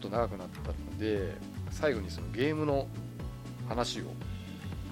[0.00, 1.34] ちょっと長くなったので
[1.70, 2.86] 最後にそのゲームの
[3.68, 4.04] 話を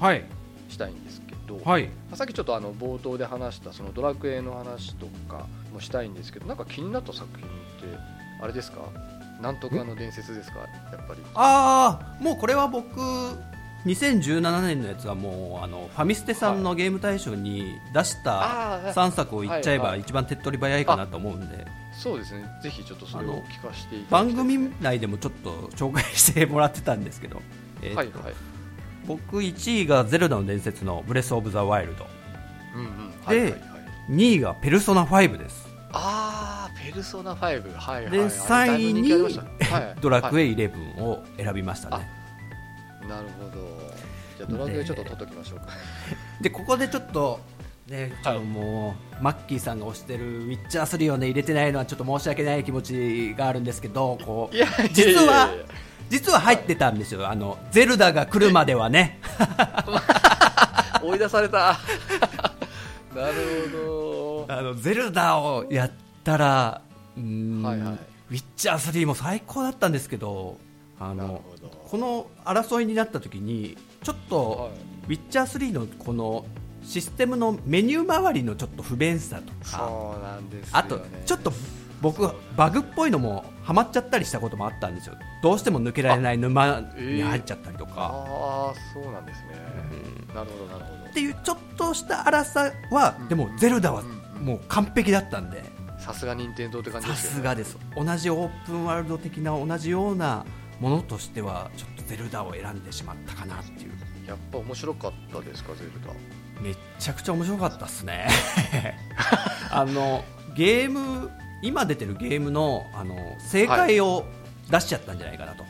[0.00, 0.24] はい。
[0.68, 1.88] したいんですけど、はい。
[2.14, 7.50] さっきちょっとあの冒頭で話したそのドラクエの話とかもしたいんですけどなんか気になった作品っ
[7.92, 7.98] て
[8.42, 8.80] あれですか？
[9.42, 10.60] なんとかの伝説ですか？
[10.60, 11.20] やっぱり。
[11.34, 12.98] ああもうこれは僕
[13.86, 21.66] 2017年のやつはもうあのファミステさんのゲーム大賞に出したあー3作を言っちゃえば一番手っ取り早いかなと思うんで
[21.96, 22.44] そうですね。
[22.62, 27.40] ぜひちょっとそれを聞かせていただきたいです番ね組内でもちょっと紹介してもらってたんですけど、
[27.82, 28.34] えーとはいはい。
[29.06, 32.06] 僕1位が「ゼルダの伝説」の「ブレス・オブ・ザ・ワイルド。
[32.74, 32.88] うんうん。
[33.24, 33.60] はいはいはい。
[34.10, 35.68] 2位が「ペルソナ5」です。
[35.92, 38.10] ああペルソナ5はいはいはい。
[38.10, 39.96] であれだいぶ3位にはい。
[40.02, 42.02] ドラクエ、エ11を選びましたね、は
[43.06, 43.08] い。
[43.08, 43.94] なるほど。
[44.36, 45.66] じゃあドラクエちょっと取っときましょうか。
[46.40, 47.40] でここでちょっと
[47.88, 54.56] ね、ちょっともう、マッキーさんが推してる「ウィッチャー3」をね入れてないのはちょっと申し訳ない気持ちがあるんですけどこう
[54.92, 55.50] 実は
[56.08, 57.28] 実は入ってたんですよ。
[57.28, 59.20] あのゼルダが来るまではね。
[61.02, 61.78] 追い出された
[63.14, 63.34] なる
[63.86, 65.90] ほ あのゼルダをやっ
[66.24, 66.82] たらは
[67.16, 67.78] いはい。
[68.30, 70.58] ウィッチャー3も最高だったんですけど
[70.98, 71.42] あの
[71.90, 74.70] この争いになった時にちょっと、はい。
[75.06, 76.46] ウィッチャー3のこの
[76.84, 81.52] システムのメニュー周りのちょっと不便さとかそうなんですよ、ね、あとちょっと
[82.00, 85.14] 僕バグっぽいのもハマっちゃったりしたこともあったんですよ。
[85.42, 89.56] どうしても抜けられない沼に入っちゃったりとか、ああそうなんですね、
[90.34, 94.04] なるほどなるほっていうちょっとした荒さは、でもゼルダはう
[94.42, 94.44] ん。
[94.44, 97.78] もう完璧だったんで、どさすが任天堂って感じさですよねすがです。
[97.96, 100.44] 同じオープンワールド的な同じような
[100.80, 103.92] ものとしてはちょっとゼルダを選んでしまったかなっていう。
[104.26, 106.12] やっぱ面白かったですかゼルダ
[106.64, 108.26] めっちゃくちゃ面白かったっすね。
[109.70, 110.24] あの
[110.56, 111.30] ゲーム
[111.62, 114.24] 今出てるゲームのあの正解を
[114.70, 115.62] 出しちゃったんじゃないかなと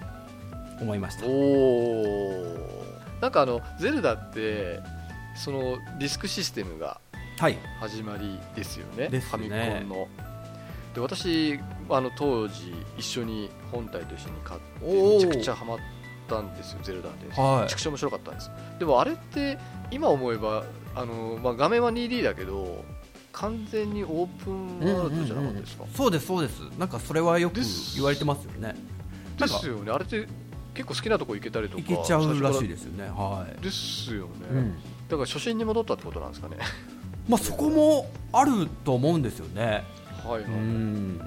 [0.81, 2.59] 思いました、おお
[3.21, 4.79] なんかあのゼルダって
[5.35, 7.01] そのディスクシステムが
[7.41, 7.59] はい。
[7.81, 9.09] 始まりですよね。
[9.09, 9.29] ですね。
[9.31, 10.09] ファミコンの。
[10.95, 11.59] で私
[11.91, 15.79] あの当時一緒に本体と一緒に買ってめちゃくちゃハマっ
[16.29, 17.63] たんですよゼルダで、はい。
[17.63, 18.51] めちゃくちゃ面白かったんです。
[18.79, 19.59] でもあれって
[19.91, 22.85] 今思えばあの、まあ、画面は 2D だけど
[23.33, 26.61] 完全にオープンワールドじゃなかったですか、そうですそうです。
[26.79, 27.61] なんかそれはよく
[27.95, 28.75] 言われてますよね。
[29.39, 29.91] ですよね。
[29.91, 30.27] あれって
[30.75, 33.09] 結構好きなとこ行けたりとかいけちゃうらしいでですよね。
[33.09, 34.75] はい、ですよね、うん。
[34.75, 36.57] だから初心に戻ったってことなんですかね？
[37.29, 39.83] まあ、そこもあると思うんですよね。
[40.25, 41.21] はいはい、うん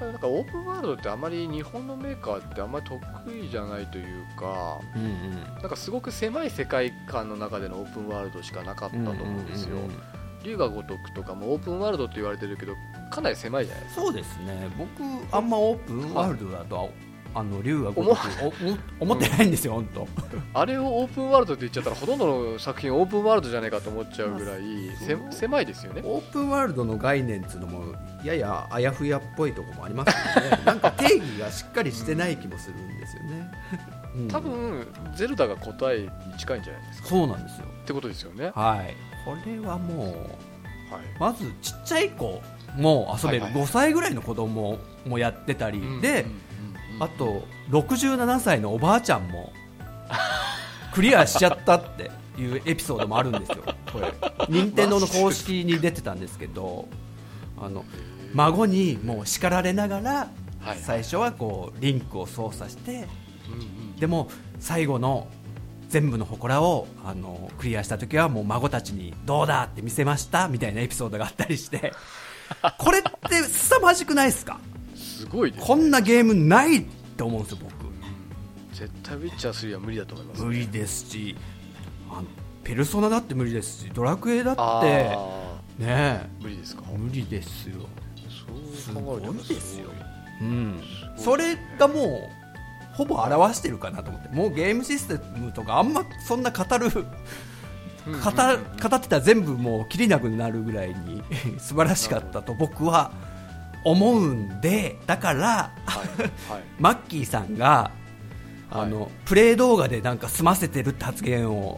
[0.00, 3.00] やっぱりなんかオープンワールドってあまり日本のメーカーってあんまり得
[3.36, 5.54] 意じゃないというかうんうん。
[5.54, 9.76] なんかすごく狭い世界観の中でのオープンワールドしかなかったと思うんですよ。
[10.42, 12.74] 龍が如くとかもオープンワールドって言われてるけど
[13.10, 14.90] かなり狭いじゃないですかそうですね僕
[15.36, 15.50] あん。
[15.50, 16.88] まオープンワールドだとは
[17.34, 18.16] あの竜が如
[18.98, 20.08] 思ってないんですよ本当
[20.54, 24.62] あれをオープンワールドって言っちゃったらほとんどの作品オープンワールドじゃないかと思っちゃうぐらい
[25.30, 26.02] 狭いですよね。
[26.04, 30.62] オープンワールドの概念っていうのもややあやふやっぽいところもありますよね。
[30.66, 33.50] なんか定義がしっかりしてない気もするんですよね、
[34.16, 34.28] うん。
[34.28, 37.08] 多分ゼルダが答えに近いんじゃないですか。
[37.08, 37.66] そうなんですよ。
[37.82, 38.52] ってことですよね。
[38.54, 38.96] はい。
[39.24, 40.06] これはもう
[40.92, 41.04] はい。
[41.18, 42.42] まずちっちゃい子
[42.76, 46.32] も遊べる、はいはい5歳ぐらいの子供もやってたり、うんで、うんうん。
[46.32, 46.49] うん
[47.00, 49.52] あと67歳のおばあちゃんも
[50.94, 53.58] クリアしちゃったっていうエピソードもあるんですよ
[53.92, 54.12] これ。
[54.48, 56.86] 任天堂の公式に出てたんですけど
[57.60, 57.84] あの
[58.34, 60.28] 孫にもう叱られながら
[60.60, 60.78] はい。
[60.78, 63.06] 最初はこうリンクを操作して
[63.98, 64.28] でも
[64.58, 65.26] 最後の
[65.88, 71.92] 全部の祠をあのクリアした時はもう孫たちにどうだって見せましたみたいなエピソードがあったりして
[72.78, 74.58] これって凄まじくないですか？
[75.20, 76.82] すごいですこんなゲームないっ
[77.16, 77.74] て思うんですよ僕。
[78.72, 81.36] 絶対ウィッチャー3は無理だと思います無理ですし
[82.64, 85.86] ペルソナだって無理ですしドラクエだあってー。
[85.86, 86.82] ね無理ですか？
[86.92, 87.86] え無理ですよ、
[88.74, 89.88] すごいですよ。
[90.40, 90.80] うん、
[91.16, 92.30] それがも
[92.92, 94.28] うほぼ表してるかなと思って。
[94.30, 97.00] もうゲームシステムとかあんまそんな語る語
[98.08, 101.22] 語ってたら全部もう切りなくなるぐらいに
[101.60, 103.12] 素晴らしかったと僕は
[103.84, 106.22] 思うんでだからはい
[106.52, 107.90] はいマッキーさんが
[108.72, 111.76] あの、プレイ動画でなんか済ませてるって発言を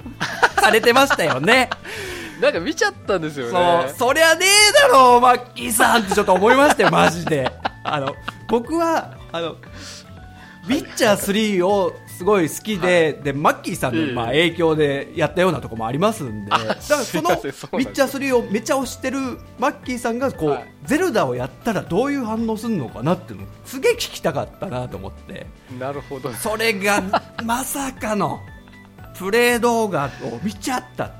[0.58, 1.68] されてましたよね。
[2.40, 7.52] なんか見ちゃったんですよそうね、そりゃねえだろう、マッキーさんってちょっと思いましたよ、マジで。
[7.84, 8.16] あの、
[8.48, 19.18] 僕は、あの、ウィッチャー3をすごい好きで、でマッキーさんのまあ影響でやったようなところもありますんで、だからその「ウすいませんそうなんですィッチャー3」をめっちゃ推してる
[19.58, 20.72] マッキーさんがこう、はい。
[20.84, 25.46] ゼルダをやったらどういう反応するのかなっていうのをすげえ聞きたかったなと思って。
[25.80, 26.32] なるほど。
[26.32, 27.02] それが
[27.44, 28.40] まさかの
[29.18, 31.10] プレイ動画を見ちゃった。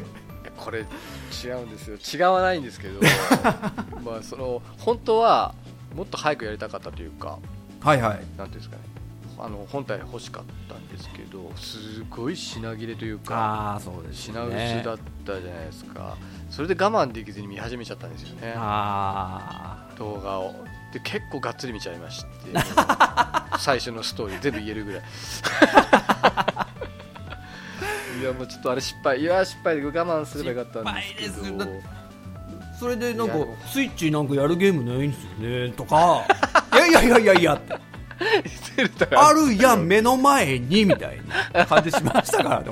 [0.56, 2.20] これ違うんですよ。
[2.20, 3.00] 違わないんですけど
[4.02, 5.54] まあその本当は
[5.94, 7.38] もっと早くやりたかったというか
[7.80, 8.20] はいはい。
[8.36, 8.82] なんていうんですかね
[9.40, 14.76] あの本体欲しかったんですけどすごい品切れというかああそうです品ね。
[14.76, 16.16] 薄だったじゃないですか。
[16.50, 18.54] それで我慢できずに見始めちゃったんですよね。
[18.56, 20.54] あ動画を。
[20.92, 22.28] で結構がっつり見ちゃいまして
[23.60, 25.02] 最初のストーリー全部言えるぐらい。
[28.20, 29.20] いやもうちょっとあれ失敗。
[29.20, 31.66] いや失敗で我慢すればよかったんですけど。
[32.78, 33.34] それでなんか
[33.66, 35.30] スイッチなんかやるゲームないんですよ
[35.66, 36.24] ねとか。
[36.74, 37.87] いやいやいやいやいやって
[39.16, 41.20] あるやん目の前にみたい
[41.52, 42.70] な感じしましたからね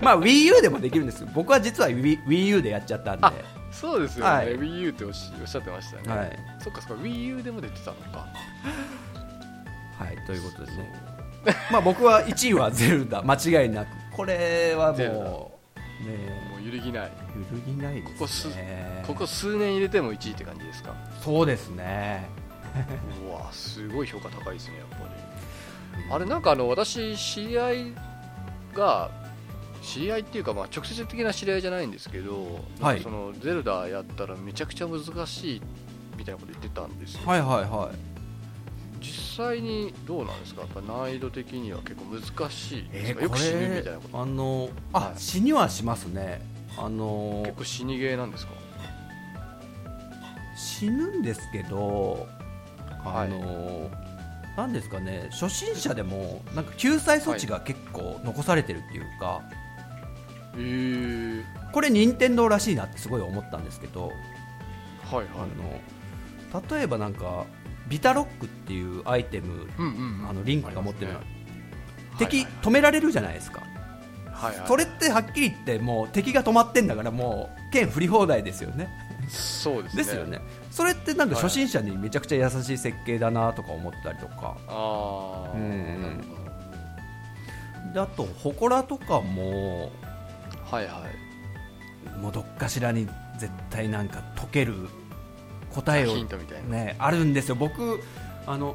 [0.00, 3.26] まあ WiiU でもできるんですけど僕は実は Wii- WiiU でやっちゃったんで。
[3.26, 3.32] あ
[3.72, 4.56] そうですよね、はい。
[4.56, 6.38] WiiU っておっしおっしゃってましたね、はい。
[6.62, 8.28] そっかそっか WiiU でも出てたのか。
[9.98, 10.92] はいということですね。
[11.72, 13.22] まあ僕は1位はゼルダ。
[13.26, 13.88] 間違いなく。
[14.12, 15.00] これはもうね。
[16.50, 17.12] もう揺るぎない。
[17.52, 19.02] 揺るぎないここですすね。
[19.06, 20.94] ここ数年入れても1位って感じですか？
[21.22, 22.28] そうですね
[23.26, 26.12] うわすごい評価高いですねやっぱり。
[26.12, 27.92] あれなんかあの私知り合い
[28.74, 29.10] が
[29.82, 33.00] 知り合いっていうか、まあ、直接的な知り合いじゃないんですけど、はい。
[33.02, 35.62] そのゼルダやったらめちゃくちゃ難しい
[36.16, 39.04] みたいなこと言ってたんですよ、はいはいはい。
[39.04, 40.62] 実際にどうなんですか？
[40.62, 44.20] やっぱ難易度的には結構難しいですえー、か、よく死ぬみたいなこと。
[44.22, 45.20] あのあ、はい。
[45.20, 46.40] 死にはしますね。
[46.78, 48.52] あの結構死にゲーなんですか？
[50.56, 52.43] 死ぬんですけどはい
[53.04, 53.90] あの、
[54.56, 59.42] なんですかね初心者でもなんか救済措置が結構残されてるっていうか、
[60.54, 64.12] えー、これ任天堂らしいなってすごい思ったんですけど、
[65.02, 65.26] はいはい。
[65.34, 67.46] あの例えばなんか
[67.88, 70.28] ビタロックっていうアイテムうんうんうん。
[70.28, 71.18] あのリンクが持ってるね
[72.18, 72.46] 敵はい。
[72.62, 73.62] 止められるじゃないですか、
[74.32, 74.68] はいはい。
[74.68, 78.88] それってはっきり言ってもう敵が止まってんだからもう剣振り放題ですよね。
[79.28, 80.04] そうですね。
[80.04, 80.40] ですよね
[80.74, 86.20] それってなんか初心者にめちゃくちゃ優しい設計だなとか思ったりとか、ああ、うん
[88.16, 89.92] と祠とかも
[90.68, 91.04] はいは
[92.16, 92.18] い。
[92.18, 93.06] もうどっかしらに
[93.38, 94.74] 絶対なんか解ける
[95.72, 96.16] 答えを
[96.68, 97.54] ねあるんですよ。
[97.54, 98.00] 僕
[98.44, 98.74] あの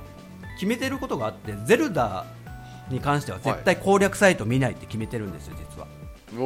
[0.55, 2.25] 決めてることがあってゼルダ
[2.89, 5.87] に関しては絶対攻略サイト見ないって決めてるんですよ実は。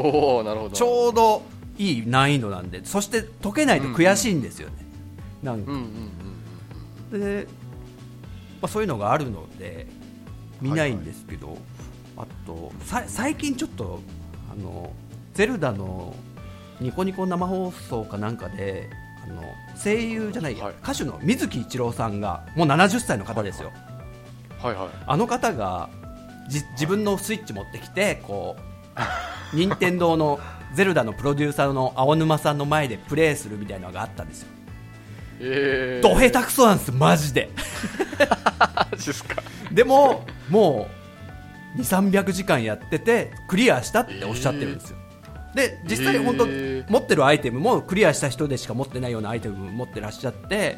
[0.03, 0.75] おおなるほど。
[0.75, 1.44] ちょうど
[1.77, 4.82] いい難易度なんでそして解けないと悔しいんですよね、
[5.44, 5.72] なんか。
[5.72, 6.34] うんうんうん
[7.19, 7.48] で、
[8.62, 9.88] まあ、そういうのがあるので
[10.62, 11.57] 見ないんですけど、
[12.18, 14.01] あとさ最近ちょっと
[14.51, 14.92] あの
[15.34, 16.16] ゼルダの
[16.80, 18.90] ニコニコ生放送かなんかで
[19.24, 19.44] あの
[19.81, 20.75] 声優じゃないや、はい。
[20.81, 23.72] 歌手の水木一郎さんがもう70歳の方ですよ、
[24.60, 24.88] はいはい。
[25.06, 25.90] あの方が
[26.50, 28.56] じ自分のスイッチ持ってきてこ
[29.54, 30.40] う 任天堂の
[30.74, 34.52] ゼルダのプロデューサーの青沼さんの前でプレイするみたいなのがあったんですよ
[35.45, 37.50] えー、ど下手くそなんですマジで。
[39.72, 40.88] でもも
[41.75, 44.98] う2300時間やっててクリアしたっておっしゃってるんですよ、
[45.56, 46.92] で実際本当、えー。
[46.92, 50.78] 持ってるアイテムもクリアした人でしか持ってないようなアイテムも持ってらっしゃって。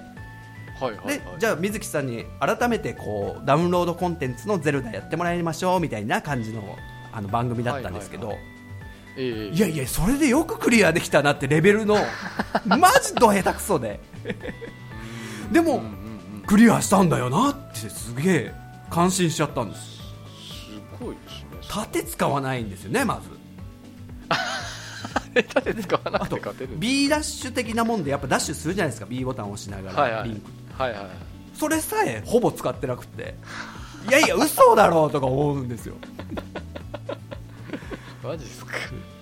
[0.80, 1.18] はいはい、はい。
[1.18, 6.78] で、じゃあ水木さんに改めてこうダウンロードコンテンツのゼルダやってもらいましょうみたいな感じの
[7.12, 8.55] あの番組だったんですけど、はい
[9.18, 11.98] えーいやいやそれでよくクリアできたなってレベルの。
[12.66, 14.00] マジど下手くそで
[15.52, 15.88] でもうんうんう
[16.40, 16.44] ん。
[16.46, 18.54] クリアしたんだよなってすげえ
[18.90, 19.82] 感心しちゃったんです。
[19.84, 19.94] す
[21.00, 21.46] ごいですね。
[21.68, 23.30] 盾使わないんですよねまず。
[25.54, 29.08] 盾使わなくてあと勝てる B ダッシュ的なもんでやっぱダッシュするじゃないですか。
[29.10, 30.22] B ボタンを押しながはいはい。
[30.22, 30.36] らリン
[30.78, 31.08] ク、はいはい
[31.58, 33.36] それさえほぼ使ってなくて。
[34.10, 35.96] いやいや嘘だろうとか思うんですよ
[38.26, 38.74] マジですか？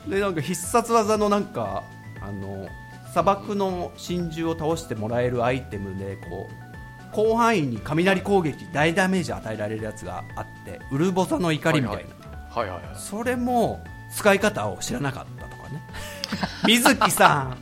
[0.08, 1.84] でなんか必殺技のなんか
[2.22, 2.68] あの
[3.12, 12.96] 砂漠の真珠を倒してもらえるアイテムでこう広範囲に雷攻撃大ダメージ与えられるやつがあってウルボザの怒りみたいな、はいはいはい。
[12.96, 13.84] それも
[14.16, 15.84] 使い方を知らなかったとかね。
[16.66, 17.58] 水木さん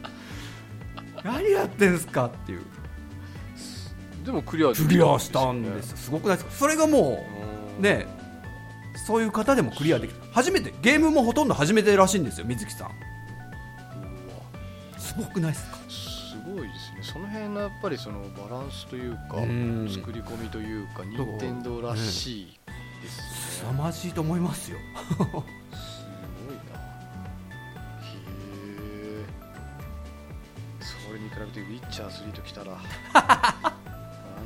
[1.23, 2.61] 何やってんすかっていう。
[4.25, 5.97] でもクリアできクリアしたんですよ。
[5.97, 6.51] すごくないですか？
[6.55, 7.25] それがも
[7.77, 7.83] ううん。
[7.83, 8.07] ね
[8.95, 12.91] そういう方でもクリアできる初めてゲームもほとんど初めてらしいんですよ水木さん。
[14.97, 15.77] すごくないですか？
[15.89, 16.99] すごいですね。
[17.13, 18.19] その辺のやっぱりその
[18.49, 19.89] バランスというかうん。
[19.91, 22.59] 作り込みというか任天堂らしい
[23.01, 23.23] ですね。
[23.61, 24.77] 凄まじいと思いますよ。
[25.09, 25.41] すごいな。
[25.41, 25.43] へ
[28.77, 29.25] え
[30.79, 32.77] それに比べてウィッチャー3ときたら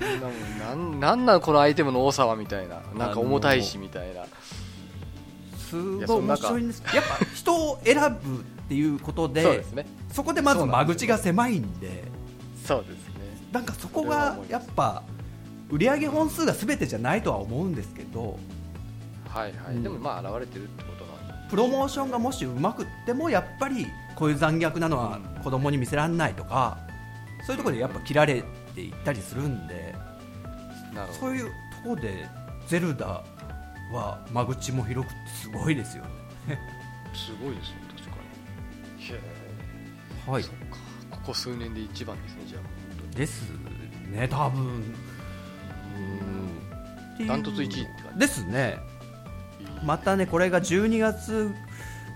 [0.02, 2.82] あんなもんなんなんなんこのアイテムの多さはみたいな。
[2.98, 4.26] なんか重たいしみたいな。
[5.70, 6.84] すごい面白いんです。
[6.94, 9.86] やっぱ人を選ぶっていうことでそうですね。
[10.12, 12.06] そこでまず間口が狭いんで
[12.64, 12.96] そうですね。
[13.52, 15.04] なんかそこがやっぱ
[15.70, 18.38] 売上本数が全てじゃないとは思うんですけど
[19.28, 19.84] はいはい、うん。
[19.84, 26.78] でもまあ現れてるってことなんでプロモーションがもしうまくってもやっぱりこういう残虐なのは子供に見せられないとか
[27.46, 28.44] そういうところでやっぱ切られ
[28.76, 29.96] ていったりするんで
[31.20, 31.52] そういうと
[31.84, 32.28] ころで
[32.68, 33.24] ゼルダ
[33.92, 36.04] は間口も広くてすごいですよ
[36.48, 36.60] ね。
[37.14, 38.16] すごいですね確か
[38.98, 39.06] に。
[39.06, 39.20] へ
[40.28, 40.44] えはい。
[40.44, 40.50] こ
[41.28, 42.62] こ数年で一番ですねじゃあ。
[43.00, 43.50] 本です
[44.10, 44.96] ね多分。
[47.28, 48.20] ダントツ1位って感じ。
[48.20, 48.78] ですね。
[49.84, 51.54] またねこれが12月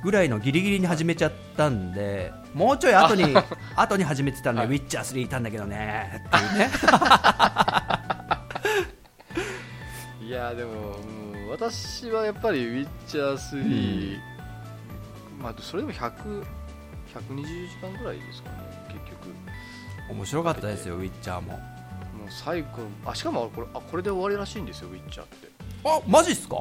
[0.03, 3.35] ぐらいのギリギリに始めちゃったんでもうちょい後に
[3.75, 4.69] 後に始めてたんで、はい。
[4.69, 6.69] ウィッチャー3いたんだけどねっていうね。
[10.25, 10.97] いやでも、
[11.33, 14.17] うん、私はやっぱり「ウィッチャー3」
[15.41, 16.11] まあそれでも100
[17.13, 18.55] 120時間ぐらいですかね
[18.89, 19.33] 結局。
[20.11, 21.53] 面白かったですよウィッチャーも。
[21.53, 21.59] も
[22.27, 22.67] う最後
[23.05, 25.47] あしかもこれあこれで終わりらしいんですよウィッチャーって。
[25.85, 26.55] あマジっすか？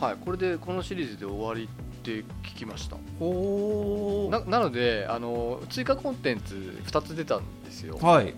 [0.00, 1.68] はいこれでこのシリーズで終わり
[2.02, 2.10] って
[2.42, 2.96] 聞きました。
[3.18, 7.96] ほななのであの追加コンテンツ2つ出たんですよ。
[8.02, 8.34] はい。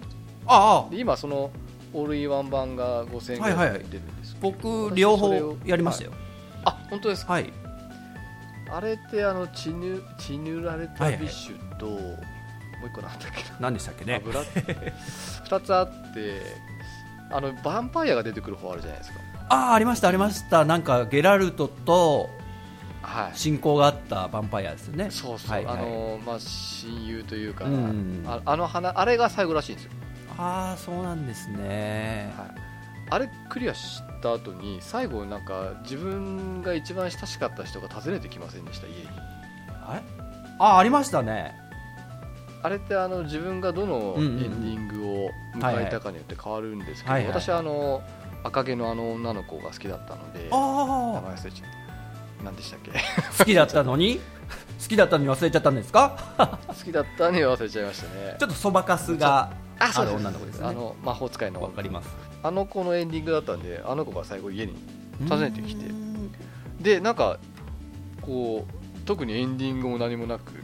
[0.46, 0.90] ああ。
[0.90, 1.50] で今その
[1.94, 6.12] オールインワン版が5000円ぐらいで出るんです、僕両方やりましたよ。
[6.64, 7.32] あ本当ですか？
[7.34, 7.52] はい。
[8.70, 12.18] あれってあの血ぬ血塗られたビッシュと、もう
[12.86, 13.56] 一個なんだっけな。
[13.60, 14.20] 何でしたっけね。
[14.24, 14.42] 油。
[14.42, 16.42] 2つあって
[17.30, 19.20] あのヴァンパイアが出てくる方あるじゃないですか。
[19.48, 20.64] ああありましたありました。
[20.64, 22.43] なんかゲラルトとはい
[23.34, 25.10] 親交があったヴァンパイアですよね。
[25.10, 25.78] そうそう、はいはい。
[25.78, 28.24] あのまあ親友というか、うん。
[28.26, 29.90] ああの花あれが最後らしいんですよ、
[30.38, 32.32] ああそうなんですね。
[32.36, 32.46] はい、
[33.10, 38.86] あれクリアした後に最後なんか自分が一番親しかった人が訪ねてきませんでした？
[38.86, 39.08] 家に。
[39.86, 40.02] あれ？
[40.58, 41.54] あありましたね。
[42.62, 48.02] あれってあの自分がどのエンディングを迎えたかによって変わるんですけど、私はあの
[48.42, 51.83] 赤毛のあの女の子が好きだったので名あ前忘れちゃう
[52.44, 52.92] 何でしたっけ？
[52.92, 52.94] あ
[53.38, 54.20] 好きだったのに？
[54.82, 56.16] 好きだったのに忘れちゃったんですか？
[56.68, 58.36] 好きだったのに忘れちゃいましたね。
[58.38, 60.68] ちょっとそばかすがあある女の子ですよね。
[60.70, 61.62] あの魔法使いの。
[61.62, 62.08] わかります。
[62.42, 64.74] あの子のエンディングだったんであの子が最後家に
[65.28, 65.86] 訪ねてきて。
[66.80, 67.38] でなんか
[68.20, 70.60] こう特にエンディングも何もなく終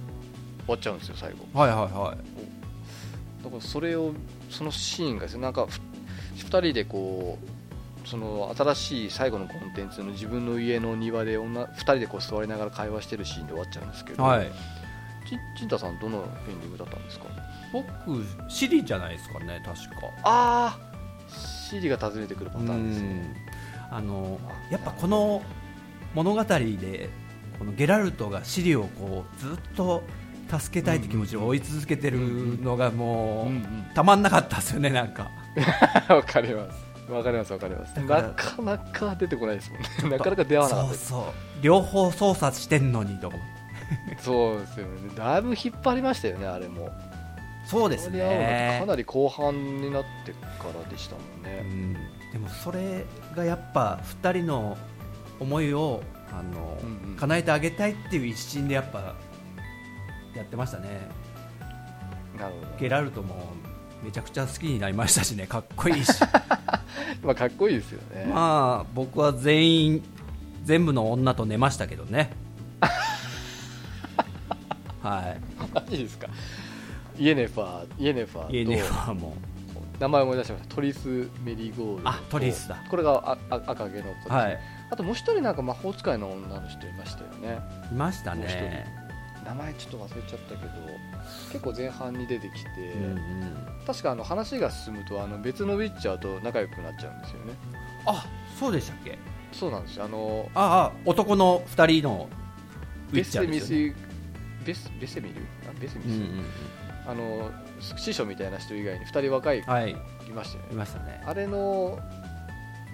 [0.69, 1.59] わっちゃうんですよ最後。
[1.59, 3.45] はいはいはい。
[3.45, 4.13] だからそれを
[4.51, 5.81] そのシーンがですねなんかふ
[6.37, 7.60] 2人でこう
[8.05, 14.51] その新しい最後のコンテンツの自分の家の庭で女2人でこう座りながら会話してるシーンで終わっちゃうんですけど、はい。
[15.29, 17.27] ちちんたさんどのエンディングだったんですか？
[17.73, 17.87] 僕
[18.49, 20.07] シリじゃないですかね確か。
[20.25, 20.79] ああ
[21.69, 23.35] シリが訪ねてくるパターンですね。
[23.91, 23.97] うん。
[23.97, 24.41] あの
[24.71, 25.43] やっぱこの
[26.15, 27.11] 物語で
[27.59, 30.03] このゲラルトがシリをこうずっと
[30.59, 32.19] 助けたいって気持ちを追い続けてる
[32.61, 33.53] のがも
[33.93, 35.31] うたまんなかったですよねなんか。
[36.09, 37.99] わかりますわかりますわかります。
[38.01, 40.19] なかなか出てこないですもんね。
[40.19, 40.95] なかなか出会わなかった。
[40.95, 41.25] そうそう。
[41.63, 43.37] 両方操作してんのにとか
[44.21, 45.11] そうですよね。
[45.17, 46.91] だいぶ引っ張りましたよねあれも。
[47.67, 48.79] そうですね。
[48.81, 51.95] かなり後半になってからでしたもんうね、ん。
[52.33, 53.05] でもそれ
[53.37, 54.77] がやっぱ2人の
[55.39, 56.03] 思いを
[56.33, 57.17] あの、うんうん。
[57.17, 59.15] 叶えてあげたいっていう一心でやっぱ
[60.35, 61.09] やってましたね。
[62.39, 62.67] なるほど。
[62.79, 63.53] ゲラルトも
[64.03, 66.13] めちゃくちゃ好きになりましたしねかっこいいし。
[67.23, 70.03] まあかっこいいですよね、まあ僕は全員
[70.65, 72.31] 全部の女と寝ましたけどね。
[75.03, 75.41] はい。
[75.75, 76.29] マジですか？
[77.19, 78.53] イエネファーイエネファーと。
[78.53, 79.35] イエネファーも。
[79.99, 80.75] 名前思い出しました。
[80.75, 82.17] トリス・メリーゴールドと。
[82.17, 82.77] あトリスだ。
[82.91, 84.59] これがああ赤毛の子はい。
[84.91, 87.59] あともう一人なんか魔法使いの女の人いましたよね。
[87.91, 88.87] いましたね。
[89.45, 90.71] 名前ちょっと忘れちゃったけど
[91.53, 93.57] 結構前半に出てきて、うんうん。
[93.87, 97.53] 確かあの話が進むとあの別のウィッチャーと仲良くなっちゃうんですよね。
[98.07, 98.25] あ
[98.59, 99.19] そうでしたっけ？
[99.53, 100.05] そうなんですよ。
[100.05, 102.29] あのああ男の2人の
[103.11, 103.95] ウィベッチャーですよね。
[104.65, 105.41] ベスベセミル？
[105.69, 106.45] あベセミス、うんうん
[107.07, 107.51] あの
[107.97, 109.91] 師匠みたいな人以外に2人若いうんはい。
[109.91, 109.95] い
[110.33, 111.21] ましたよいねましたね。
[111.27, 111.99] あれの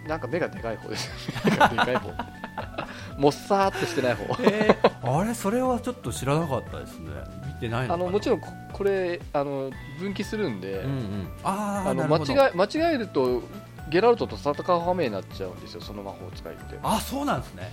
[0.06, 1.10] なんか目がでかい方です
[1.44, 2.14] でかい方。
[3.18, 4.24] もっさーっとしてない方。
[4.44, 7.10] えー、あれそれはちょっと知らなかったですね。
[7.45, 13.42] 見てないのあのもちろんここれあの分岐するんで、うんうん、あの間違え間違えると
[13.88, 16.78] ゲラルトと戦う羽目になっちゃうんですよその魔法使いって。
[16.82, 17.70] あそうなんですね。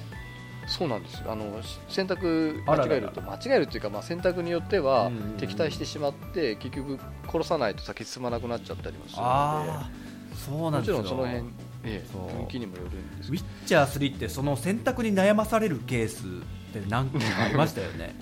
[0.68, 1.32] そうなんですよ。
[1.32, 9.90] あのし選択間違えると間違えるっていうか、まあ、選択によっては敵対してしまって結局殺さないと先進まなくなっちゃったりもするのああ
[10.36, 11.46] そうでもちなんですよろんその辺、
[11.84, 12.28] ええそう。
[12.28, 18.16] 雰囲気にもよるんですウィッチャー3ってその選択に悩まされるケースって何件かありましたよね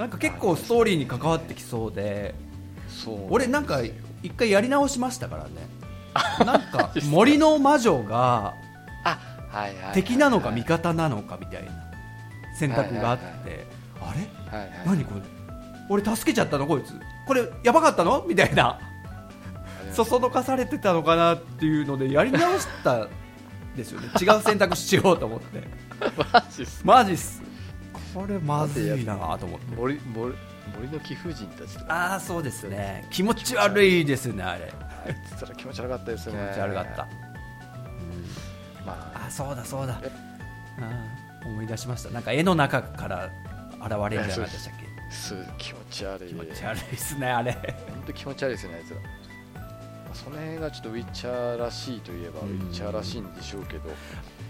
[0.00, 2.34] なんか結構ストーリーに関わってきそうで
[2.88, 3.26] そう。
[3.28, 3.82] 俺なんか
[4.22, 5.50] 一回やり直しましたからね。
[6.46, 8.54] なんか 森の魔女が
[9.92, 11.70] 敵なのか味方なのかみたいな
[12.56, 13.24] 選択があって、
[14.00, 14.58] はいあれ？
[14.58, 15.20] はいはい何これ？
[15.90, 16.94] 俺助けちゃったのこいつ。
[17.26, 18.24] これやばかったの？
[18.26, 18.78] みたいな。
[19.92, 23.08] そそのかされてたのかなっていうのでやり直したん
[23.76, 24.08] ですよね。
[24.18, 25.68] 違う選択しようと思って。
[26.32, 27.39] マジっすマジっす
[28.14, 29.16] これまずいな。
[29.38, 30.34] と思って森森
[30.76, 33.06] 森の貴婦人たちああそうですね。
[33.10, 34.72] 気持ち悪いですねあれ。
[35.06, 36.32] ら気持ち悪かったですね。
[36.32, 37.08] 気持ち悪かった、
[38.84, 39.26] まあ。
[39.26, 40.00] あそうだそうだ。
[40.02, 40.10] え。
[40.80, 42.10] あー思い出しました。
[42.10, 43.30] なんか絵の中から
[43.82, 45.14] 現れるんじゃなかったでしたっけ？
[45.14, 46.28] す気持ち悪い。
[46.28, 47.52] 気持ち悪いですねあれ。
[47.52, 49.00] 本当気持ち悪いですねあいつら。
[49.00, 49.10] ま
[50.12, 52.58] あその辺がちょっとウィッチャーらしいといえばウうん。
[52.58, 53.90] ィッチャーらしいんでしょうけど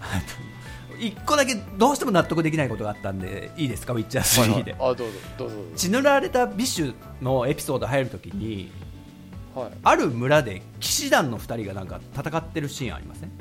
[0.99, 3.93] 一個だけどうしても納得できないことがあったんでいいですか？
[3.93, 5.03] ウィッチャー3で、あどうぞ
[5.37, 5.71] どうぞどうぞ。
[5.75, 8.71] 血塗られたビッシュのエピソード入るときに
[9.55, 9.71] はい。
[9.83, 13.31] ある村で騎士団の2人がなんか戦ってるシーンありません？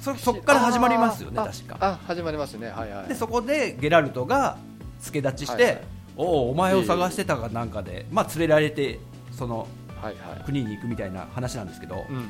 [0.00, 1.76] そそっから始まりますよねあ確か。
[1.80, 2.68] あ始まりますね。
[2.68, 3.08] はいはい。
[3.08, 4.56] でそこでゲラルトが
[5.00, 5.82] 助太刀して、はいはい。
[6.16, 8.98] おおお前を探してたかなんかで、まあ、連れられて
[9.32, 9.66] その
[10.00, 10.44] はいはい。
[10.44, 12.26] 国に行くみたいな話なんですけど、うんうん。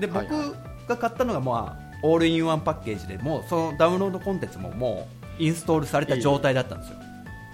[0.00, 0.56] で僕
[0.88, 6.96] が買ったのが、まあ、オールインワンパッケージでもうそのダウンロードコンテンツももうインストールされた状態だったんですよ。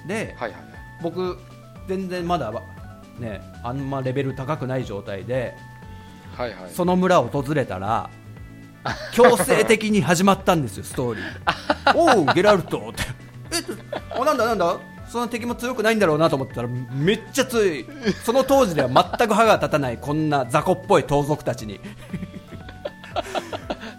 [0.06, 0.60] で、はいはい
[1.02, 1.38] 僕
[1.86, 2.52] 全然まだ
[3.18, 5.54] ねあんまレベル高くない状態で
[6.36, 6.70] はいはい。
[6.72, 8.10] その村を訪れたら
[9.12, 11.94] 強制的に始まったんですよストーリー。
[11.96, 13.02] おうゲラルトって。
[14.20, 14.76] えなんだなんだ？
[15.08, 17.86] そんな敵も強くないんだろうなと思ったらめっちゃ強い。
[18.24, 21.80] その当時では全く歯が立たないこんな雑魚っぽい盗賊たちに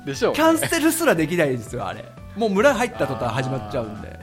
[0.10, 2.06] でしょうキャンセルすらできないんですよあれ。
[2.36, 4.20] もう村入った途端始まっちゃうんで。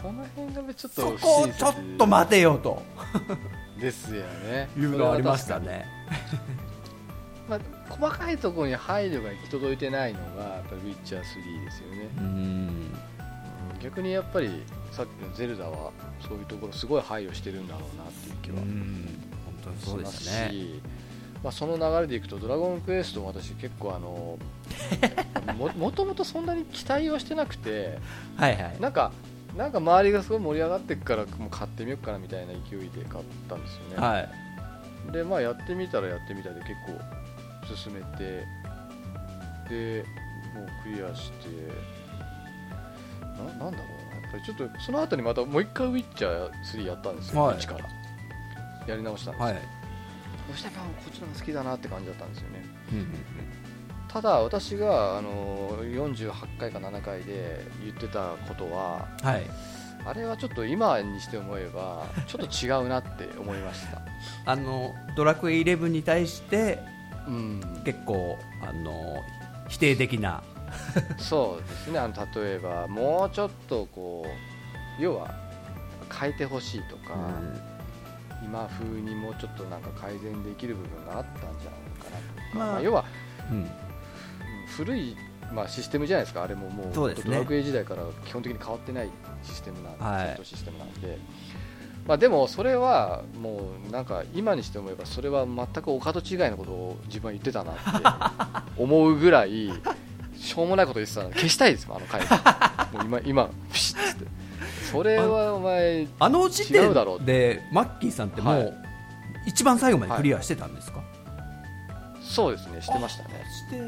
[0.00, 2.82] その辺がちょっとそこをちょっと待てよと。
[3.80, 4.68] ですよね。
[4.76, 5.86] いうのがありましたね。
[7.48, 12.24] まあ、細かいところに配慮が行き届いてないのがやっぱりウィッチャー3ですよね、うん。
[12.24, 12.94] うん
[13.84, 15.92] 逆にやっぱりさっきのゼルダは
[16.26, 18.66] そういうところすごい配慮してるんだろうなっていう気は本
[19.62, 20.80] 当にそうでしますねし、
[21.44, 24.38] まあ、その流れでいくと「ドラゴンクエスト」も私結構あの
[25.54, 27.98] ももともとそんなに期待をしてなくて
[28.36, 28.80] はいはい。
[28.80, 29.12] なんか
[29.54, 35.12] なんか周りがすごい盛り上がってくからもう買ってみようかなみたいな勢いで買ったんですよね、はい。
[35.12, 38.44] でまあやってみたらやってみたで結構進めて
[39.68, 40.04] で
[40.54, 41.48] もうクリアして
[43.20, 43.74] ななんだろうな。
[43.74, 47.58] やっぱりちょっとその後にまたもう一回ウィッチャー3やったんですよ、はい。
[47.58, 47.84] 一から。
[48.86, 49.83] やり直したんですよ、はい
[50.50, 52.64] そしたらやっぱこっちの方が好きだなって感じだったんですよね。
[52.92, 53.06] うんうん
[54.14, 59.42] ただ私があの48回か7回で言ってたことはうんはい。
[60.06, 64.02] あれはちょっと今にして思えばちょっと違うなって思いました。
[64.46, 66.78] あのドラクエ11に対して
[67.26, 67.82] うん。
[67.84, 69.20] 結構あの
[69.68, 70.44] 否定的な。
[71.18, 71.98] そうですね。
[71.98, 74.26] あの例えばもうちょっとこ
[74.98, 75.34] う要は
[76.20, 77.16] 変えてほしいとか、
[78.44, 83.04] 今風にもうちょっとなんか改善できる部分があったんじゃないかなとか、まあまあ要は
[83.50, 83.56] うん。
[83.58, 83.70] うん
[84.76, 85.16] 古い、
[85.52, 86.42] まあ、システムじゃないですか。
[86.42, 89.10] あれももうドラクエ時代から基本的に変わってない
[89.42, 90.40] システムなんで、はい。
[90.42, 91.18] システムなんで、
[92.06, 99.70] まあ、でもそれはもうなんか今にして思えばそれは全くお門違いのことを自分は言ってたなって思うぐらい
[100.36, 102.20] しょうもないこと言ってたの消したいですもんあの回。
[102.92, 104.26] もう今今ピシッつって
[104.90, 108.74] それはお前あの時違うだろう点でマッキーさんってもう、はい。
[109.46, 111.02] 一番最後までクリアしてたんですか、
[112.22, 113.44] そうですねしてましたね。
[113.68, 113.80] して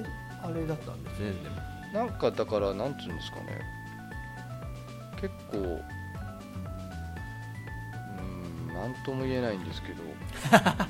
[0.42, 1.56] あれだったんですねでも。
[1.92, 3.60] なんかだからなんていうんですかね。
[5.20, 5.60] 結構う
[8.70, 10.02] んなんとも言えないんですけど。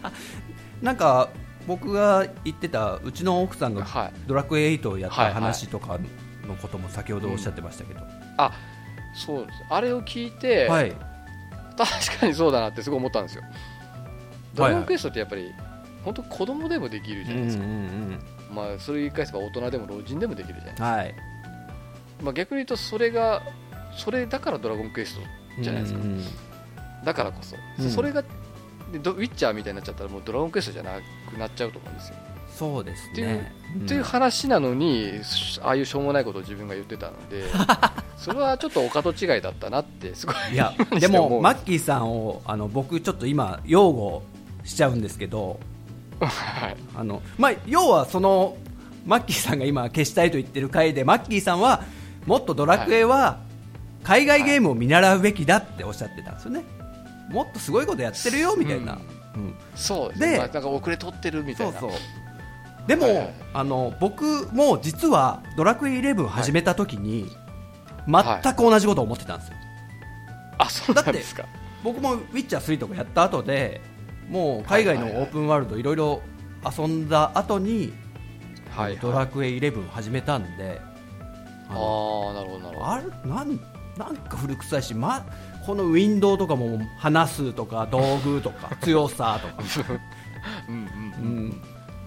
[0.83, 1.29] なんか
[1.67, 4.13] 僕が言ってたうちの奥さんがはい。
[4.27, 5.43] ドラクエ8をやったはいはい。
[5.43, 5.99] 話とか
[6.47, 8.01] のことも先ほどおっしゃってましたけど、
[8.37, 8.53] あ
[9.17, 9.65] そうです。
[9.69, 10.93] あれを聞いて、はい。
[11.77, 13.43] 確かにそうだなってすごい思ったんですよ。
[14.55, 15.53] ドラゴンクエストってやっぱり
[16.05, 17.65] 本当子供でもできるじゃないですか、
[18.55, 21.15] まあそれ言い返せば大人でも老人でもできるじゃないですか、はい。
[22.23, 23.43] まあ、逆に言うとそれが
[23.97, 25.21] それだからドラゴンクエスト
[25.63, 26.01] じゃないですか。
[26.01, 26.25] うんうん。
[27.05, 27.91] だからこそ、うん。
[27.91, 28.23] それが
[28.93, 30.93] でドウィッチャーみたいになっちゃったらもうドラゴンクエストじゃな
[31.31, 32.17] くなっちゃうと思うんですよ
[32.59, 33.53] そうですね。
[33.85, 35.21] っていう話なのに
[35.63, 37.45] ああいうしょうもないことを自分が言ってたので
[38.17, 44.23] それはちょっとお門違いだったなってすごいいやでもマッキーさんをあの僕ちょっと今擁護
[44.65, 45.61] しちゃうんですけど
[46.25, 46.77] はい。
[46.95, 48.57] あの、まあ、要はその
[49.05, 51.85] マッキーさんが今消したいと言ってる回でマッキーさんは
[52.25, 53.41] もっとドラクエは
[54.03, 56.65] 海外ゲームを見習うべきだっておっしゃってたんですよね、
[57.29, 58.99] もっとすごいことやってるよみたいな、
[59.35, 59.55] うん。
[59.75, 61.81] そうですでね、まあなんか遅れ取ってるみたいな。
[61.81, 62.01] そうそう
[62.87, 67.27] でも、はいはいあの僕も実は「ドラクエ11」始めた時に、
[68.07, 69.55] 全く同じことを思ってたんですよ、
[70.59, 71.47] あそうなんですか。
[71.83, 73.81] 僕も「ウィッチャー3」とかやった後で
[74.29, 76.21] もう海外のオープンワールドいろいろ
[76.79, 77.95] 遊んだ後に、
[78.75, 78.99] はいはい。
[78.99, 80.81] ドラクエ11始めたんで
[81.71, 81.75] ああ
[82.35, 82.87] なるほどなるほど。
[82.87, 83.61] あれなん
[83.97, 85.25] なんか古臭いし、ま、
[85.65, 90.01] このウィンドウとかも話すとか道具とか強さとか、
[90.69, 90.83] うんうん。
[90.83, 91.63] うん、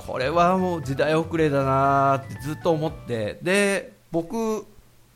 [0.09, 4.65] これはもう時代遅れだなってずっと思ってで僕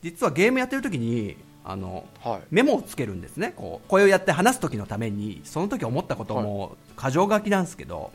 [0.02, 2.40] 実はゲームやってる時にあのはい。
[2.50, 3.54] メモをつけるんですね。
[3.56, 8.12] こうこれをやって話す時のためにその時思ったことも箇条書きなんですけど、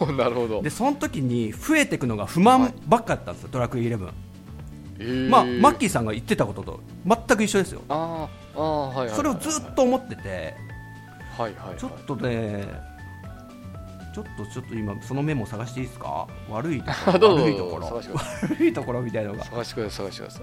[0.00, 0.60] お なるほど。
[0.60, 4.10] でその時に増えていくのが不満ばっかだったんですよ、ドラクエ11、
[4.98, 5.30] えー。
[5.30, 7.82] まあ、マッキーさんが言ってたことと全く一緒ですよ。
[7.88, 9.16] あーあーはいはいはい。
[9.16, 10.54] それをずっと思ってて
[11.38, 11.78] はいはいはい。
[11.78, 12.93] ちょっとね
[14.14, 16.28] ちょっとちょっと今そのメモ探していいですか？
[16.48, 17.86] 悪いところ 悪いところ。
[18.48, 19.44] 悪いところみたいなのが。
[19.44, 20.42] 探してください探してください。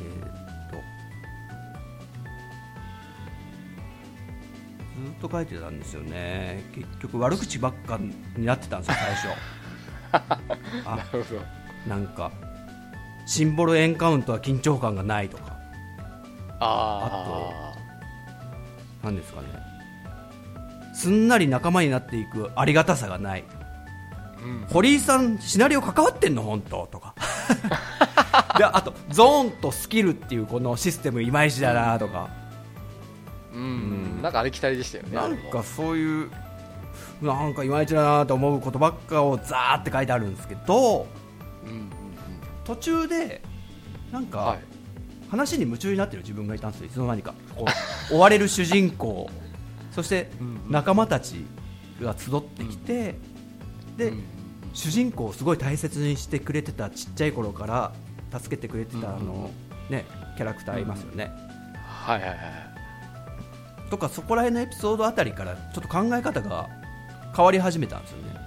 [0.00, 0.76] えーっと。
[5.04, 6.64] ずっと書いてたんですよね。
[6.74, 9.28] 結局悪口ばっかになってたんですよ最初。
[10.88, 11.42] あなるほど。
[11.86, 12.30] なんか
[13.26, 15.56] シンボルエンカウントは緊張感がないとか。
[16.60, 17.74] あ
[19.02, 19.67] なんですかね
[20.98, 23.44] すんなり仲間になっていくありがたさがない。
[24.10, 24.66] あうん。
[24.68, 26.42] 堀井さんシナリオ関わってんの？
[26.42, 26.88] 本当？
[26.90, 27.14] とか。
[28.58, 32.28] であとゾーンとスキルっていうこのシステムいまいちだなとか、
[33.54, 33.60] うん。
[33.60, 33.64] う
[34.18, 34.22] ん。
[34.22, 35.14] なんかありきたりでしたよね。
[35.14, 36.30] なんかそういう
[37.22, 41.06] なんかいまいちだなと思うことばっかをザーって書いてあるんですけど
[41.64, 41.90] うんうん
[42.64, 43.40] 途中で
[44.10, 44.56] なんか、
[45.30, 46.86] 話に夢中になってる自分がいたんですよ。
[46.86, 47.34] いつの間にか。
[48.10, 49.30] 追われる主人公
[49.98, 51.44] そしてうん仲間たち
[52.00, 53.16] が集ってきて、
[53.96, 54.24] で、うん
[54.74, 57.92] 主人公をすごい大切にしてくれてたちっちゃい頃から
[58.38, 59.50] 助けてくれてた、うんあの
[59.90, 60.04] ね、
[60.36, 61.32] キャラクターいますよね、
[61.82, 62.38] はいはいはい
[63.90, 66.68] とかそこら辺のエピソードあたりからちょっと考え方が
[67.34, 68.38] 変わり始めたんですよね。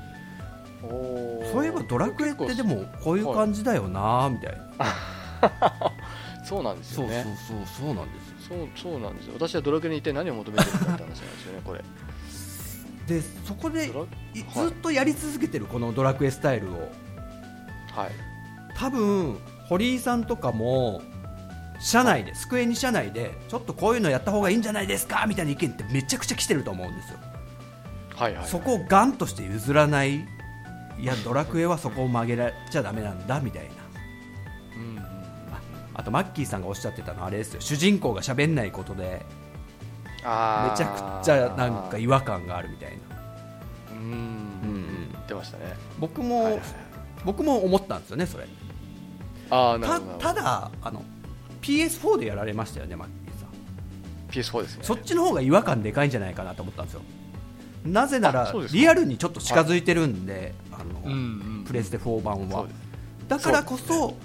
[1.52, 4.86] そういえばドラクエってでもこういう感じだよなみたいな、
[6.46, 8.21] そうなんですそうそうよねそうそうなんで
[8.52, 9.34] そうそうなんですよ。
[9.36, 11.82] 私はドラクエに一体何を求めてるのかって話なんですよねこれ。
[13.08, 16.92] でそこでずっとやり続けてるこのドラクエスタイルを。
[17.94, 18.12] はい。
[18.76, 19.38] 多分
[19.68, 21.02] 堀井さんとかも
[21.80, 27.20] 社内で机に社内でちょっとこういうのやった方がいいんじゃないですかみたいな意見ってめちゃくちゃ来てると思うんですよ。
[28.16, 28.46] はいはい。
[28.46, 30.28] そこをガンとして譲らない。
[31.00, 33.81] いやドラクエはそこを曲げられちゃダメなんだみたいな
[35.94, 37.62] あとマッキーさんがおっしゃってたのはあれですよ。
[37.62, 39.26] 主人公が喋んないことで
[40.08, 43.18] めちゃくちゃなんか違和感があるみたいな。
[43.92, 43.98] うん。
[44.04, 45.76] うんうん言ってましたね。
[46.00, 46.66] 僕も、はいはいはい。
[47.26, 48.48] 僕も思ったんですよねそれ。
[49.50, 51.04] ああなるただあの
[51.62, 54.60] PS4 でやられましたよねマッキーさん。
[54.60, 54.84] PS4 ですね。
[54.84, 57.02] そっちの方が違和感でかいんじゃないかなと思ったんですよ。
[57.86, 61.16] なぜならリアルにちょっと近づいてるんで、あのうんう
[61.62, 62.68] んプレステ4版は。
[63.28, 64.16] だからこそ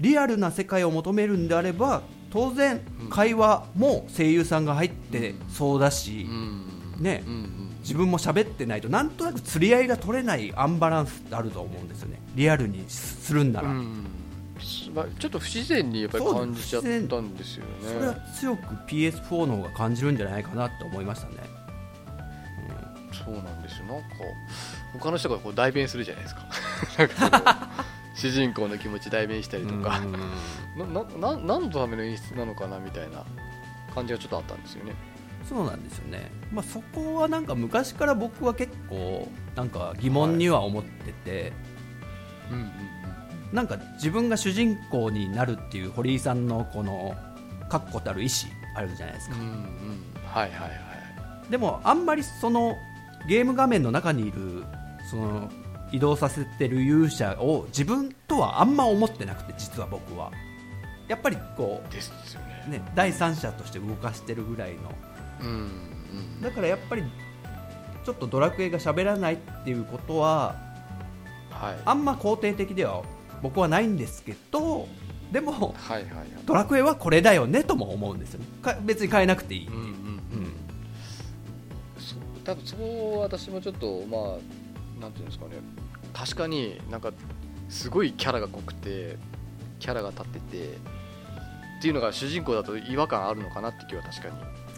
[0.00, 3.10] リアルな世界を求めるんであれば当然うん。
[3.10, 7.02] 会話も声優さんが入ってそうだし、うん。
[7.02, 7.22] ね。
[7.26, 12.20] うんうん自分も喋ってないとなんとなく釣り合いが取れないアンバランスってあると思うんですよね。
[12.36, 14.06] リアルにするんなら、うん
[14.94, 17.70] まあちょっと不自然にやっぱり感じちゃったんですよね。
[17.82, 21.34] それは強く PS4 の方が感じるんじゃないかなって思いましたね、
[23.12, 23.86] そうなんですよ。
[23.86, 24.06] なんか
[24.92, 26.34] 他の人がこう代弁するじゃないです
[27.16, 27.70] かか
[28.14, 29.98] 主人公の気持ち代弁したりとか。
[29.98, 30.12] うん。
[30.92, 33.24] ななな何のための演出なのかなみたいな
[33.94, 34.94] 感じがちょっとあったんですよね。
[35.48, 41.52] そうなんですよね、まあ、そこはなんか昔から僕は結構なんか疑問には思ってて、
[42.50, 42.72] うんうん
[43.52, 47.14] なんか自分が主人公になるっていう堀井さんのこの
[47.68, 49.56] 確固たる意志あるじゃないですか、うんうんうん。
[50.24, 51.50] はいはいはい。
[51.50, 52.78] でもあんまりその
[53.28, 54.64] ゲーム画面の中にいる
[55.10, 55.50] その
[55.92, 60.30] 移動させてる勇者を自分とはあんま思ってなくて実は僕は。
[61.08, 62.64] やっぱりこですよね。
[62.66, 64.80] う、ね、第三者として動かしてるぐらいの。
[65.42, 66.40] うんうん。
[66.40, 67.02] だからやっぱり
[68.04, 70.56] ちょっとドラクエが喋らないっていうことは
[71.50, 71.76] はい。
[71.84, 73.02] あんま肯定的では
[73.42, 74.88] 僕はないんですけど
[75.30, 76.26] でもはいはいはい。
[76.46, 78.46] ドラクエはこれだよねとも思うんですよね。
[78.62, 79.70] か別に変えなくていい、う。
[79.70, 79.92] んうんうん。
[81.98, 84.61] そう多分そこは私もちょっとまあ
[85.02, 85.56] なんていうんですかね。
[86.14, 87.12] 確かになんか
[87.68, 89.16] すごいキャラが濃くて
[89.80, 90.64] キャラが立ってて
[91.78, 94.34] っていうのが主人公だと違和感あるのかなって気は確かに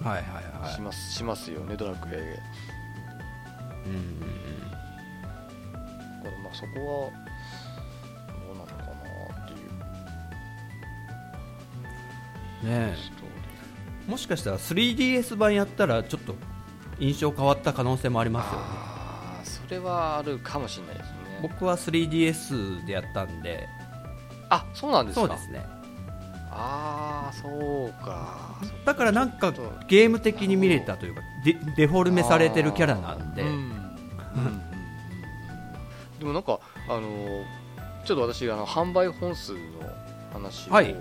[0.07, 0.75] はいはいはい。
[0.75, 2.39] します,、しますよねドラクエ。
[3.87, 4.21] うんうん
[6.23, 7.25] だからまあそこは
[8.47, 9.71] どうなのかなっていう。
[12.63, 12.97] うんね
[14.09, 16.35] もしかしたら 3DS 版やったらちょっと
[16.99, 18.94] 印象変わった可能性もありーますよね
[19.68, 21.14] それはあるかもしれないですね。
[21.42, 23.68] 僕は 3DS でやったんで。
[24.50, 25.27] あそうなんですか？
[25.27, 25.64] そうですね。
[26.50, 28.55] ああそうか。
[28.85, 29.53] だからなんか
[29.88, 33.70] ゲーム的に見れたというかデデフォルメされてるキャラなんで、うん
[36.18, 37.44] でもなんかあの
[38.05, 39.59] ちょっと私あの販売本数の
[40.33, 40.94] 話を、はい。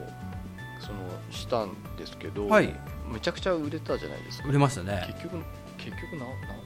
[0.79, 0.97] その
[1.31, 2.73] したんですけど、はい。
[3.11, 4.49] めちゃくちゃ売れたじゃないですか。
[4.49, 5.03] 売れましたね。
[5.07, 5.37] 結局
[5.77, 6.62] 結局何何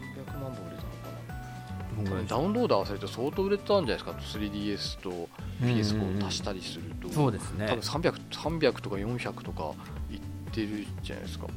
[2.05, 5.29] これダウンロード合わせると相当売れたんじゃないですか？3DS と
[5.61, 7.65] PS4 を足したりすると、そうですね。
[7.67, 9.73] 多分 300, 300とか400とか
[10.11, 10.19] いっ
[10.51, 11.47] てるじゃないですか。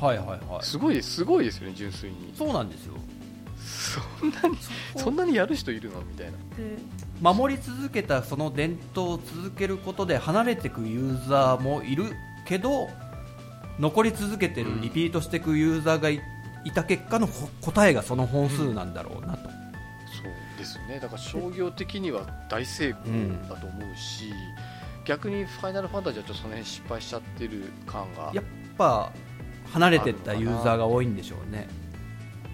[0.00, 0.64] はいはいはい。
[0.64, 2.32] すごいすごいですよね純粋に。
[2.36, 2.94] そうなんですよ。
[4.20, 4.58] そんなに
[4.96, 6.00] そんなにやる人いるの？
[6.02, 6.32] みたいな。
[6.32, 6.38] で
[7.20, 12.04] 守り続けたその伝統を続けることで離れていくユーザーもいる
[12.46, 12.88] けど
[13.80, 14.80] 残り続けてるうん。
[14.80, 16.20] リピートしていくユーザーがい
[16.64, 19.48] いた結果のほ答えがその本数なんだろうなと、
[20.58, 20.98] ですね。
[21.00, 24.32] だから商業的には大成功だと思うし、
[25.04, 28.44] 逆にファイナルファンタジーはちょっとその辺失敗しちゃってる感がやっ
[28.76, 29.10] ぱ
[29.72, 31.68] 離れてったユーザーが多いんでしょうね。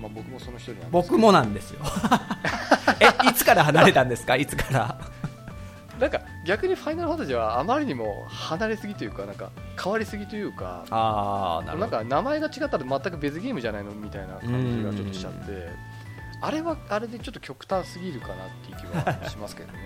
[0.01, 1.81] まあ、僕もその一人なんです僕もなんですよ。
[3.01, 4.37] えいつから離れたんですか？
[4.37, 4.99] いつから？
[5.99, 11.91] なんか逆にファイナルファンタジーはあまりにも離れすぎというかなんか変わりすぎというかああなるほど。
[11.93, 13.93] なんか名前が違ったら全く別ゲームじゃないの？
[13.93, 15.69] みたいな感じがちょっとしちゃって
[16.47, 18.87] あれはあれでちょっと極端すぎるかなっていう気
[19.23, 19.79] はしますけどね。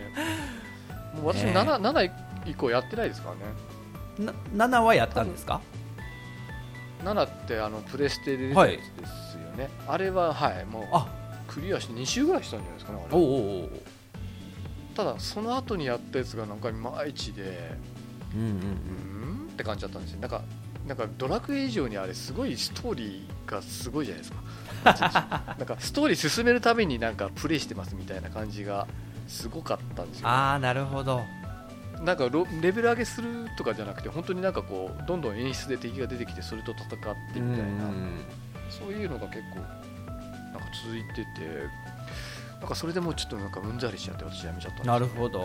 [1.14, 2.10] もう私ね 7, 7
[2.46, 3.30] 以降やってないですか
[4.18, 4.32] らね。
[4.56, 5.60] な7はやったんですか
[7.04, 11.06] ？7ってあのプレステで出たやつですよね、あれははいもうあ。
[11.46, 13.16] クリアして2週ぐらいしたんじゃないですかねあれ。
[13.16, 13.68] おうお
[14.94, 17.76] ただその後にやったやつがなんかいまいちで
[18.34, 19.48] うんうんうーん？
[19.52, 20.20] って感じだったんですよ。
[20.20, 20.42] なんか
[20.88, 25.54] なんかドラクエ以上にあれすごいストーリーがすごいじゃないですか。
[25.58, 28.86] なんかストーリー進めるためになんかプレイしてますみたいな感じが
[29.26, 30.28] すごかったんですよ。
[30.28, 31.22] ああなるほど。
[32.02, 36.88] なんかロレベル上げするとかじゃなくて本当になんかこうどんどん演出で敵が出てきてそれと戦っ
[37.34, 37.84] てみたいな。
[37.84, 38.22] うん
[38.70, 41.24] そういうのが結構なんか続いてて
[42.60, 44.92] なんかそれでもうちょっとなんかうんざりしちゃって私やめちゃったんですよ。
[44.92, 45.40] なるほど。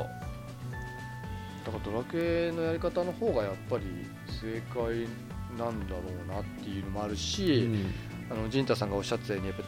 [1.65, 3.86] だからドラクエのやり方の方がやっぱり
[4.41, 5.08] 正解
[5.57, 7.69] なんだろうなっていうのもあるし、
[8.29, 9.67] あの陣太さんがおっしゃってたようにやっぱり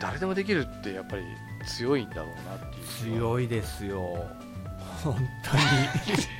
[0.00, 1.22] 誰でもできるってやっぱり
[1.66, 4.26] 強いんだろうなっていう強いですよ。
[5.04, 5.62] 本当に。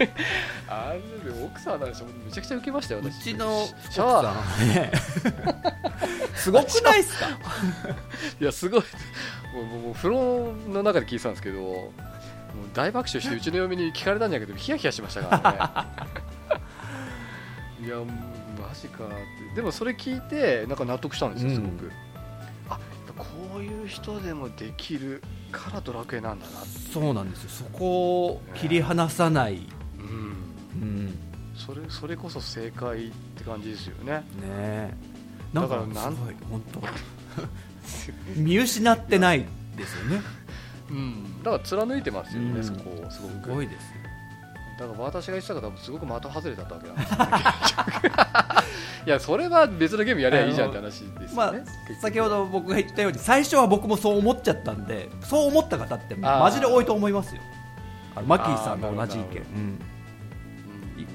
[0.68, 0.92] あ
[1.24, 4.66] れで奥さんの話めちゃくちゃ受けましたよう私ちの奥シャワー。
[4.74, 4.92] ね。
[6.34, 7.28] すごくないですか？
[8.40, 8.82] いやすごい。
[9.54, 11.90] もうもうもう風呂の中で聞いてたんですけどもう
[12.74, 15.86] 大爆笑してうちの嫁に聞かれたんじゃけどヒヤヒヤしましたから
[17.80, 17.86] ね。
[17.86, 17.96] いや
[18.72, 19.54] マジかって。
[19.54, 21.92] でもそれ聞いてなんか納得したんですよすごく、うん
[22.68, 26.52] あやっぱこういう人でもできるからドラクエなんだな
[26.92, 27.50] そうなんですよ。
[27.50, 29.66] そこを切り離さない、
[29.98, 30.80] うん。
[30.80, 31.18] うん、
[31.54, 34.24] それそれこそ正解って感じですよね。
[34.40, 34.96] ね
[35.52, 36.80] だからなんすごい本当
[38.40, 39.44] 見失ってない
[39.76, 40.22] ですよね。
[40.90, 41.42] うん。
[41.42, 42.64] だから貫いてますよね、うん。
[42.64, 44.01] そこをすごすくごいです
[44.82, 47.14] だから私が言ってたからすごく的外れだったわけなんです
[49.06, 51.54] いやそれは別のゲームやりゃいいじゃんって話ですよね、まあ
[52.00, 57.42] 先ほど僕が言ったように最初は僕もそう思っちゃったんでそう思った方ってマジで多いと思いますよ。
[58.26, 59.32] マッキーさんと同じ意見、うん。
[59.38, 59.78] うん。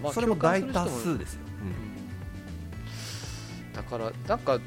[0.01, 1.65] まあそれも大多数ですよ、う
[3.69, 3.73] ん。
[3.73, 4.59] だからなんか、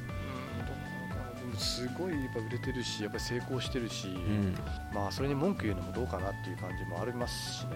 [1.58, 4.54] すごいやっぱ売れてるしやっぱり成功してるし、うん。
[4.94, 7.70] まあそれに文句言うのもどうかなっていう感じもありますしね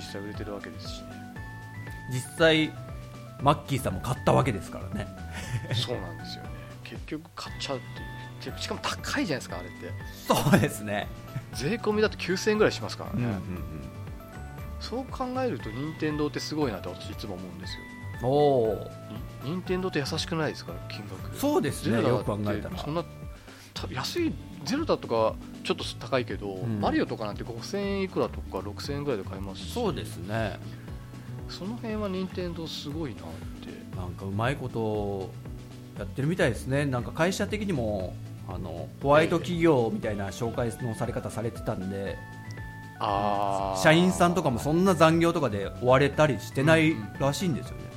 [0.00, 1.08] 実際売れてるわけですしね。
[2.10, 2.72] 実際
[3.40, 5.06] マッキーさんも買ったわけですからね。
[5.74, 6.50] そうなんですよね。
[6.84, 7.80] 結局買っちゃうっ
[8.40, 8.58] ていう。
[8.58, 9.92] しかも高いじゃないですかあれって。
[10.26, 11.06] そうですね、
[11.52, 13.40] 税込みだと9000円ぐらいしますからね、うんうん
[14.80, 17.80] そう考えると任天堂ってすごいなって私いつも思うんですよ。
[18.22, 18.90] うん、おお
[19.44, 21.36] に任天堂って優しくないですか金額。
[21.36, 22.78] そうですねよく考えたら。
[22.78, 23.04] そんな
[23.74, 24.32] た安い
[24.64, 26.80] ゼルダとかちょっと高いけど、ん。
[26.80, 29.72] マリオとかなんて5000円いくらとか6000円ぐらいで買えますし。
[29.72, 30.58] そうですね。
[31.48, 33.96] その辺は任天堂すごいなって。
[33.96, 35.30] なんかうまいこと
[35.98, 36.86] やってるみたいですね。
[36.86, 38.14] なんか会社的にも
[38.48, 42.16] あのホワイト企業みたいな紹介のされ方されてたんで、
[42.98, 43.82] あー。
[43.82, 47.89] 社員さんとかもそんな残業とかで追われたりしてないらしいんですよね、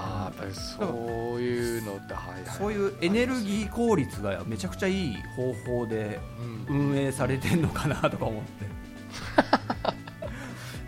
[0.00, 6.20] あーやっぱりそういうのってはいはいそういうエネルギー効率がめちゃくちゃいい方法で
[6.68, 6.90] うん。
[6.90, 8.66] 運営されてるのかなとか思って。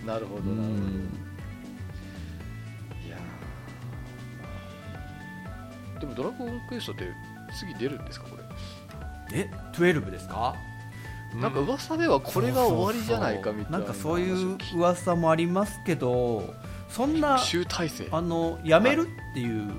[0.06, 0.50] なるほどなるほど。
[0.50, 1.08] うん
[3.06, 7.04] いやーでも「ドラゴンクエスト」って
[7.58, 8.42] 次出るんですかこれ？
[9.32, 10.54] え12ですか？
[11.34, 16.54] なんか噂ではこれが終わりじゃないかみたいななんかそういう噂もありますけど
[16.90, 19.70] そんな集大成あの辞めるっていう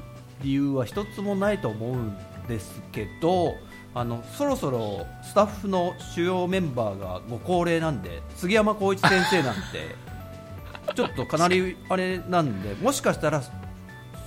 [0.44, 3.56] 理由は一つもないと思うんですけど
[3.94, 9.96] あのそろそろスタッフの主要メンバーがご高齢なんで杉山浩一先生なんて
[10.96, 13.44] ちょっとかなりあれなんでもしかしたら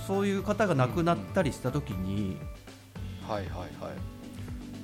[0.07, 2.37] そういう方が亡くなったりした時に
[3.27, 4.15] はいはいはい。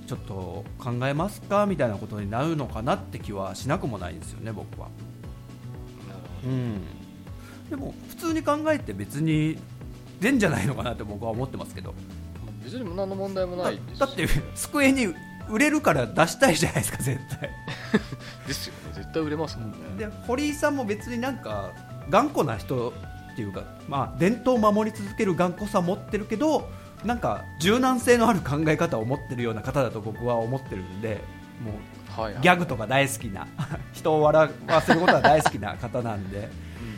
[0.07, 1.65] ちょっと考えますか？
[1.65, 4.89] みたいなことになるのかなって気はしなくもないんですよね僕は。
[6.07, 6.81] なるほうん、
[7.71, 9.57] でも普通に考えて別に
[10.19, 11.91] 出んじゃないのかなって僕は思ってますけど。
[11.91, 11.95] ど
[12.63, 15.07] 別に何の問題もだないだって机に
[15.49, 17.49] 売れるから出したいじゃないですか絶対。
[18.45, 18.93] ですよね。
[18.95, 19.77] 絶対売れますもんね。
[19.97, 21.71] で堀井さんも別になんか
[22.09, 26.69] 頑固な人っていうか、まあ、伝統を守り続ける頑固さを持ってるけど
[27.05, 31.21] なんか柔軟性のある考え方を持ってるような方だと僕は思ってるんで
[31.63, 32.43] もうはいはい。
[32.43, 33.47] ギャグとか大好きな
[33.93, 36.49] 人を笑わせることが大好きな方なんで。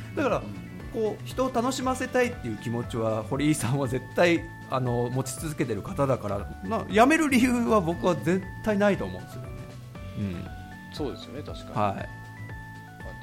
[0.09, 0.15] うん。
[0.15, 0.62] だからうん
[0.93, 9.47] こう人を楽しませたいっていう気持ちは堀井さんは絶対あの持ち続けてる方だからな辞める理由は僕は絶対ないと思うんですよね。
[10.19, 10.47] うん。
[10.93, 12.03] そうですよね確かに、はいまあ、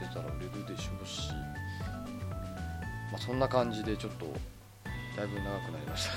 [0.01, 1.31] 出たら売れるでしょうし、
[3.13, 4.27] まあ、そんな感じでちょっと
[5.17, 6.09] だいぶ長くなりまし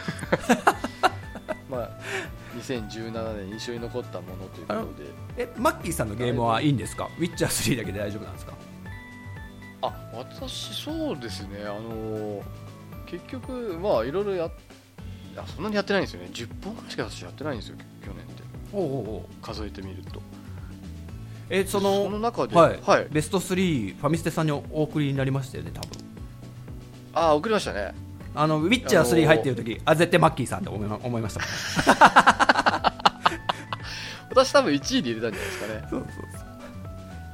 [0.65, 0.73] た。
[1.69, 1.89] まあ
[2.57, 5.09] 2017年印象に残ったものということで。
[5.37, 7.09] えマッキーさんのゲームはいいんですか？
[7.19, 8.53] ウィッチャー3だけで大丈夫なんですか？
[9.83, 11.63] あ私そうですね。
[11.65, 12.41] あの
[13.05, 14.51] 結局まあいろいろやっ
[15.33, 16.29] いやそんなにやってないんですよね。
[16.31, 18.43] 10本ぐらいしか私やってないんですよ去年って。
[18.71, 19.23] おうおうおう。
[19.41, 20.21] 数えてみると。
[21.49, 22.79] えそのその中ではい。
[22.81, 25.89] はい、ベスト3ファミステさんにお送りになりましたよね多分。
[27.13, 27.93] ああ送りましたね。
[28.35, 31.41] あのウィッチャー3入ってる時あ絶対マッキーさんって思いま思いました
[34.31, 35.87] 私多分1位で入れたんじゃないですかね。
[35.89, 36.42] そうそうそう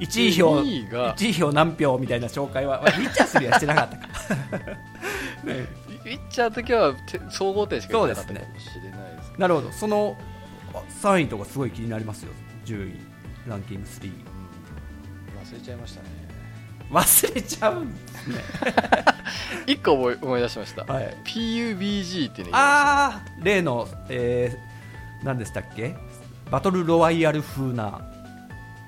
[0.00, 4.06] 1位票2位が1位票何票みたいな紹介はまあウィッチャー3はしてなかったか。
[5.44, 9.70] ねウィッチャーの時はて総合点しか言ってなかったかもしれないですけなるほど。
[9.72, 10.16] その
[11.02, 12.32] 3位とかすごい気になりますよ。
[12.64, 12.94] 10位
[13.46, 16.08] ランキング3ど、うん、忘れちゃいましたね。
[16.90, 18.36] 忘れちゃうんですね。
[19.66, 21.16] 1個思い思い出しました、はい。
[21.24, 25.94] PUBG っていうのああ例の、えー、何でしたっけ？
[26.50, 28.09] バトルロワイヤル風な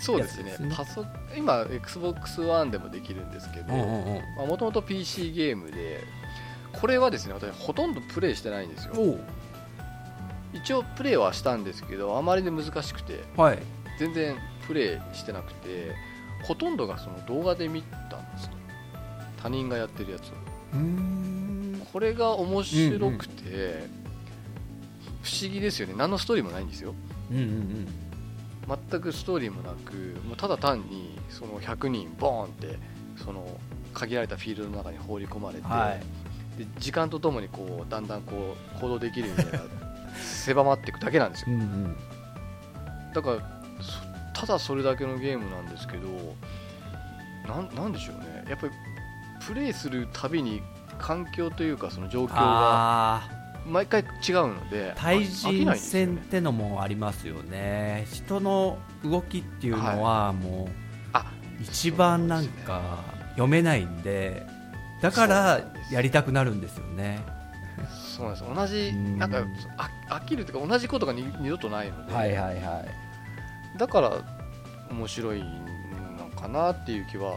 [0.03, 0.57] そうですね。
[0.59, 0.75] ね。
[0.75, 4.49] パソ今 XBOX1 でもできるんですけどうんうんうん。
[4.49, 6.01] もともと PC ゲームで
[6.73, 8.95] これはですね私ほとんどプレイしてないんですよ。
[10.53, 13.59] 一応プレイはしたんですけどあまりで難しくてはい。
[13.99, 14.37] 全然
[14.67, 15.95] プレイしてなくて
[16.43, 18.53] ほとんどがその動画で見たんですよ。
[19.41, 20.33] 他人がやってるやつを。
[21.93, 23.87] これが面白くて、
[25.23, 25.95] 不思議ですよね。
[25.97, 26.95] 何のストーリーもないんですよ。
[27.31, 28.02] うんうんうん
[28.69, 29.95] 全くストーリーもなく
[30.27, 32.79] もうただ単にその100人ボーンって
[33.25, 33.61] その
[33.93, 35.99] 限られたフィールドの中に放り込まれて、は
[36.57, 36.59] い。
[36.59, 39.45] で時間とともにこうだんだんこう行動できるように
[40.17, 41.57] 狭まっていくだけなんですよ。
[41.57, 41.97] うんうん。
[43.13, 43.37] だから
[44.35, 46.09] そただそれだけのゲームなんですけど
[47.47, 48.45] なんなんでしょうね。
[48.49, 48.73] やっぱり
[49.47, 50.63] プレイするたびに
[50.99, 54.09] 環境というかその状況があ毎回違う
[54.49, 58.07] のであ対人戦ってのもありますよね。
[58.13, 60.71] 人の動きっていうのはもう
[61.13, 64.47] あ一番なんか読めないんで
[65.01, 67.25] だからやりたくなるんですよね。
[68.17, 68.55] そうなんです。
[68.55, 69.19] 同じうん。
[69.19, 69.45] なんか
[69.77, 72.85] あ飽きるというか同じことがに二度とないので、はいはいは
[73.75, 73.79] い。
[73.79, 74.13] だから
[74.91, 77.37] 面白いのかなっていう気は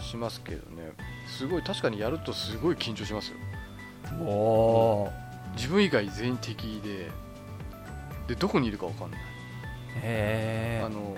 [0.00, 0.92] しますけどね。
[1.26, 3.36] すごい確かにやるとすごい緊張しますよ。
[4.20, 5.12] おお
[5.56, 7.10] 自分以外全員敵で
[8.28, 9.20] でどこにいるか分かんない。
[9.20, 11.16] へえあの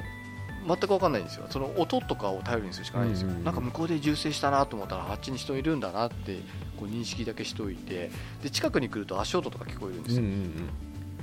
[0.67, 1.47] 全く分かんないんですよ。
[1.49, 3.45] その音とかを頼りにするしかないんですよ、うんうんうん。
[3.45, 6.41] なんか向こうで銃声したなと思ったらあっちに人いるんだなって
[6.79, 8.11] こう認識だけしておいて。
[8.43, 10.69] で近くに来ると足音とか聞こえるんですよ、うんうん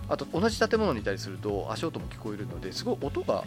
[0.10, 3.46] あと同じ建物にいたりすると足音も聞こえるのですごい音が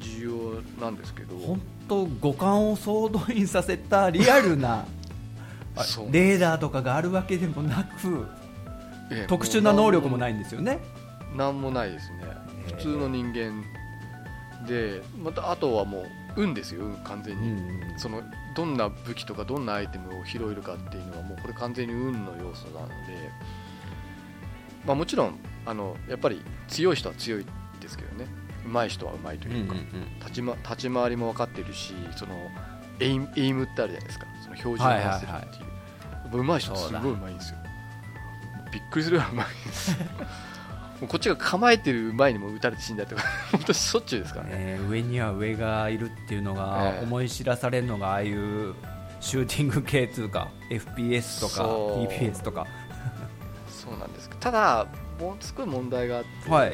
[0.00, 1.38] 重要なんですけど。
[1.38, 4.84] 本当五感を総動員させたリアルな
[6.10, 8.26] レーダーとかがあるわけでもなく
[9.12, 9.26] ええ。
[9.26, 10.78] 特殊な能力もないんですよね。
[11.36, 12.24] なんもないですね。
[12.66, 13.64] 普通の人間
[14.66, 16.06] でまたあとはもう
[16.36, 16.84] 運ですよ。
[16.84, 18.22] 運完全うに、んその
[18.54, 22.94] どんな武器とかどんなアイテムを拾えるかっていうのはもうこれ完全に運の要素なので、
[24.84, 27.46] まあ、もちろんあのやっぱり強い人は強い
[27.80, 28.26] ですけどね。
[28.64, 29.74] 上手い人は上手いというか、
[30.20, 32.34] 立ちま立ち回りも分かってるしその
[33.00, 33.18] エイ
[33.52, 34.26] ムってあるじゃないですか。
[34.40, 35.62] その表示を合わせるっていう、
[36.12, 37.58] やっぱ上手い人すごい上手いんですよ
[38.72, 39.96] びっくりするぐらい上手いんですよ
[41.00, 43.22] もうこっちが構えてる前にも打たれて死んだりとか。
[43.50, 44.50] 本当にしょっちゅうですからね。
[44.54, 47.04] えー上には上がいるっていうのがええ。
[47.04, 48.74] 思い知らされるのがああいう
[49.20, 52.66] シューティング系というか FPS とか TPS とか。
[53.68, 54.86] そうなんですただ
[55.18, 56.68] もうすごい問題があって、はい。
[56.68, 56.70] あ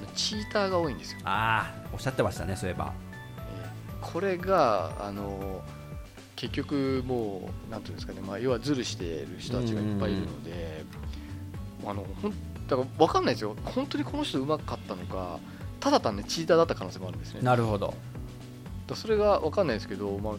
[0.00, 1.20] のチーターが多いんですよ。
[1.24, 2.92] ああおっしゃってましたねそういえば。
[4.00, 5.62] これがあの
[6.36, 10.84] 結局もうなんていうんですかね、まあ、要はズルしている人たちがいっぱいいるので、
[11.86, 12.30] あのほん
[12.68, 13.56] だから分かんないですよ。
[13.64, 15.38] 本当にこの人うまかったのか
[15.80, 17.40] ただ単にチーターだった可能性もあるんですね。
[17.42, 17.94] なるほど。
[18.88, 20.34] らそれが分かんないですけど、まあ、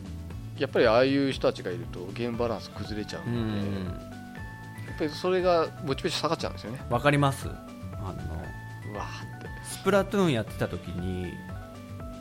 [0.57, 6.79] やっぱりああいう人たちがいるとゲームバランス崩れちゃううので、んやっぱりそれがぼちぼち下がっちゃうんですよね。
[6.89, 7.49] わかります。
[7.49, 9.47] あのうわーって。
[9.63, 11.33] スプラトゥーンやってた時に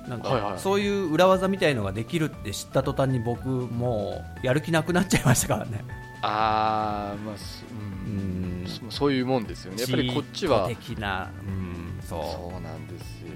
[0.08, 5.84] なんかそういう裏技みたいのができるって知った途端に僕もうやる気なくなっちゃいましたからね。
[6.22, 8.64] ああまあすううん。
[8.64, 9.80] んそそういうもんですよね。
[9.82, 10.66] やっぱりこっちは。
[10.68, 11.30] 的な。
[11.40, 13.28] うんそそうなんですよ。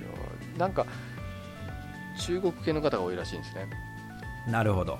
[0.58, 0.86] なんか
[2.18, 3.66] 中国系の方が多いらしいんですね。
[4.46, 4.98] うなるほど。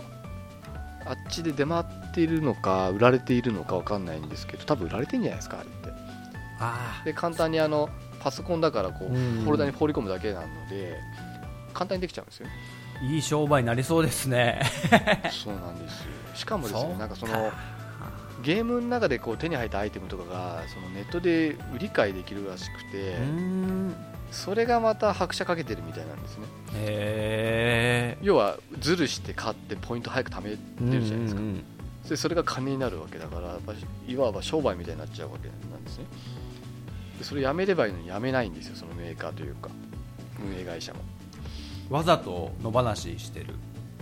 [1.07, 5.91] あっちで出回っているのか売られているのかわかんないんですけど多分売られてんじゃないですかあれって。
[6.59, 7.89] あで簡単にあの
[8.21, 9.43] パソコンだからこううん。
[9.43, 10.99] フォルダに放り込むだけなので
[11.81, 12.47] 簡単にできちゃうんですよ。
[13.11, 14.61] いい商売になりそうですね。
[15.33, 16.11] そうなんですよ。
[16.35, 17.51] しかもですねなんかその
[18.43, 23.95] ゲームの中でこう手に入ったアイテムとかがそのネットで売り買いできるらしくてうん。
[24.31, 26.45] それがまた拍車かけてるみたいなんですね。
[26.75, 30.57] へえ要はズルして買ってポイント早く貯めて
[30.99, 31.65] るじゃないですか、うんうん。
[32.07, 36.05] でそれが金になるわけだからやっぱりいわば商売みたいになっちゃうわけなんですね。
[37.19, 39.71] でそれやめればいいのにやめないんですよそのメーカーというか
[40.45, 41.01] 運営会社も
[41.91, 43.55] わざと野放ししてる。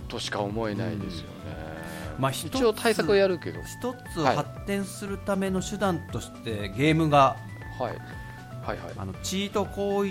[0.07, 1.29] としか思えないですよね、
[2.17, 4.35] まあ一応対策をやるけど、一つはい。
[4.35, 7.37] 発展するための手段としてゲームが
[7.79, 7.91] はい、
[8.65, 8.93] はいはい。
[8.97, 10.09] あのチート行為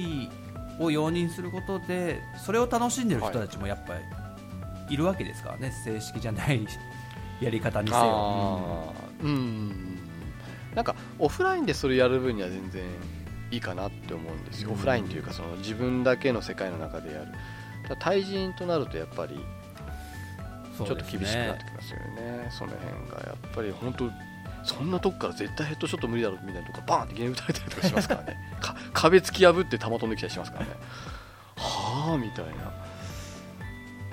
[0.81, 5.73] を容認することでそれを楽しんでる人たちもやっぱりいるわけですからね。
[5.85, 6.67] 正式じゃない
[7.43, 9.99] やり方にせよ、うん。
[10.75, 12.85] なんかオフラインでそれやる分には全然
[13.51, 14.75] いいかなって思うんですよ、うん。
[14.75, 17.27] オフラインというかその自分だけの世界の中でやる
[17.97, 22.49] 対人となるとやっぱりうんちょっと厳しくなってきますよね。
[22.51, 24.11] その辺がやっぱり本当
[24.65, 28.37] そんなとこから絶対ヘッドショット無理だろみたいなとこバーンってゲーム打たれたりとかしますからね。
[28.61, 30.73] か壁突き破って球飛んできたりしますからね。
[31.57, 32.53] はあみたいな。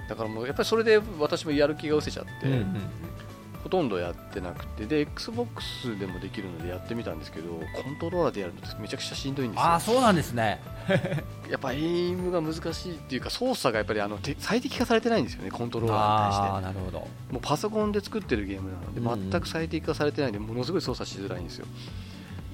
[0.08, 2.82] だからもうやっぱりそれで私もやる気が失せちゃって、うんうんうん
[3.66, 9.64] ほとんどやってなくてで XBOX でもできるのでやってみたんですけどコントローラーでやるのめちゃくちゃしんどいんですよ。
[9.64, 10.62] ああそうなんですね。
[11.50, 16.62] やっぱエイムが難しいっていうか操作がやっぱりあのて最適化されてないんですよねコントローラーに対して。
[16.62, 17.00] なるほど。
[17.32, 18.78] もうパソコンで作ってるゲームな
[19.12, 21.66] ので、全く最適化されてないんでものすごい操作しづらいんですよ。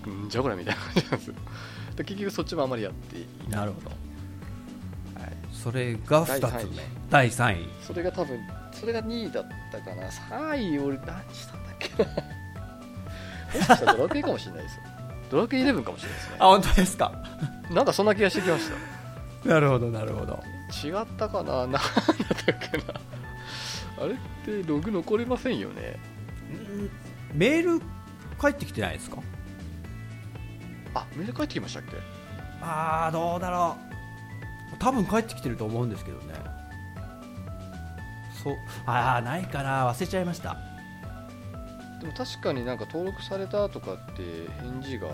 [0.08, 1.36] うんじゃあこれみたいな感じなんですよ。
[1.98, 3.60] で結局そっちもあまりやっていない。
[3.60, 3.90] なるほど。
[3.90, 6.84] はい、それが2つ目。
[7.10, 7.70] 第3位。
[7.82, 8.40] それが多分
[8.72, 10.08] それが2位だったかな。
[10.10, 12.10] 3位俺何したんだっけな。
[13.54, 14.82] もしかしたらドラクエかもしれないですよ。
[15.30, 16.36] ドラクエ11かもしれないですね。
[16.40, 17.12] あ本当ですか？
[17.70, 18.70] なんかそんな気がしてきまし
[19.44, 19.50] た。
[19.50, 20.44] なるほどなるほど。
[20.84, 21.68] 違ったかな。
[21.68, 21.82] 何 だっ
[22.46, 22.84] たっけな。
[24.04, 25.98] あれってログ残りませんよね。
[27.34, 27.82] メール
[28.40, 29.18] 返ってきてないですか？
[30.94, 31.98] あメール返ってきましたっけ？
[32.62, 33.78] ああどうだろ
[34.74, 34.76] う。
[34.80, 36.34] 多分返ってきてると思うんですけどね
[38.44, 38.56] そう。
[38.86, 39.88] ああないかな。
[39.92, 40.58] 忘れちゃいました。
[42.02, 44.24] でも確かになんか登録されたとかって
[44.62, 45.08] 返事が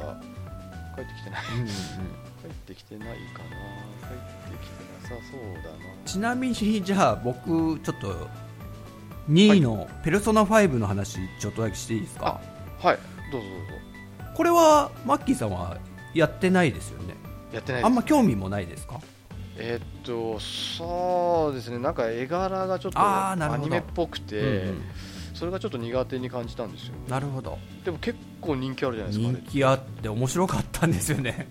[0.95, 1.41] 返ってきてない。
[1.53, 1.67] うんうんうん。
[1.67, 3.17] 返ってきてないかな。
[4.07, 5.77] 返ってきてなさそうだな。
[6.05, 8.27] ちなみにじゃあ僕ちょっと
[9.29, 12.39] 2位の「ペルソナ5」の話ちょっとだけしていいですか？
[12.79, 12.97] はい。
[13.31, 14.33] どうぞどうぞ。
[14.35, 15.77] これはマッキーさんは
[16.13, 17.15] やってないですよね。
[17.51, 19.01] やってないあんま興味もないですか？
[19.59, 21.79] えーっとそうですね。
[21.79, 24.81] なんか絵柄がちょっとアニメっぽくて、うんうん。
[25.33, 26.93] それがちょっと苦手に感じたんですよ。
[26.93, 27.57] ねなるほど。
[27.85, 31.47] でも結構人気あるじゃないですか人気あって面白かったんですよね。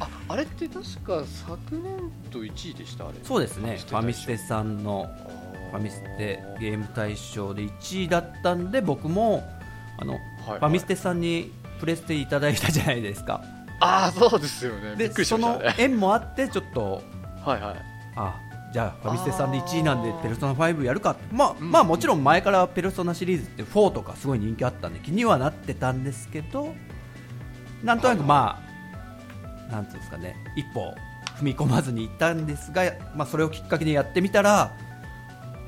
[0.00, 3.14] ああれって確か昨年度1位でしたあれ。
[3.22, 3.78] そうですね。
[3.86, 4.82] ファミステさん。
[4.82, 5.40] のあ
[5.70, 9.48] ファミステゲーム大賞で1位だったんで僕も
[9.98, 10.20] あの、はい
[10.58, 13.42] ファミステさんにプレステいただいたじゃないですか。
[13.80, 14.92] ああそうですよね。
[14.92, 17.02] びでっくりしその縁もあってちょっと
[17.44, 17.76] はいはい。
[18.16, 18.40] あ
[18.72, 21.70] じゃあファミステさんで1位なんでペルソナ5やるかまあ、うん。
[21.70, 26.74] まあもちろん前からペルソナシリーズって4とかすごい人気あったんで気にはなってたんですけど
[27.82, 28.62] なんとなくま
[29.68, 30.94] あなんていうんですかね一歩
[31.40, 32.82] 踏み込まずに行ったんですが、
[33.16, 34.76] まあ、それをきっかけにやってみたら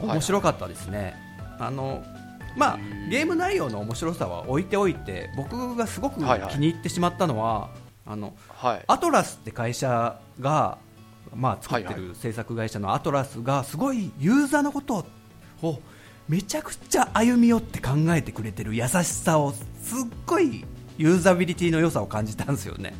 [0.02, 1.14] い面白かったですね、
[1.58, 2.02] あの
[2.56, 6.58] まあゲーム内容の面白さは置いておいて僕がすごく気はいはい。
[6.58, 7.70] に入ってしまったのは、
[8.04, 8.84] あのはい。
[8.88, 10.78] アトラスって会社が、
[11.34, 15.06] まあ、作ってはいる制作会社のアトラスがすごいユーザーのこと
[15.62, 15.80] を
[16.28, 19.62] めちゃくちゃ歩み寄って考えてくれてる優しさをすっ
[20.26, 20.64] ごい
[20.98, 22.94] ユーザビリティの良さを感じたんですよね。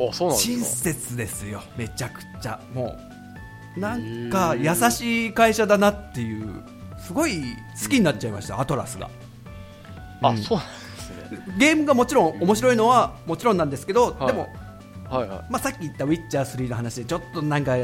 [0.00, 0.92] あそうなん親ですか。
[0.92, 2.60] 切ですよめちゃくちゃ。
[2.74, 2.96] も
[3.76, 6.62] うなんか優しい会社だなっていう
[6.98, 7.42] すごい
[7.82, 9.10] 好きになっちゃいました、アトラスが。
[10.22, 10.26] うん。
[10.26, 11.56] あそうなんですね。
[11.58, 14.26] ゲームがもちろん面白いのはもちろんなんですけど、はい。
[14.28, 14.48] でも
[15.08, 15.38] はいはい。
[15.50, 17.76] まあ、さっき言った「ウィッチャー3」の話でちょっとなんか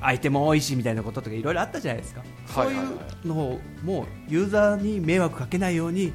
[0.00, 2.86] アイテム多いしみたいなこととかいろいろあったじゃないですか、はいはいはい。
[2.86, 6.12] そういうのをもうユーザーに迷惑かけないように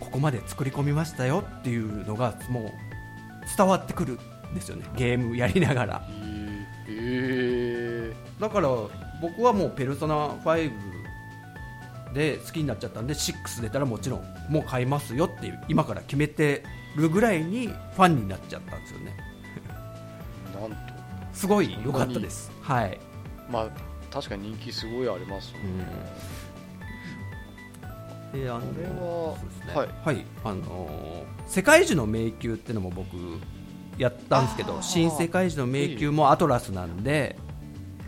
[0.00, 2.72] ここまで作り込みましたよっていうのがもう
[3.56, 4.18] 伝わってくる
[4.52, 4.84] んですよね。
[4.96, 6.02] ゲームやりながら。
[6.88, 8.68] へえだから
[9.20, 10.72] 僕はもう「ペルソナ5」
[12.14, 16.64] で好きになっちゃったんで6出たらもちろんもう買いますよっていう今から決めて
[16.96, 19.14] るぐらいにファンになっちゃったんですよね
[20.60, 20.76] なんと
[21.32, 22.50] すごい良かったです。
[22.62, 22.98] はい。
[23.50, 23.68] まあ
[24.12, 25.78] 確かに人気すごいありますもん。
[25.78, 25.84] ね、
[28.32, 29.90] であのこれはね。
[30.04, 30.16] はい。
[30.16, 33.08] はいあのー世界樹の迷宮っていうのも僕
[33.96, 37.38] やったんですけど新世界樹の迷宮もアトラスなんで、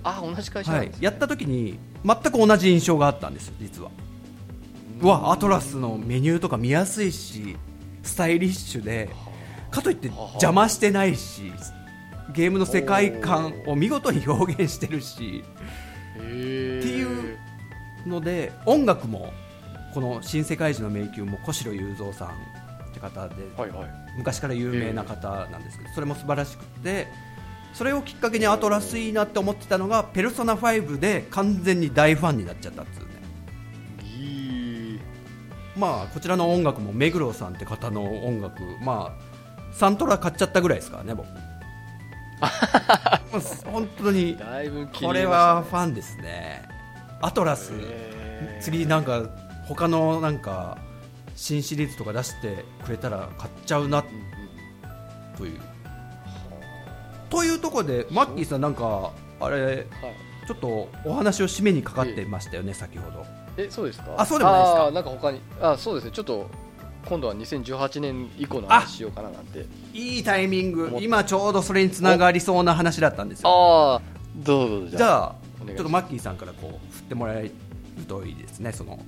[0.05, 0.93] あ同じ会社なはい。
[1.01, 3.91] やった時に全く同じ印象があったんですよ実は。
[5.01, 7.57] うわアトラスのメニューとか見やすいし
[8.03, 9.09] スタイリッシュで
[9.71, 11.53] かといって邪魔してないし
[12.33, 15.45] ゲームの世界観を見事に表現してるし
[16.17, 17.39] っていう
[18.07, 19.33] ので音楽も
[19.95, 22.33] この「新世界樹の迷宮」も小城雄三さんっ
[22.93, 23.91] て方ではいはい。
[24.17, 27.07] 昔から有名な方なんですけどそれも素晴らしくて
[27.73, 33.11] それをきっかけにアトラスいいなって思ってたのが「ペルソナ5」で完全に大ファンになっちゃったっつうね。
[35.77, 39.31] まあこちらの音楽も目黒さんって方の音楽まあ
[39.73, 41.29] サントラ買っちゃったぐらいですからね僕
[43.65, 44.37] 本当に。
[45.01, 46.69] これはファンですね。
[47.21, 47.73] アトラス。
[48.61, 49.23] 次なんか
[49.67, 50.79] 他のなんか
[51.37, 54.05] 新シリーズとか出してくれたら買っちゃうな。
[55.37, 55.61] という。
[57.29, 59.87] というところでマッキーさんなんかあれはい。
[60.47, 63.25] ちょっとお話を締めにかかってましたよね先ほど。
[63.57, 64.15] えそうですか？
[64.17, 64.91] あそうでもないですか？
[64.91, 66.11] なんか他にあそうですね。
[66.11, 66.51] ちょっと
[67.07, 69.67] 今度は2018年以降の話しようかななんて。
[69.95, 70.97] いいタイミング。
[71.01, 73.49] 今ちょうどそれにつながりそうな話だったんですよ。
[73.49, 74.03] ああ
[74.37, 75.35] どうぞじゃあ
[75.67, 78.73] ちょっとマッキーさんからこう振ってもらえるといいですね。
[78.73, 78.99] その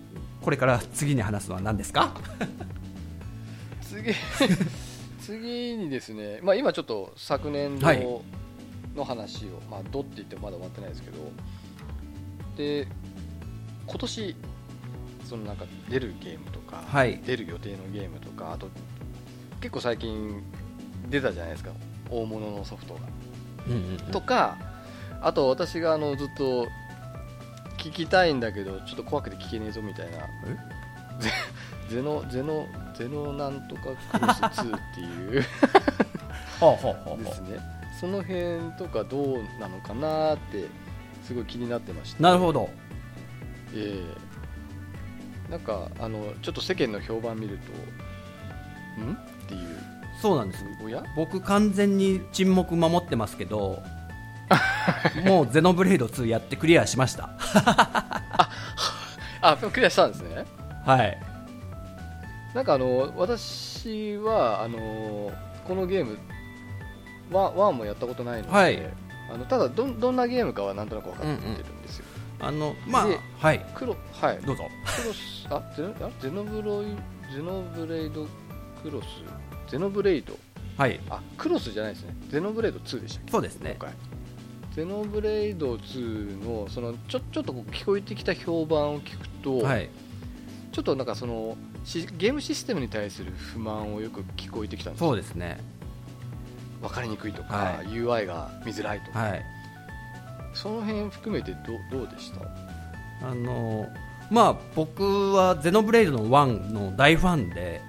[0.40, 2.12] これから次に話すのは何ですか？
[3.82, 4.12] 次
[5.20, 8.06] 次にですね、まあ、今ちょっと昨年度はい。
[8.96, 11.16] の話を、まあ、どって言ってもまだ終わってないですけど
[12.58, 12.86] で
[13.86, 14.36] 今年
[15.32, 17.18] そのなんか出るゲームとか、はい。
[17.24, 18.68] 出る予定のゲームとかあと
[19.62, 20.42] 結構最近
[21.08, 21.70] 出たじゃないですか。
[22.10, 23.00] 大物のソフトが。
[23.66, 24.58] うんうんとか
[25.22, 26.66] あと私があのずっと
[27.78, 30.18] 聞きたいんだけどちょっと怖くて聞けねえぞみたいな。
[31.18, 31.30] ゼ
[31.96, 35.44] ゼノゼノゼノなんとかクロス2っていう。
[37.24, 37.58] ですね。
[37.98, 40.66] その辺とかどうなのかなって
[41.24, 42.18] すごい気になってまして。
[42.18, 42.68] うなるほど。
[43.74, 44.31] ええ
[45.52, 47.58] なんかあのちょっと世間の評判見る
[48.96, 49.12] とん？
[49.12, 49.78] っていう。
[50.22, 50.64] そうなんです。
[50.82, 51.04] おや？
[51.14, 53.82] 僕完全に沈黙守ってますけど
[55.26, 57.28] もうゼノブレイド2やってクリアしました。
[59.42, 60.46] あクリアしたんですね。
[60.86, 61.20] はい。
[62.54, 65.32] なんかあの私はあの
[65.68, 66.18] このゲーム
[67.30, 68.82] ワンもやったことないので、はい。
[69.30, 71.81] あのただどんどんなゲームかはなんとなく分かってるん
[72.42, 73.66] あのまあではい。
[73.74, 74.38] 黒はい。
[74.44, 74.68] どうぞ。
[75.00, 76.86] クロスあゼノあゼノブロイ
[77.34, 78.26] ゼノブレイド
[78.82, 79.06] クロス？
[79.70, 80.36] ゼノブレイド。
[80.76, 81.00] はい。
[81.08, 82.16] あクロスじゃないですね。
[82.28, 83.32] ゼノブレイド2でしたっけ？
[83.32, 83.76] そうですね。
[83.78, 83.94] 今回。
[84.74, 89.88] ゼノブレイド2のそのちょちょっとこう聞こえてきた評判を聞くと、はい。
[90.72, 95.58] ちょっとなんかそのしゲームシステムに対する不満をよく聞こえてきたんですそうですね。
[96.80, 97.86] 分かりにくいとか、はい。
[97.86, 99.44] UI が見づらいとか、はい
[100.54, 102.32] その辺含めてどどうでし
[103.20, 103.26] た？
[103.28, 103.88] あの
[104.30, 107.80] まあ僕はゼノブレイドの1の大ファンで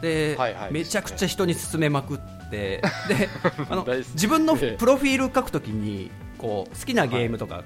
[0.00, 0.72] で、はいはい。
[0.72, 2.18] めちゃくちゃ人に勧めまくっ
[2.50, 3.28] てで
[3.68, 4.76] あの自分のええ。
[4.78, 7.64] プロフィール書くときにこう好きなゲームとか、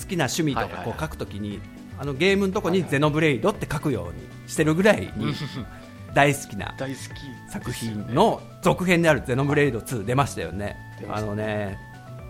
[0.00, 0.84] 好きな趣味とはいはいはい。
[0.86, 1.60] かこう書くときに
[1.98, 2.90] あのゲームのとこにはいはい。
[2.92, 5.34] ゼノブレイドって書くようにしてるぐらいに
[6.14, 10.76] 大好きな大好き作品の続編であるゼノブレイド2出ましたよね。
[11.10, 11.76] あのね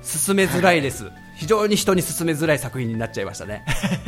[0.03, 3.65] 進めづらいです非常に人に進めづらい作品になっちゃいましたね。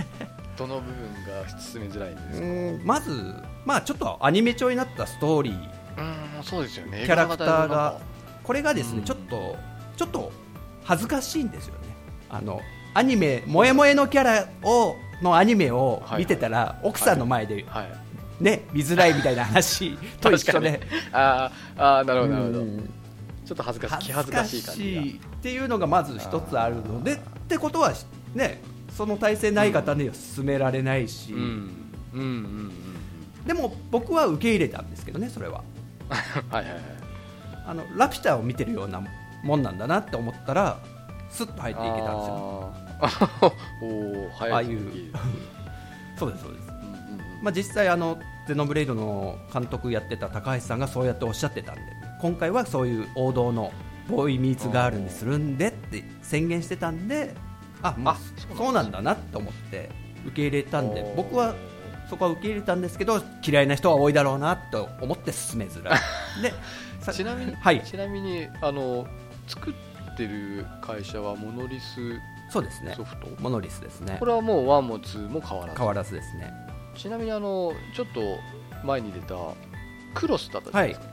[0.56, 2.46] どの部分が進めづらいんですか？
[2.46, 5.54] うんまず、まあ、ちょっとアニメ調になったストーリー。
[5.98, 7.02] うんそうですよね。
[7.06, 7.98] キャラクターが
[8.42, 9.04] これがですね、うん。
[9.04, 9.56] ちょっと
[9.96, 10.32] ちょっと
[10.84, 11.80] 恥ずかしいんですよね。
[12.30, 12.60] あの
[12.94, 17.88] アニメ「萌え萌えのキャラをのアニメを見てたら、奥さんの前で、はい。
[18.44, 20.80] ね見づらいみたいな話 と一緒で。
[21.12, 22.90] あーあーなるほどなるほど、うん
[23.46, 27.18] ちょっと恥ずかしい気恥ずかしい感じっていうのがまず一つあるのでっ
[27.48, 27.94] てことは
[28.34, 32.72] ねその体制ない方には進められないし、がうんうんうんうん。
[33.46, 35.62] でも僕は受け入れたんですけどねそれは。
[36.08, 36.82] はいはいはい。
[37.66, 39.02] あのラピュタを見てるような
[39.42, 40.78] もんなんだなって思ったら
[41.30, 42.74] スッと入っていけたんですよ。
[43.00, 44.70] あ ああいう。
[44.70, 45.12] うん
[46.18, 47.42] そうですそうです、うんうん。
[47.42, 48.18] まあ、実際あの
[48.48, 51.80] ゼノブレイドの監督やってた高橋さんがそうやっておっしゃってたんで
[52.20, 53.72] 今回はそういう王道の
[54.08, 57.34] ボーイミーツガールにするんでって宣言してたんで
[57.82, 59.90] あ、まああそうそうなんだなと思って
[60.24, 61.54] 受け入れたんで僕は
[62.08, 66.00] そこは受け入れたんですけど嫌いな人は多いだろうなと思って進めづらい。
[66.42, 66.52] で
[67.00, 67.82] さちなみに、はい。
[67.82, 69.06] ちなみにあの
[69.48, 72.94] 作ってる会社はモノリスそうですね。
[72.96, 74.16] ソフト、モノリスですね。
[74.20, 75.78] これはもう1も2も変わらず？
[75.78, 76.52] 変わらずですね。
[76.94, 78.20] ちなみにあのちょっと
[78.84, 79.34] 前に出た
[80.14, 81.06] クロスだったじゃないですか、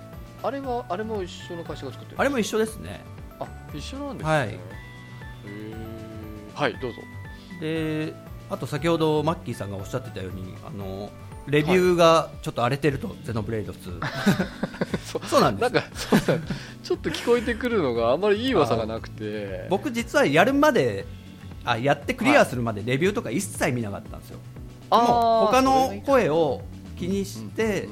[0.44, 3.02] あれはあれも一緒の会社が作ってるあれも一緒ですね。
[3.40, 4.50] あ一緒なんですね、はい。
[4.50, 6.60] へー。
[6.62, 6.98] はいどうぞ。
[7.60, 8.14] で
[8.50, 11.10] あと先ほどマッキーさんがおっしゃってたようにあの
[11.48, 14.00] レビューがちょっと荒れてると、ゼノブレイド2
[15.04, 15.74] そそうなんです。
[15.74, 16.48] なんかそうなん
[16.84, 19.68] ちょっと聞こえてくるのがあんまりいい噂がなくて。
[19.70, 21.06] 僕実はやるまで
[21.66, 24.40] あやってクリアするまでレビューとか一切見なかったんですよ、
[24.90, 26.62] でも他の声を
[26.98, 27.88] 気にして、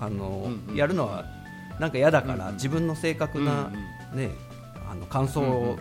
[0.00, 1.24] あのうんうんやるのは
[1.78, 3.70] なんか嫌だから、うんうん自分の正確な、
[4.12, 4.30] ね、
[4.90, 5.78] あの感想をうんうん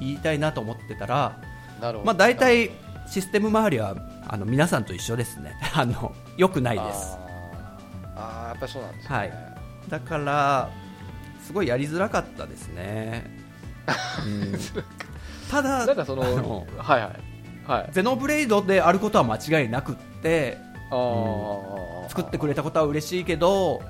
[0.00, 1.38] 言いたいなと思ってたら、
[1.80, 2.06] なるほど。
[2.06, 2.70] まあ、大体
[3.06, 5.54] システム周りはあの皆さんと一緒ですね。
[5.74, 7.18] あのよくないです。
[8.16, 8.20] あー。
[8.20, 9.32] あーやっぱりそうなんですね、はい。
[9.88, 10.70] だから
[11.44, 13.30] すごいやりづらかったですね、
[14.26, 14.54] うん。
[15.50, 17.12] ただなんかそのはいはい。
[17.66, 17.88] はい。
[17.92, 20.56] ゼノブレイドであることは間違いなくって
[20.90, 22.08] あー。
[22.08, 23.82] 作ってくれたことは嬉しいけど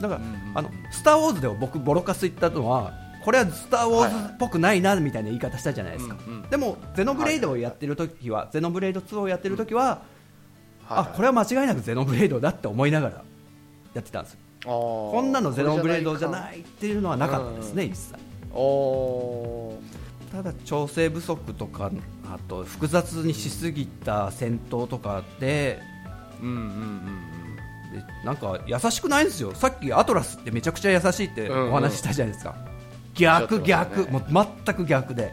[0.00, 0.20] だから、
[0.54, 2.92] あのスター・ウォーズで僕ボロカス言ったのは
[3.24, 6.16] これはスター・ウォーズっぽくないなみたいな言い方したじゃないですか、
[6.50, 9.98] でもゼノブレイドをやってる時は、ゼノブレイド2をやってる時は、はい
[10.88, 13.24] あこれは間違いなくゼノブレイドだって思いながら
[13.94, 14.38] やってたんですよ。
[14.64, 18.14] ここんなのゼノブレイドじゃないっていうのはなかったですね、一切。
[20.30, 21.90] ただ調整不足とか
[22.26, 25.80] あと複雑にしすぎた戦闘とかで
[26.40, 27.31] うんうんうん。
[27.31, 27.31] で
[28.24, 29.54] なんか優しくないんですよ。
[29.54, 32.54] さっきアトラスってめちゃくちゃ優しいってお話ししたじゃないですか、
[33.14, 35.32] 逆おっしゃって逆、まもう全く逆で。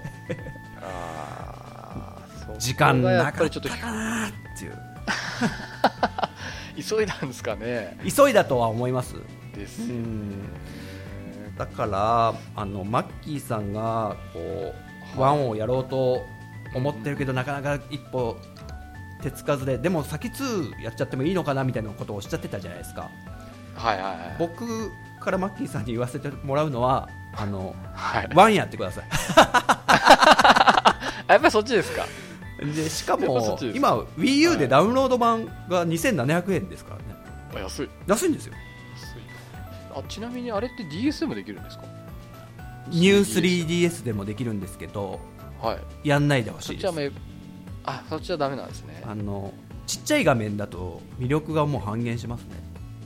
[0.81, 2.17] あ
[2.57, 4.77] 時間なかったとかなっていう。
[6.81, 7.97] 急いだんですかね。
[8.15, 9.15] 急いだとは思います。
[9.55, 10.49] ですようん。
[11.57, 14.73] だからあのマッキーさんがこ
[15.17, 16.21] うワンをやろうと
[16.73, 18.37] 思ってるけどなかなか一歩
[19.21, 23.09] 手つかずででも先2やっちゃってもいいのかなみたいなことをおっしゃってたじゃないですか。
[23.75, 24.35] はいはいはい。
[24.39, 28.29] 僕からマッキーさんに言わせてもらうのはあのはい。
[28.33, 29.03] ワンやってください。
[31.27, 32.05] あやっぱりそっちですか？
[32.59, 37.03] でしかも今 WiiU でダウンロード版が2700円ですからね。
[37.55, 37.89] あ安い。
[38.07, 38.53] 安いんですよ。
[38.95, 39.21] 安い。
[39.95, 41.85] あちなみにあれって DS でもできるんですか？
[42.89, 45.19] ニュー 3DS でもできるんですけど
[45.61, 46.07] はい。
[46.07, 46.81] やんないでほしいです。
[46.83, 47.11] そっちはめ
[47.89, 49.03] あそっちはダメなんですね。
[49.05, 49.53] あの
[49.87, 52.47] ちっちゃい画面だと魅力がもう半減しますね。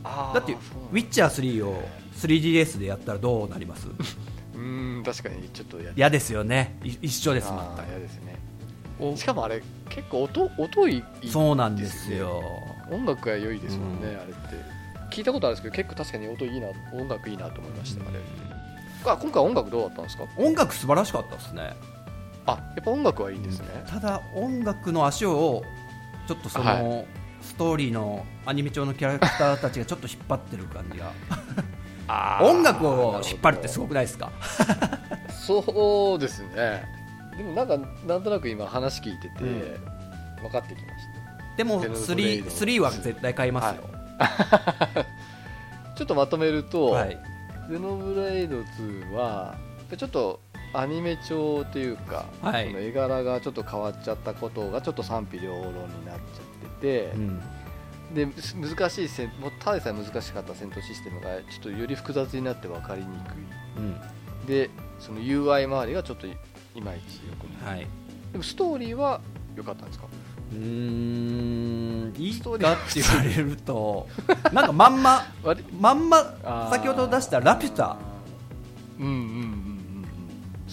[0.04, 0.54] だって
[0.92, 1.82] ウィッチャー3を
[2.16, 3.88] 3DS でやったらどうなります？
[4.54, 6.78] うーん確かにちょっとや嫌ですよね。
[6.84, 8.36] い一緒ですあ全ー嫌ですね。
[9.00, 12.42] くしかもあれ結構音音いいそうなんですよ。
[12.92, 14.20] 音楽が良いですもんね、うん。
[14.20, 14.74] あれって。
[15.12, 18.20] 聞いたことあるんですけど結構確かに音いいな音楽いいなと思いました、あれ。
[19.14, 20.24] あ今回音楽どうだったんですか？
[20.38, 21.74] 音楽素晴らしかったですね
[22.46, 25.64] あやっぱ音楽はいいんですね、ただ音楽の足を
[26.28, 27.06] ちょっとその、はい。
[27.42, 31.12] ストーリーのアニメ調のキャラクターたちがちょっと引っ張ってる感じが。
[32.42, 34.32] 音楽を引っ張るってすごくないですか？
[35.30, 36.86] そうですね。
[37.38, 37.78] でもなんか
[38.08, 39.94] なんとなく今話聞いてて、うん
[40.42, 41.08] 分かってきまし
[41.56, 43.90] でもゼノブレイ 3, ド3は絶対買いますよ。
[44.20, 45.06] た
[45.96, 47.18] ちょっとまとめると、はい、
[47.70, 49.56] ゼノブレイド2は
[49.98, 50.42] ちょっと
[50.74, 52.68] アニメ調というか、はい。
[52.68, 55.72] その絵柄がちょっと変わっちゃったことがちょっと賛否両論に
[56.06, 57.42] なっちゃってて、うん。
[58.14, 63.12] です難しい戦もうただでさえ難しかった戦闘システムがちょっとより複雑になって分かりにく
[63.78, 63.92] うん。
[63.92, 64.70] いで
[65.00, 66.36] その UI 周りがちょっとい
[66.82, 67.76] まいちよくない。
[67.78, 67.88] はい、
[68.32, 69.20] でもストーリーは
[69.56, 70.06] 良かったんですか？
[70.52, 74.08] うーんいいストーリーかって言われると
[74.52, 75.26] なんかまんま
[75.80, 77.98] まんま先ほど出したラピュタ。
[79.00, 79.53] うんうん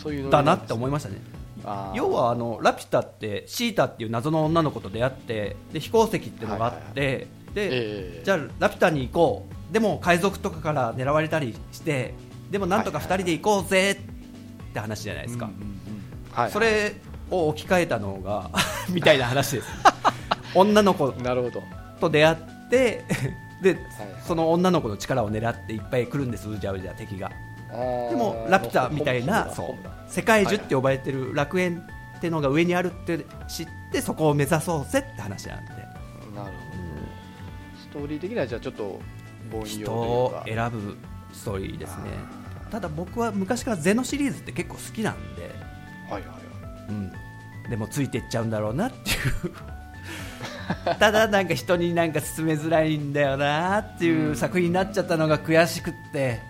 [0.01, 1.17] そういうのだなって思いましたね。
[1.95, 8.23] 要はあのラピュタってシータっていう謎の女の子と出会ってで飛行石っていうのがあって、で、ええ。
[8.25, 9.73] じゃあラピュタに行こう。
[9.73, 12.15] でも海賊とかから狙われたりして
[12.51, 15.49] でもなんとか2人で行こうぜって話じゃないですか、
[16.33, 16.95] はいそれ
[17.29, 18.51] を置き換えたのが
[18.91, 19.69] みたいな話です。
[20.55, 21.63] 女の子なるほど。
[22.01, 22.37] と出会っ
[22.71, 23.05] て
[23.63, 23.81] で、はい。
[24.27, 27.31] その女の子の力を狙っていっぱい来るんですうじゃうじゃ敵が
[27.71, 29.49] でもラピュタみたいな
[30.09, 31.85] 世界樹って呼ばれてる楽園
[32.17, 35.85] ってのが上にあるって知ってそこを目指そうぜって話なんで、なる
[36.35, 36.51] ほど。
[37.81, 39.01] ストーリー的にはじゃあちょっと
[39.65, 40.97] 人をか選ぶ
[41.33, 42.11] ストーリーですね。
[42.71, 45.43] ただ僕は昔からゼノシリーズって結構好きなんで、
[46.09, 46.41] はいはいはい。
[46.89, 47.13] うん、
[47.71, 49.53] でもついていっちゃうんだろうなっていう。
[50.99, 56.41] ただなんか人になんか勧めづらいんだよなっていう作品になっちゃったのが悔しくって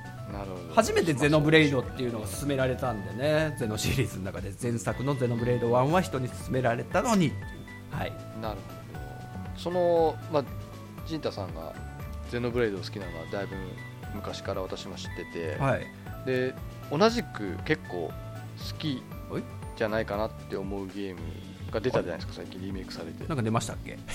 [0.75, 3.55] 初めてゼノブレイドっていうのが勧められたんでね。
[3.59, 7.33] ゼノシリーズの中で前作のゼノブレイド1は人に勧められたのに。
[7.91, 8.13] はい。
[8.41, 8.59] なる
[8.93, 9.59] ほど。
[9.59, 10.45] そのまあ
[11.07, 11.75] 陣太さんが
[12.31, 13.57] ゼノブレイドを好きなのはだいぶ
[14.15, 15.87] 昔から私も知ってて、はい。
[16.27, 16.55] で
[16.91, 18.11] 同じく結構
[18.73, 19.43] 好きはい？
[19.77, 21.21] じゃないかなって思うゲーム
[21.71, 23.27] が出たじゃないですか最近リメイクされて。
[23.27, 23.99] なんか出ましたっけ？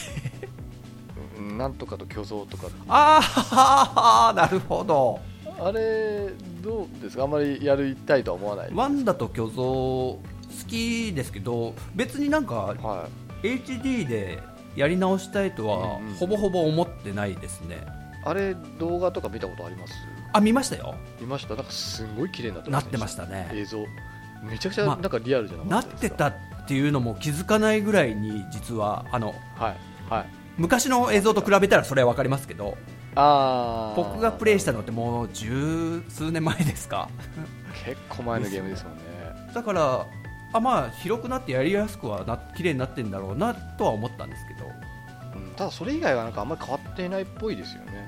[1.38, 5.20] うんなんとかと巨像とかああ なるほど
[5.60, 6.30] あれ
[6.62, 7.24] どうですか？
[7.24, 8.70] あんまりやりたいとは思わない？
[8.74, 10.22] ワンダと巨像好
[10.68, 13.08] きですけど別になんかは
[13.44, 14.40] HD で
[14.76, 16.16] やり直したいとはうんうん。
[16.16, 17.80] ほぼほぼ思ってないですね、い
[18.26, 19.94] あれ動画とか見たことあります？
[20.34, 20.96] あ見ましたよ。
[21.22, 21.56] 見ました。
[21.56, 23.50] なんかすごい綺麗になってなっまてましたね。
[23.54, 23.86] 映像。
[24.44, 26.28] めちゃくちゃまあなんかリアルじゃなかなっですか？
[26.28, 29.78] ったてたっていうのも気づかないぐらいに実はあのはい。
[30.10, 30.26] はい。
[30.58, 37.10] 昔の映像と比べたらそれは分かりますけどああ僕がプレイしたのってもう十数年前ですか？
[37.86, 39.04] 結構前のゲームですもんね。
[39.54, 40.06] だから
[40.54, 44.66] あまあ広くなってやりやすくはな綺麗になってんだろうなとは思ったんですけど。
[44.66, 48.08] うんただそれ以外はなんかあんまり変わっていないっぽいですよね。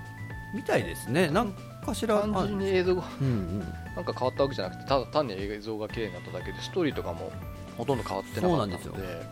[0.53, 1.29] みたいですね。
[1.29, 1.53] なん
[1.85, 3.59] かしら単純に映像があ うんうん。
[3.95, 7.31] なんか変わったわけじゃなくてただ単に映像が綺麗になっただけでストーリーとかも
[7.77, 8.83] ほとんど変わってなかったので。
[8.83, 9.27] そうなんです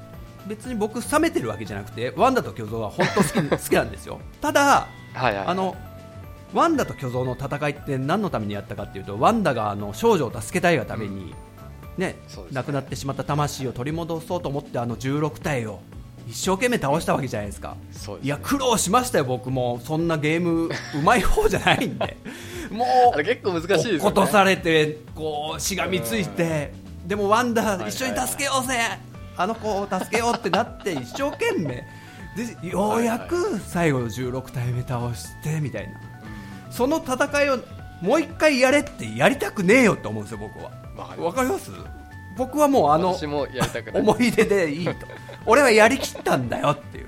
[0.47, 4.19] 別に僕冷めてるわけじゃなくてワンダと巨像は本当好き 好きなんですよ。
[4.41, 5.75] ただはいはいあの
[6.53, 11.35] ワンダと巨像の戦いって何のためにやったかっていうとワンダがあの少女を助けたいがために、ね
[11.97, 12.15] ね。
[12.51, 15.81] 亡くなってしまった魂を取り戻そうと思ってあの16体を
[16.27, 17.77] 一生懸命倒したわけじゃないですか。
[17.91, 19.79] そうですいや苦労しましたよ僕も。
[19.83, 20.69] そんなゲームう
[21.03, 22.17] まい方じゃないんで。
[22.71, 23.99] もう結構難しいですよね。
[23.99, 26.73] 落とされてこうしがみついて
[27.05, 27.89] でもワンダい。
[27.89, 28.75] 一緒に助けようぜ。
[29.37, 31.83] あの子を助けようってなって一生懸命
[32.35, 35.99] でようやく最後の16体目倒してみたいな。
[36.69, 37.59] その戦いを
[38.01, 40.71] もう一回やれってやりたくねえよって思うんですよ僕は。
[41.17, 41.71] わかります。
[42.37, 44.01] 僕はもうあの私もやりたくない。
[44.01, 44.93] 思い出でいいと。
[45.45, 47.07] 俺はやりきったんだよっていう。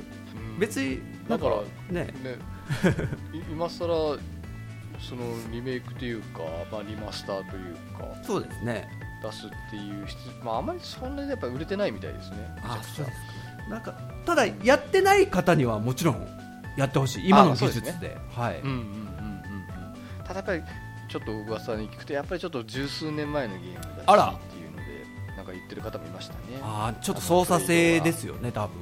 [0.53, 0.59] うん。
[0.59, 1.57] 別にだから
[1.91, 2.13] ね。
[2.23, 2.37] ね。
[3.33, 4.17] い今更
[4.99, 6.39] そのリメイクというか、
[6.71, 8.87] まあ、リマスターというかそうですね。
[9.21, 12.37] 出すっていう必まああまりそんなにやっぱ売れてないみたいですね。
[12.63, 13.36] あそうですか
[13.69, 13.93] なんか
[14.25, 16.27] ただやってない方にはもちろん
[16.77, 17.29] やってほしい。
[17.29, 17.91] 今の技術で。
[17.91, 20.25] そうですはい、うんうんうんうんうん。
[20.25, 20.63] ただやっぱり
[21.09, 24.83] ちょっと噂に聞くとやっぱりちょっと十数年前のゲームだしっていうので
[25.35, 26.39] なんか言ってる方もいましたね。
[26.61, 28.75] あーちょっと操作性ですよね多分。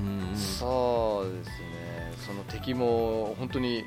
[0.00, 0.36] うんうん。
[0.36, 2.12] そうですね。
[2.26, 3.84] その敵も本当に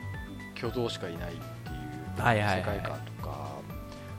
[0.55, 1.73] 巨像しかいないってい
[2.19, 2.59] うはいはいはい。
[2.59, 3.29] 世界観とか、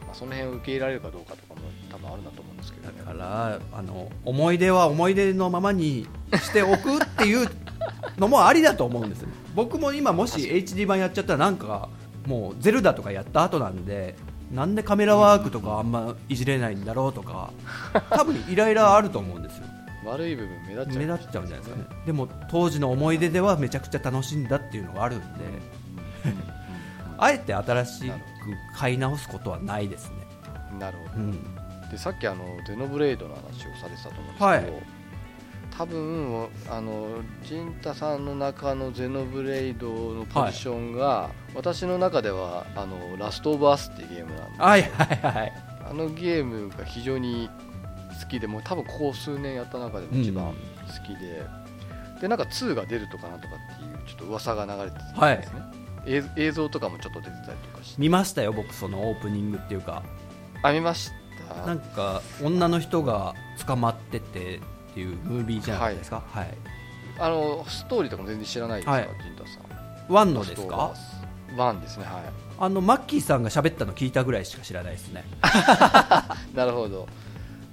[0.06, 1.60] まあ、その辺を受け入れられるかどうかとかも
[1.90, 7.48] 多分あるなとですけどねだからあの思い出は思い出のままにしておくっていう
[8.18, 11.88] のもありだと思うんですよ 僕も今もし HD 版やっちゃったらなんか
[12.26, 14.16] もうゼルダとかやった後なんで
[14.52, 17.52] なんでカメラワークとかあんまいじれないんだろうとか
[18.10, 19.64] 多分イライラあると思うんですよ。
[20.02, 20.98] 悪い部分目立っちゃう。
[21.06, 21.84] 目立っちゃうんじゃないですかね。
[22.06, 25.24] でも当時の思い出ではめちゃくちゃ楽しんだっていうのがあるんで
[27.18, 28.12] あえて新しく
[28.74, 30.14] 買い直すことはないですね、
[30.72, 31.10] うんなるほど。
[31.16, 31.59] うん、
[31.90, 34.64] でさっきあのゼノブレードの話をされてたと思うんですけど、はい。
[35.76, 37.08] 多分あの
[37.42, 45.52] 陣太さんの中のゼノブレイドのポジションが、私の中ではあのラストオブアスっていうゲームなんですはいはいはい。
[45.90, 47.48] あのゲームが非常に
[48.22, 50.52] 好きでもう多分ここ数年やった中でも一番好
[51.06, 51.42] きで、
[52.20, 55.62] でなんか2が出るとかなんとかっていうちょっと噂が流れてたんですね、
[56.06, 58.00] 映映像とかもちょっと出てたりとかして。
[58.00, 60.02] 見ましたよ僕そのオープニングっていうか。
[60.62, 61.19] あ見ました
[61.66, 63.34] なんか女の人が
[63.66, 64.60] 捕まっててっ
[64.94, 66.22] ていうムービーじゃないですか？
[66.32, 66.54] はい、
[67.18, 69.08] あのストーリーとかも全然知らないですか、はい。
[69.22, 70.12] 陣太さん。
[70.12, 70.92] ワンのですか？
[71.56, 72.22] ワンですねはい。
[72.58, 75.24] あのマッキーさんが喋ったの聞いたぐらいしか知らないですね。
[76.54, 77.08] なるほど、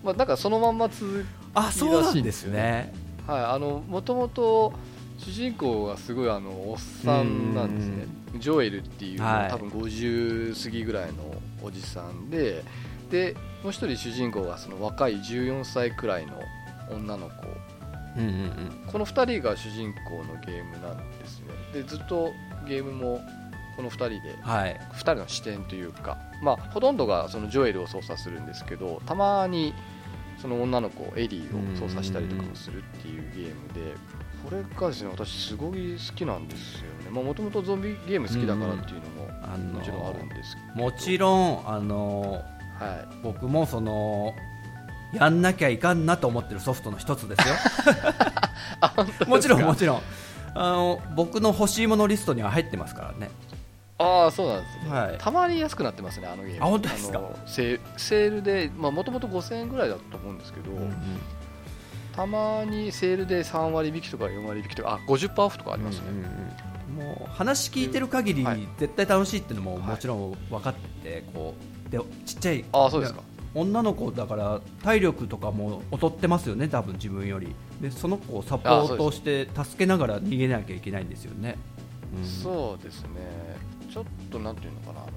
[0.03, 2.93] まあ、なんかそのまんま続あそうなんですね。
[3.27, 4.73] はいあのもともと
[5.17, 8.07] 主人公がすごいあのおっさんなんですね。
[8.39, 9.49] ジョエルっていう、はい。
[9.49, 11.13] 多分50過ぎぐらいの
[11.63, 12.63] おじさんで
[13.09, 16.39] でもう一人主人公がその若い14歳くらいの
[16.89, 17.33] 女の子。
[18.17, 18.83] うんうんうん。
[18.87, 21.47] この2人が主人公のゲームなんですね。
[21.73, 22.31] でずっと
[22.67, 23.21] ゲームも
[23.75, 24.79] この2人ではい。
[24.93, 29.73] 2人の視点というか、まあ、ほとんどがそのジョエルを操作するんですけどたまに
[30.39, 33.95] その女の子エリーを操作したりとかもするっていうゲームで
[34.43, 37.09] これがですね私すごい好きなんですよね。
[37.09, 40.83] もともとゾンビゲーム好きだからっていうのももちろんあるんですけど。
[40.83, 42.43] もちろんあの
[42.79, 43.07] はい。
[43.23, 44.33] 僕もその
[45.13, 47.55] やんなきゃいかんなと思ってるソフトの一つですよ。
[49.27, 50.01] もちろんもちろん。
[50.53, 53.29] あの僕の欲しいものリストには入ってますからね。
[53.99, 55.17] ああそうなんですね、はい。
[55.17, 56.63] たまに安くなってますねあのゲーム。
[56.63, 57.21] あ本当ですか？
[57.45, 60.69] セールでもともと5000円ぐらいだったと思うんですけど、
[62.15, 67.17] たまにセールで3割引きとか4割引きとかあ50%オフとかありますね、うんうんうん。
[67.17, 68.67] もう話聞いてる限りはい。
[68.77, 70.73] 絶対楽しいっていうのもはいもちろん分かっ
[71.03, 72.65] てこうでちっちゃい。
[72.71, 73.21] ああそうですか。
[73.55, 77.55] 女の子だから体力とかも劣ってますよね多分自分より。
[77.81, 81.57] でその子をサポートして助けながら逃げなきゃいけないんですよね、
[82.15, 82.25] うん。
[82.25, 83.09] そうですね。
[83.91, 84.99] ちょっとなんていうのかな。
[85.01, 85.11] あの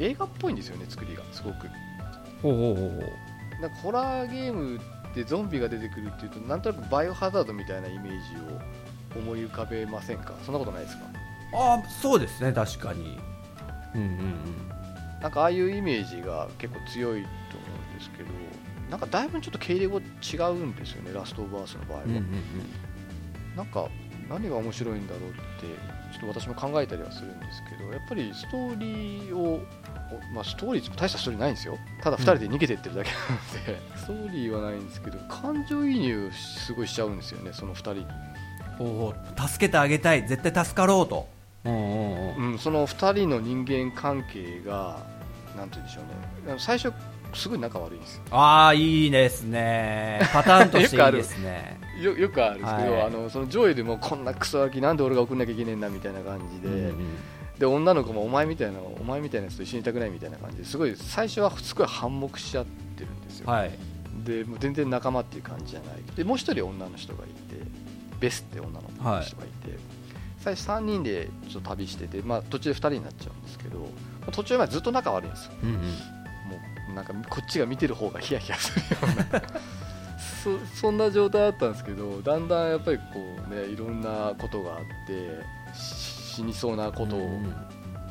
[0.00, 1.22] 映画っぽいんですよね作りが。
[1.32, 1.68] すごく。
[2.42, 4.80] ほうほうほうなんかホラーゲーム
[5.14, 8.18] でゾンビが出てくるっていうとなんとなくバイオハザードみたいなイメージ
[9.16, 10.34] を思い浮かべませんか？
[10.44, 11.04] そんなことないですか？
[11.54, 13.16] ああそうですね確かに。
[13.94, 14.73] うんうんうん
[15.24, 18.28] なんかああいうイメージが結構強いと思うんですけど
[18.90, 22.24] なんかだいぶちょっと経営語違うんですよねラストオブアースの場合は、うんうんうん。
[23.56, 23.88] なんか
[24.28, 25.38] 何が面白いんだろうって
[26.12, 31.78] ちょっと私も考えたりはするんですけどやっぱりストーリーを、おまあ、ストーリー大したストーリーないんですよ。
[32.02, 38.06] ただ2人で逃げてってるだけなので、ストーリーはないんですけど感情移入すごいしちゃうんですよねその2人に、
[38.76, 39.14] ほうほ
[39.44, 40.28] う助けてあげたい。
[40.28, 41.26] 絶対助かろうと。
[41.64, 42.52] うんうんうん。
[42.52, 45.06] うん、その2人の人間関係が
[45.56, 46.00] なんて言うんでしょ
[46.46, 46.58] うね。
[46.58, 46.92] 最初
[47.34, 48.22] すごい仲悪いんですよ。
[48.30, 50.20] ああいいですね。
[50.32, 51.80] パターンとしていいですね。
[52.00, 53.02] よよくあるんですけど、はい。
[53.02, 56.94] あのそのジョエルもこんなクソガキなんで俺が送んなきゃいけねえんだみたいな感じで、うんうん
[57.58, 63.70] で女の子もお前みたいなお前みたいなやつと一緒にいたくないみたいな感じですごい最初はすごい反目しちゃってるんですよ、はい。
[64.24, 66.16] でもう全然仲間っていう感じじゃない。
[66.16, 67.64] でもう一人女の人がいて
[68.18, 69.78] ベスって女の人がいて、
[70.40, 73.86] 最初3人でちょっと旅してて、まあ、途中で2人になっちゃうんですけど
[74.32, 75.52] 途中までずっと仲悪いんですよ。
[75.62, 75.76] うんうん。
[75.76, 75.80] も
[76.90, 79.42] うなんかこっちが見てる方がヒヤヒヤするような。
[80.44, 83.04] そそんな状態だったんですけどだんだんやっぱりこ
[83.50, 85.42] うねいろんなことがあって
[85.74, 87.54] し死にそうなことをうん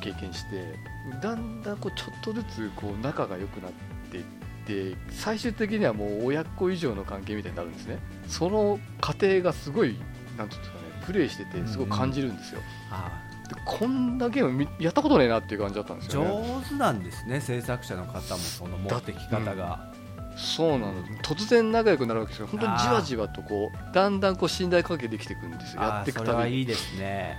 [0.01, 0.75] 経験して
[1.21, 3.71] だんだんこうちょっとずつこう仲が良くなっ
[4.11, 4.23] ていっ
[4.65, 7.99] て最終的にはもう親子以上の関係みたいになるんですね。
[8.27, 9.97] その過程がすごい
[10.37, 13.22] なんていうんですかねプレイしててすごい感じるんですよ、あで
[13.65, 16.29] こんなゲームみやったことねえなっていう感じだったんですよね。
[16.29, 19.91] 上手なんですね制作者の方もその持ってき方が、
[20.35, 22.47] そうなの突然仲良くなるわけですよ。
[22.47, 25.81] 本当にじわじわとこうだんだんこう信頼関係できていくんですよ。
[25.81, 26.33] やっていくたびに。
[26.35, 27.37] れはいいですね。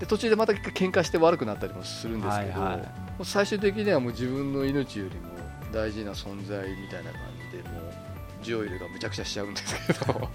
[0.00, 2.88] で途中でまた喧嘩して悪くなったりもするんですけど、はいはい。
[3.22, 5.28] 最終的にはもう自分の命よりも
[5.72, 7.20] 大事な存在みたいな感
[7.52, 7.92] じでもう
[8.42, 10.18] ジョエルがむちゃくちゃしちゃうんですけど。
[10.18, 10.28] うん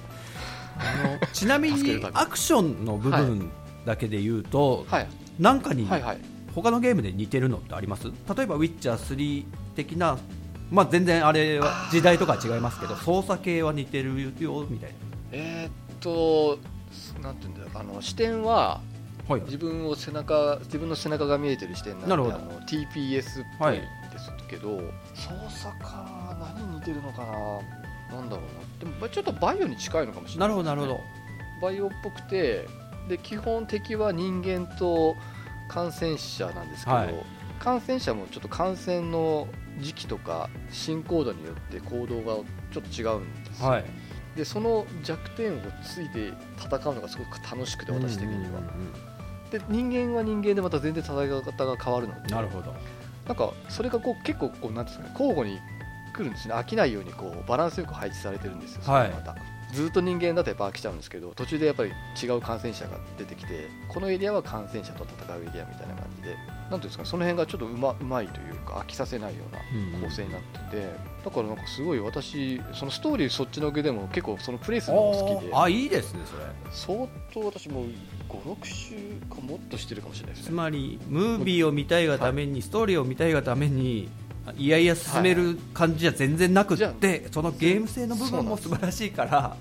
[0.80, 3.52] あのちなみにアクションの部分
[3.90, 5.08] だけで言うと、はい。
[5.40, 6.20] なんかにはいはい。
[6.54, 8.06] 他のゲームで似てるのってあります？
[8.36, 10.18] 例えば「ウィッチャー3」的な、
[10.72, 14.92] まあ、全然あれは時代とかは違いますけど操作系は似てるよみたい
[15.32, 15.72] えーっ
[16.02, 16.58] と
[17.22, 18.82] なんていうんだあの視点は
[19.28, 23.78] な、はい、自分を背中自分の背中が見えてる視点なんであの TPS っぽはい。
[23.78, 23.86] いで
[24.20, 24.82] すけど、
[25.14, 27.20] 操作か何に似てるのか
[28.12, 28.18] な？
[28.18, 28.80] なんだろうな。
[28.80, 31.00] でもまあちょっとバイオに近いのかもしれなないるほどなるほど。
[31.62, 32.66] バイオっぽくて
[33.10, 35.18] で基本敵は人間と
[35.68, 37.14] 感染者なんですけど、はい。
[37.60, 39.48] 感染者もちょっと感染の
[39.82, 43.86] 時期とか進行度によって行動がちょっと違うんですよ、はい。
[44.38, 48.62] でその弱点をついて戦うのがすごく楽しくて私的には、
[49.52, 52.74] で人間は人間でまた全然戦い方が変わるのでなるほど。
[53.28, 55.60] なんかそれがこう結構こうなんですかね交互に
[56.14, 56.54] 来るんですね。
[56.54, 59.36] 飽きないようにこうバランスよく配置されてるんですよ、それがまた
[59.74, 61.92] ずっと人間だとやっぱ飽きちゃうんですけど途中でやっぱり
[62.22, 70.88] 違う感染者が出てきてこのエリアは感染者と戦うエリアみたいな感じでなんていうんですかその辺がちょっとうまうまいというか飽きさせないような構成になってて、
[71.24, 76.44] だからなんかすごい私そのストーリーそっちのけでも結構そのプレイするのも好きであいいですねそれ。
[76.72, 77.86] 相当私も
[78.30, 78.96] 56週
[79.30, 80.52] かもっとしてるかもしれないですね。
[80.52, 84.10] つまりムービーを見たいがために、ストーリーを見たいがために
[84.58, 89.56] いやいや進める感じじゃ全然なくって、そのゲーム性の部分も素晴らしいから。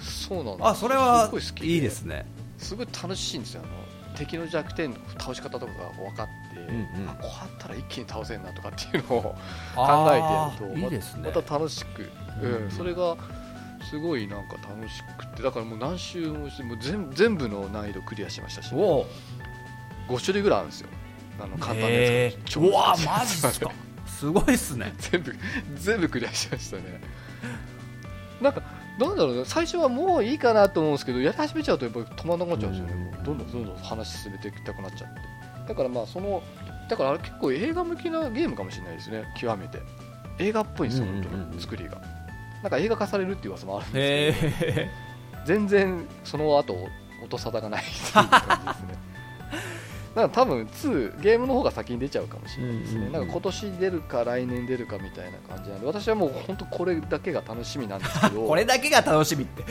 [0.00, 2.26] そうなんあそれはすごい好きいいですね。
[2.58, 3.62] すごい楽しいんですよ。
[3.64, 7.08] あの敵の弱点の倒し方とかが分かって、うんうん。
[7.08, 9.22] あこうやったら一気に倒せるなとかっていうのを
[9.74, 10.08] 考
[10.58, 11.30] えてやるといいですね。
[11.34, 12.10] また楽しく、
[12.42, 12.64] うん。
[12.64, 13.16] うんそれが
[13.90, 19.06] すごいなんか楽しくてだからもう何周もしてもう全全部の難易度クリアしましたしおお
[20.08, 20.88] 5種類ぐらいあるんですよ。
[21.38, 22.68] あの簡単なへやつー。
[22.68, 23.70] うわマジっすか
[24.18, 24.94] すごいっすね。
[24.98, 25.34] 全部
[25.76, 27.00] 全部クリアしましたね。
[28.40, 28.62] なんか
[28.98, 29.44] なんだろうね。
[29.44, 33.04] 最初はもういいかなと思うんですけどやり始めちゃうとやっぱり止まんなくなっちゃうんですよね、うん。
[33.04, 35.20] もうどんどんどんどん話進めていきたくなっちゃって。
[35.68, 36.42] だからまあその
[36.88, 39.24] だからあれ結構映画向きなゲームかもしれないですね。
[39.36, 39.80] 極めて。
[40.38, 42.00] 映画っぽいんですよ、本当に作りが。
[42.62, 44.80] なんか映画化されるっていう噂もあるんですへけど。
[44.80, 44.90] え
[45.46, 46.88] 全然その後
[47.22, 49.05] 音沙汰がないっていう感じですね
[50.16, 58.46] だから多分2ゲームの方が先に出ちゃうかもしれないですね、うんうんうんなんか今年出るか来年出るかみたいな感じなんで私はもう本当これだけが楽しみなんですけど。
[58.48, 59.62] これだけが楽しみって。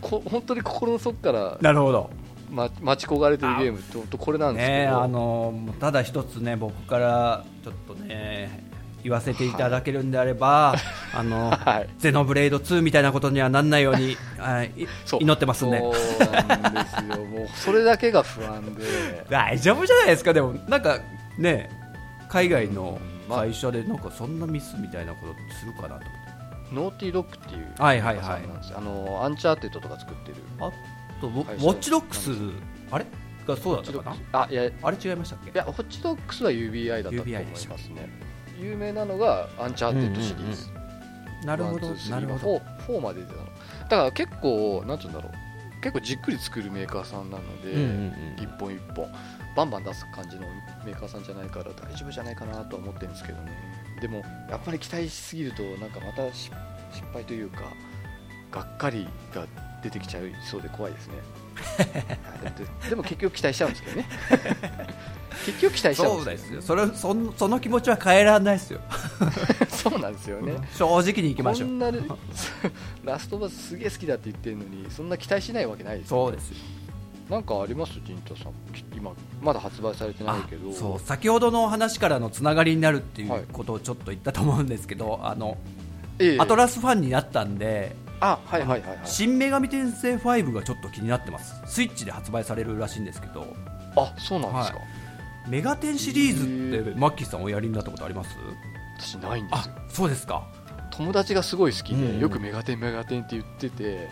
[0.00, 2.10] こ本当に心の底から、なるほど。
[2.50, 8.69] ま、待ち焦がれてるゲームって本当これなんですけど、ねあのただ一つね僕からちょっとね
[9.02, 10.74] 言わせていただけるんであれば、
[11.14, 11.88] あのはい。
[11.98, 14.72] ゼノブレイド2みたいなことにはなんないようにはい
[15.20, 15.92] 祈ってますんでそう
[16.58, 16.80] なんで
[17.14, 17.24] すよ。
[17.24, 19.26] もうそれだけが不安で。
[19.28, 20.32] 大丈夫じゃないですか？
[20.32, 21.00] でもなんか
[21.38, 21.70] ね
[22.28, 22.98] 海外の
[23.28, 23.38] まあ。
[23.40, 26.10] 会社でなんかそんなミスみたいなことするかなと思って。
[26.74, 28.24] Naughty Dog っていうはいはいはい。
[28.24, 28.72] 会社なんです。
[28.72, 30.36] よあのアンチャーテッドとか作ってる。
[30.60, 30.70] あ
[31.20, 32.30] とウォッチドックス
[32.90, 33.06] あれ？
[33.46, 34.42] がそうだったかな？
[34.42, 34.66] あいや。
[34.66, 35.58] いあれ違いましたっけ？
[35.58, 38.08] やウォッチドッグスは UBI だったと思いまですね
[38.60, 40.68] 有名なのがアンチャーテッドシリーズ、
[41.46, 42.38] なるほど one two three なるほど。
[42.38, 43.38] フォーフォーまで出たの。
[43.44, 45.32] だから結構なんつうんだろう。
[45.82, 47.90] 結構じっくり作るメーカーさんなので、うんうんう
[48.40, 48.42] ん。
[48.42, 49.08] 一本一本。
[49.56, 50.42] バンバン出す感じの
[50.84, 53.52] メーカーさんじゃないから大丈夫じゃないかなとは思ってるんですけどね。
[54.00, 56.50] でもやっぱり期待しすぎるとなんかまた失
[56.92, 57.62] 失敗というか
[58.50, 59.46] がっかりが
[59.82, 61.16] 出てきちゃいそうで怖いですね。
[61.16, 61.24] はい
[62.82, 64.06] ででも結局期待しちゃうんですけどね。
[65.46, 66.24] 結局期待しちゃうんでよ。
[66.24, 66.62] そうですすよ。
[66.62, 68.80] それそんその気持ちは変えられないですよ。
[69.70, 71.70] そうなんですよね、正直にいきましょう。
[73.04, 76.56] ラストバスすげえ好きだって言ってるのにそんな期待しないわけないですよそうですよ。
[77.30, 77.92] なんかあります？
[78.04, 78.52] 陣太さん。
[78.74, 80.70] き今まだ発売されてないけど。
[80.70, 80.98] あそう。
[80.98, 85.56] 先ほどの話からのつながりになるっていはいうことをちょっと言ったと思うんですけど、あの
[86.18, 86.38] ええ。
[86.40, 88.98] アトラスファンになったんであはいはいはいはい。
[89.04, 91.62] 新女神転生5がちょっと気になってます。
[91.66, 93.56] スイッチで発売されるらしいんですけど。
[93.96, 94.78] あそうなんですか、
[95.48, 98.36] メガテンシリーズへってマッキーさんおやりになったことあります？
[98.98, 100.46] 私ないんですそうですか。
[100.90, 102.14] 友達がすごい好きで、うん。
[102.14, 104.08] うんよくメガテンメガテンって言ってて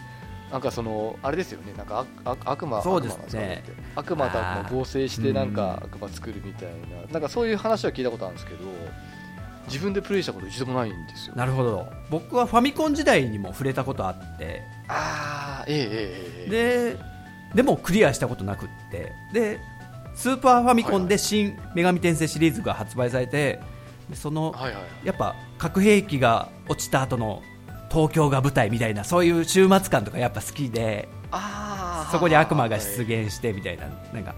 [0.51, 1.75] なんかそのあれですよね。
[1.77, 3.63] なんかああ悪魔そうですね。
[3.95, 7.13] 悪魔なんか悪魔合成してなんか悪魔作るみたいな。
[7.13, 8.65] なんかそういう話は聞いたことあるんですけど
[9.69, 11.35] 自分でプレイしたこと一度もないんですよ。
[11.37, 11.87] なるほど。
[12.11, 14.63] 僕はファミコン時代にも触れたことあって。
[14.89, 15.89] ああええええ
[16.47, 16.95] ええ。
[16.95, 16.99] で
[17.55, 19.13] でもクリアしたことなくって。
[19.33, 19.61] で
[20.15, 23.61] スーパーファミコンで新女神転生シリーズが発売されて
[24.11, 27.41] でそのはいはいやっぱ核兵器が落ちた後の
[27.89, 34.35] 東京が舞台みたいなそういう終末感とかやっぱ好きでああそこに悪魔が出現してみたいななんか。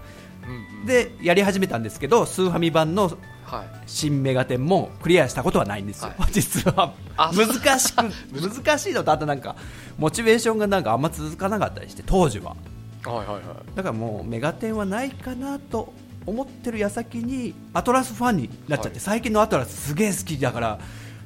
[0.47, 0.85] うんうん。
[0.85, 3.17] でやり始めたんですけどスーファミ版の
[3.51, 3.67] はい。
[3.85, 6.93] 新メガテンもクリアしたことはないんですよ、は実は。
[7.17, 7.97] あ難しく
[8.65, 9.57] 難しいのとあとなんか
[9.97, 12.55] モチベーションがなんかあんま続かなかったりして当時は。
[13.05, 13.41] はいはいはい。
[13.75, 15.93] だからもうメガテンはないかなと
[16.25, 18.99] 思ってる矢先にアトラスファンになっちゃって、はい。
[18.99, 20.79] 最近のアトラスすげえ好きだから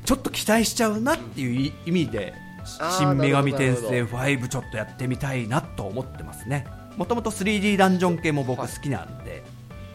[0.05, 2.33] ちょっと期待しちゃうなっていう意味で
[2.65, 6.65] 新女神転生ほ5ちょっとやってみたいなと思ってますね。
[6.97, 9.43] もともと 3D ダンジョン系も僕好きなんで、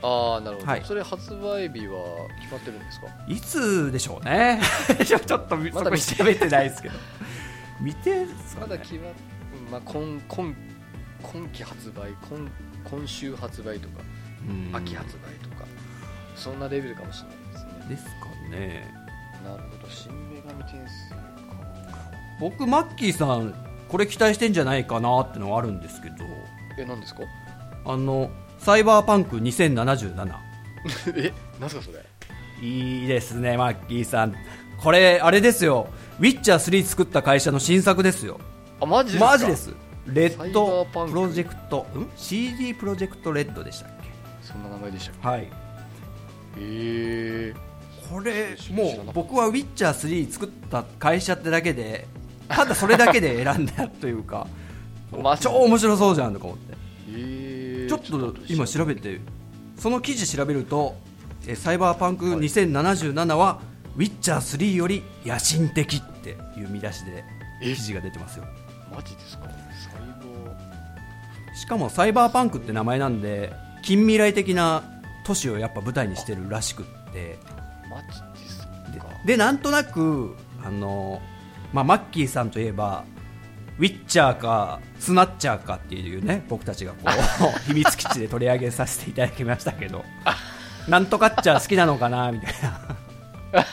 [0.03, 0.82] ああなるほど、はい。
[0.84, 3.07] それ発売日は決まってるんですか？
[3.28, 4.61] いつでしょうね。
[5.07, 6.94] ち ょちょっとそこまだ見て調べてないですけど。
[7.80, 8.26] 見てね。
[8.61, 9.03] まだ決まっ、
[9.66, 10.55] うんまあ、今今
[11.22, 12.51] 今期発売今
[12.84, 14.01] 今週発売とか
[14.48, 14.76] うん。
[14.76, 15.66] 秋発売とか、
[16.34, 17.94] そんなレベルかもしれないですね。
[17.94, 18.94] ですかね。
[19.44, 19.90] なるほど。
[19.90, 20.76] 新女神転
[21.11, 21.20] 生か
[22.40, 23.55] 僕マッキーさん
[23.88, 26.24] これ期待してんじゃないかなってのはあるんですけど。
[26.78, 27.22] え何ですか？
[27.84, 28.30] あの
[28.61, 30.34] サイバーパンク2077
[31.16, 32.04] え何すかそれ？
[32.62, 34.34] いいですねマッキーさん。
[34.82, 35.88] これあれですよ。
[36.18, 38.38] ウィッチャー3作った会社の新作ですよ。
[38.80, 39.30] あマジですか？
[39.32, 39.74] マジです。
[40.06, 43.90] レッドプロジェクトん？CD プロジェクトレッドでしたっ
[44.42, 45.28] そんな名前でしたっけ？
[45.28, 45.48] はい。
[46.58, 47.54] え。
[48.11, 52.08] これもう僕はウィッチャー3作った会社ってだけで
[52.48, 54.48] ただそれだけで選んだというか
[55.40, 56.74] 超面白そうじゃんとか思って。
[57.12, 57.49] え
[57.99, 59.20] ちょっと今調べて
[59.76, 60.97] その記事調べると
[61.47, 63.61] えサイバーパンク2077は
[63.97, 67.24] ウィッチャー3より野心的っていう見出しで
[67.62, 67.74] え？
[67.74, 68.45] 記事が出てますよ。
[68.95, 69.45] マジですか？
[71.55, 74.82] しかもサイバーパンクって名前なんで近未来的な
[75.24, 77.38] 都市をやっぱ舞台にしてるらしくって。
[77.86, 78.07] ーマジ
[78.43, 78.66] ですか？
[79.24, 80.34] ででなんとなく
[80.64, 81.20] あの、
[81.72, 83.05] まあ、マッキーさんといえば
[83.81, 87.09] ウィッチャーかスナッチャーかっていうね僕たちがこう
[87.66, 90.05] 秘密基地で取り上げさせていただきましたけど
[90.87, 93.66] なんとかっちゃー好きなのかなみたいな。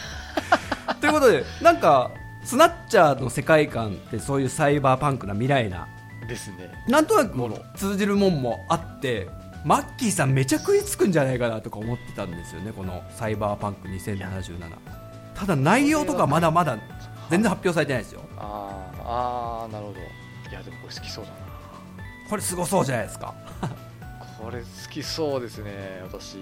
[0.96, 2.12] ということでなんか
[2.44, 5.88] スナッチャーの世界観ってそういうサイバーパンクな未来な。
[6.28, 6.72] ですね。
[6.88, 7.38] なんとなく
[7.76, 9.28] 通じるもんもあって
[9.66, 14.60] マッキーさんめちゃ食いつくんじゃないかなとか思ってたんですよねこのサイバーパンク2077
[15.36, 16.78] ただ内容とかまだまだ
[17.30, 18.22] 全然発表されてないですよ
[19.08, 20.00] あーあーなるほど。
[20.00, 21.38] いやでもこれ好きそうだな。
[22.30, 23.34] これすごそうじゃないですか？
[24.40, 26.38] これ好きそうですね私。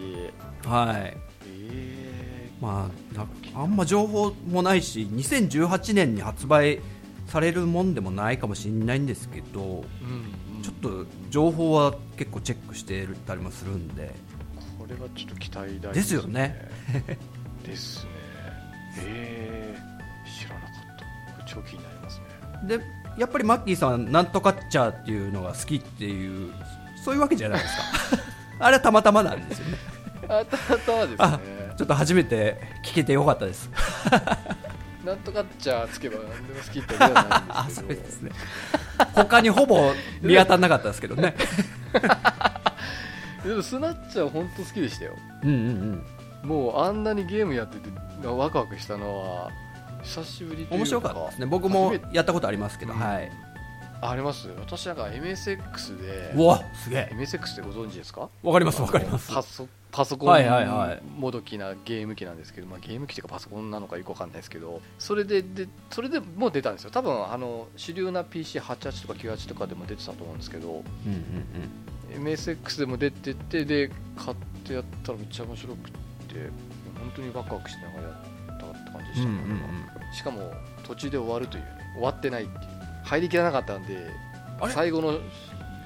[0.66, 1.18] はい。
[1.48, 6.82] えまあなあんま情報もないし2018年に発売
[7.28, 14.14] されるもんでもないかもしれないんですけどー、うん、うん、ちょっと情報は結構チェックしてたりもするんで。
[14.80, 16.70] これはちょっと期待大ですよね。
[17.64, 18.10] ですね。
[19.02, 21.06] えー、知らなかった。
[21.34, 21.95] これ超気になりますね
[22.68, 22.80] で
[23.18, 26.54] やっぱりマッキーさんはなんとかっちゃーっていうのが好きっていう
[27.04, 27.84] そういうわけじゃないですか。
[28.60, 29.78] あれはたまたまなんですよね。
[30.28, 31.40] あたまたまですあね
[31.78, 33.70] ちょっと初めて聞けてよかったです。
[35.06, 37.94] なんとかっちゃつけば何でも好きってわけじゃないあんですけど。
[37.94, 38.32] そうですね。
[39.14, 41.36] 他にほぼ見当たらなかったですけどね。
[43.46, 45.16] でもスナッチは本当好きでしたよ。
[45.44, 46.06] うんうん
[46.44, 46.50] うん。
[46.50, 47.90] もうあんなにゲームやってて
[48.28, 49.52] ワクワクしたのは
[50.06, 51.46] 久しぶり面白かったですね。
[51.48, 53.00] 僕もやったことありますけど、うん。
[53.00, 53.32] はい。
[54.02, 54.48] ああります？
[54.60, 56.34] 私なんか MSX で。
[56.36, 57.10] うわすげえ。
[57.14, 58.30] MSX ってご存知ですか？
[58.44, 59.34] わかりますわかります。
[59.34, 61.02] パソパソコンはいはいはい。
[61.18, 66.92] もどきなゲーム機なんですけど、まあ、ゲーム機というかパソコンなのかよくわかんないですけどそれででそれでもう出たんですよ。
[66.92, 71.14] 多分あの主流な PC88 とか98とかでも出てたと思うんですけどうん
[72.14, 75.92] うん MSX でも出ててで買ってやったらめっちゃ面白くっ
[76.28, 76.50] て
[77.00, 78.35] 本当にワクワクしながらやって
[79.16, 80.14] したね、うんうんうん。
[80.14, 80.54] しかも
[80.84, 81.70] 途中で終わるというね。
[81.96, 82.76] 終わってないっていう。
[83.04, 84.10] 入りきらなかったんで
[84.70, 85.20] 最後の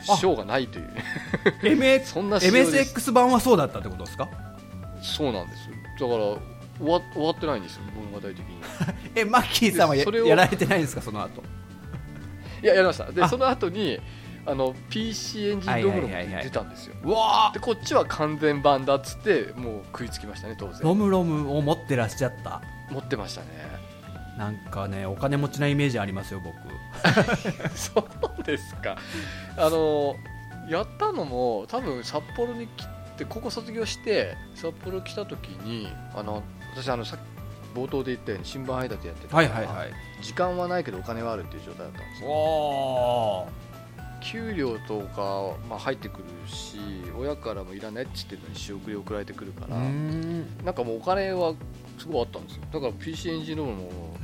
[0.02, 1.04] ショーがないというね。
[1.64, 4.30] うん MX そんな MSX 版はそうだったってことですか？
[5.02, 6.40] そうなんですだから終
[6.88, 8.46] わ終わってないんですよ物語的に。
[9.16, 11.44] えマッキーさんはやそれをやられてないんですかその後？
[12.64, 13.12] いややりました。
[13.12, 13.28] であ。
[13.28, 14.00] その後に
[14.46, 16.96] あの PC エンジンロムロムって出たんですよ。
[17.54, 20.80] でこっちは完全版だっつってもう食いつきましたね当然。
[20.82, 23.48] ロムロムを持ってらっしゃった持ってましたね。
[24.38, 26.56] なんかねお金持ちなイメージありますよ僕。
[27.76, 28.08] そ
[28.40, 28.98] うですか。
[29.58, 30.16] あの
[30.70, 32.88] やったのも多分札幌に来
[33.18, 36.44] て高校卒業して札幌来た時にあの
[36.74, 39.48] 私あのさっき冒頭で言ったように新聞配達やってたから
[39.86, 42.30] い時間はないけどお金はあるっていう状態だったんですよ。
[42.30, 43.48] お
[44.22, 46.78] 給料とか、まあ、入ってくるし
[47.18, 50.64] 親からもいらないって言ってるのに仕送り送られてくるから、ん。
[50.66, 51.54] なんかもうお金は
[52.00, 52.64] すごいあったんですよ。
[52.72, 54.16] だから PC エンジンロールも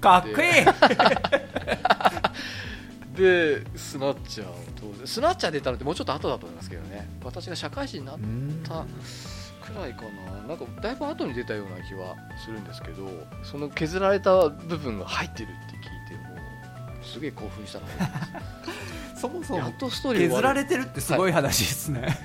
[0.00, 0.36] かっこいい。
[3.16, 7.06] でスナッチャーを当然スナッチャー出たのってもうちょっと後だと思いますけどね。
[7.24, 8.14] 私が社会人になっ
[8.64, 8.86] た
[9.66, 10.08] くらいかな。
[10.48, 13.08] なんかだいぶ後に出たような気はするんですけど
[13.42, 16.34] その削られた部分が入ってるって聞いても
[17.00, 17.86] うすげえ興奮したの
[19.16, 22.18] そもそもやっとストーリー終削られてるってすごい話ですね、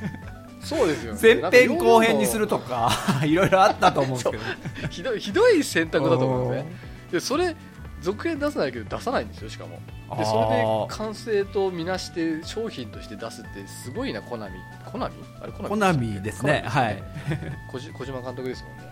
[0.59, 1.19] そうですよね。
[1.21, 2.91] 前編後編にするとか
[3.23, 4.43] いろいろあったと思うんですけど
[4.89, 6.65] ひどいひどい選択だと思うのね。
[7.11, 7.55] でそれ
[8.01, 9.79] 続編出さないけど出さないんですよしかも。
[10.17, 14.55] でそれで完成とみなして商品として出すってすごいなコナミ。
[14.85, 15.15] コナミ？
[15.41, 16.63] あれココナミですね。
[16.67, 17.03] はい。
[17.71, 18.84] 小島監督ですもんね。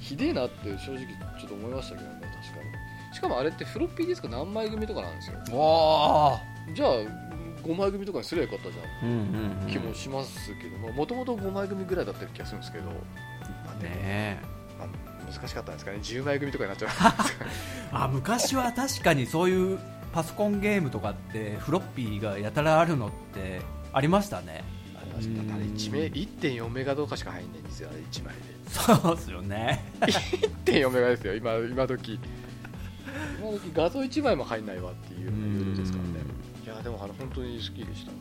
[0.00, 1.06] ひでえなって正直
[1.38, 3.14] ちょっと思いましたけどね確かに。
[3.14, 5.36] しかもあれってフロッピーディスク何枚組とかなんですよ。
[5.58, 6.40] わあ
[6.74, 6.90] じゃあ
[7.62, 9.08] 5枚組とかにすればよかったじゃん。
[9.08, 9.70] うんうんうん。
[9.70, 12.92] 気もしますけどもともと5枚組ぐらいだった気がするんですけど、ま
[13.76, 14.40] あでもね
[14.78, 15.98] まあ難しかったんですかね。
[15.98, 16.90] 10枚組とかになっちゃう。
[17.92, 19.78] あ昔は確かにそういう
[20.12, 23.60] パソコンゲームとかってフロッピーがやたらあるのって
[23.92, 24.64] ありましたね。
[24.94, 28.34] ありましただってあれ1メ1.4メガとかしか入んないんですよあれ1枚
[28.68, 29.84] そうですよね。
[30.64, 32.18] で1.4メガですよ今今時。
[33.40, 36.21] 今時画像1枚も入んないわっていうレベルですからね
[36.82, 38.18] でもあれ本当に好きでしたね。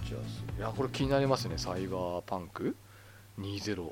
[0.00, 1.54] ピッチャーズいやこれ気になりますね。
[1.56, 2.76] サイバーパンク
[3.40, 3.82] 2077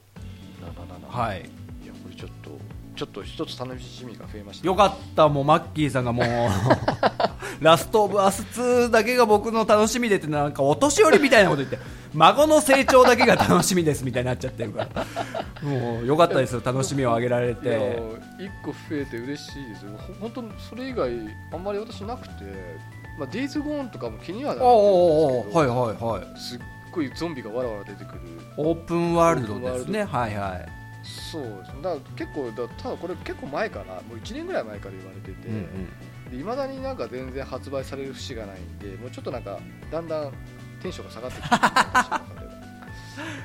[1.09, 1.41] はい。
[1.41, 2.51] いやこれちょっと
[2.97, 5.29] ちょっと一つ楽しみが増えましたよかった。
[5.29, 6.27] もうマッキーさんがもう
[7.65, 11.79] ラストオブアス2だけが僕の楽しみでってなんかお年寄りみたいなこと言って
[12.13, 15.05] 孫の成長だけが楽しみですみたいになっちゃってるから
[15.63, 16.63] もうよかったですよ。
[16.65, 18.01] 楽しみをあげられて。
[18.39, 19.93] 1個増えて嬉しいですよ。
[20.21, 21.11] ほ本当それ以外
[21.53, 22.33] あんまり私なくて
[23.19, 26.41] まあ、デイズゴーンとかも気にはなっておるんですけど、はいはいはい。
[26.41, 26.61] すっ
[26.91, 28.21] ごいゾンビがわらわら出てくる。
[28.57, 30.05] オープンワールドですね。
[30.05, 30.69] はいはい。
[31.05, 36.31] そうですだから結構だただこれ結構前からもう1年ぐらい前から言われてて、うんうん。
[36.31, 39.59] で未だになんか全然発売される節がないんでもうちょっとなんか
[39.91, 40.33] だんだん
[40.83, 41.51] テンションが下がってきて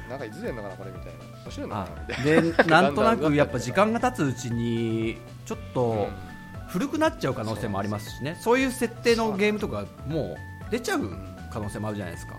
[0.09, 1.11] なんかいつ出んのかなこれみたいな。
[1.43, 2.41] 面白いのかあなみたいな。
[2.41, 6.28] でなんとなくやっぱ時間が経つうちにちょっとうん
[6.69, 8.37] 古くなっちゃう可能性もありますしね。
[8.41, 10.37] そういう設定のゲームとかも
[10.67, 11.11] う出ちゃう
[11.51, 12.37] 可能性もあるじゃないですか。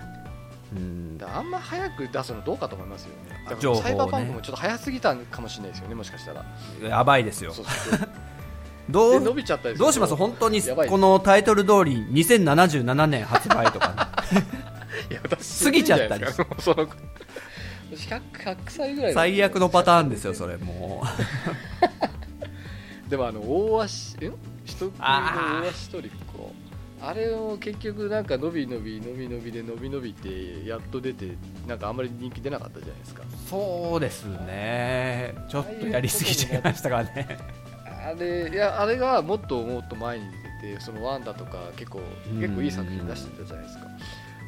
[0.75, 1.19] うん。
[1.23, 3.45] あんま早く出すのどうかと思いますよね。
[3.49, 3.83] だか情報をね。
[3.83, 6.45] らサイバーパンクもちょっと早すぎたかもしれないですよねもしかしたら。
[6.83, 7.53] やばいですよ。
[7.53, 8.09] そうそう
[8.89, 9.85] どうで伸びちゃったりすると。
[9.85, 10.17] どうします？
[10.17, 14.09] 本当にこのタイトル通り2077年発売とか、
[15.11, 16.25] いや私過ぎちゃったり。
[16.25, 16.47] いいんじゃないですか。
[16.59, 16.89] その
[17.91, 21.03] 私 100, 100歳ぐらいだ最悪のパターンですよそれも
[23.11, 24.33] でもあの大足ん
[24.65, 26.53] 一組のあー大足トリコ
[27.03, 33.23] あれを結局なんか伸び伸び伸び伸びで伸び伸びってやっと出てなんかあんまり人気出なかったじゃないですか。
[33.23, 35.35] うそうですね。
[35.49, 37.39] ちょっとやりすぎちゃいましたからね。
[37.87, 40.27] あれいやあれがもっともっと前に
[40.63, 42.01] 出てそのワンダとか結構
[42.33, 43.87] うん結構いい作品出してたじゃないですか。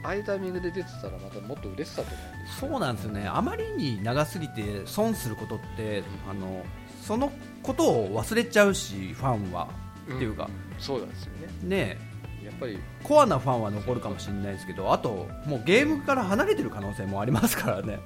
[0.04, 3.26] ああいうタイミングで出てたらまたもっと売れてたと思うんですよそうなんですよね。
[3.26, 6.64] あまりに長すぎて損することってあの
[7.02, 7.32] その
[7.62, 9.68] ことを忘れちゃうしファンは、
[10.04, 10.48] っていうか。
[10.78, 11.32] そうなんですよ
[11.62, 11.68] ね。
[11.68, 11.98] ね
[12.44, 12.78] やっぱり。
[13.02, 18.00] コアなファンは残るかもしれないですけどあともうゲームから離れてる可能性もありますからね、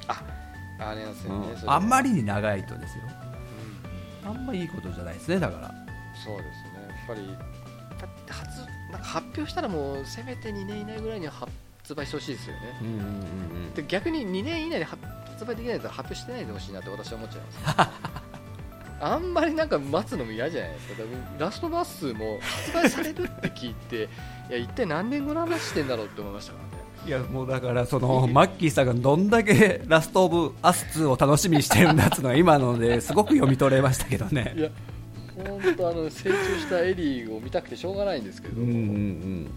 [0.79, 1.71] あれなんですよね、うん。
[1.71, 3.05] あんまりに長いとですよ。
[4.25, 4.31] うん。
[4.31, 5.75] あんまいいことじゃないですねだから。
[6.25, 6.87] そうですね。
[6.89, 7.27] やっぱり
[7.99, 8.59] だって初
[8.91, 12.61] なんか発表したらもうせめて2年以内ぐらいには発売してほしいですよね。
[12.83, 13.03] うんうんう
[13.71, 17.91] んで逆に2年以内に発売できないと発表してないでほしいなって私は思っちゃいます
[19.13, 20.95] あんまりなんか待つのも嫌じゃないですか。
[21.39, 24.09] ラストバスも発売されるって聞いて
[24.51, 26.85] いや一体何年後の話してんだろうって思いましたからね。
[27.07, 34.55] いやもうだからその マッキーさんがどんだけラストオブアス2を楽しみにしてるんだっていうのが今ので すごく読み取れましたけどね。
[34.57, 34.69] いや
[35.37, 39.51] 本当あの成長したエリーを見たくてしょうがないんですけど、うんうんうん。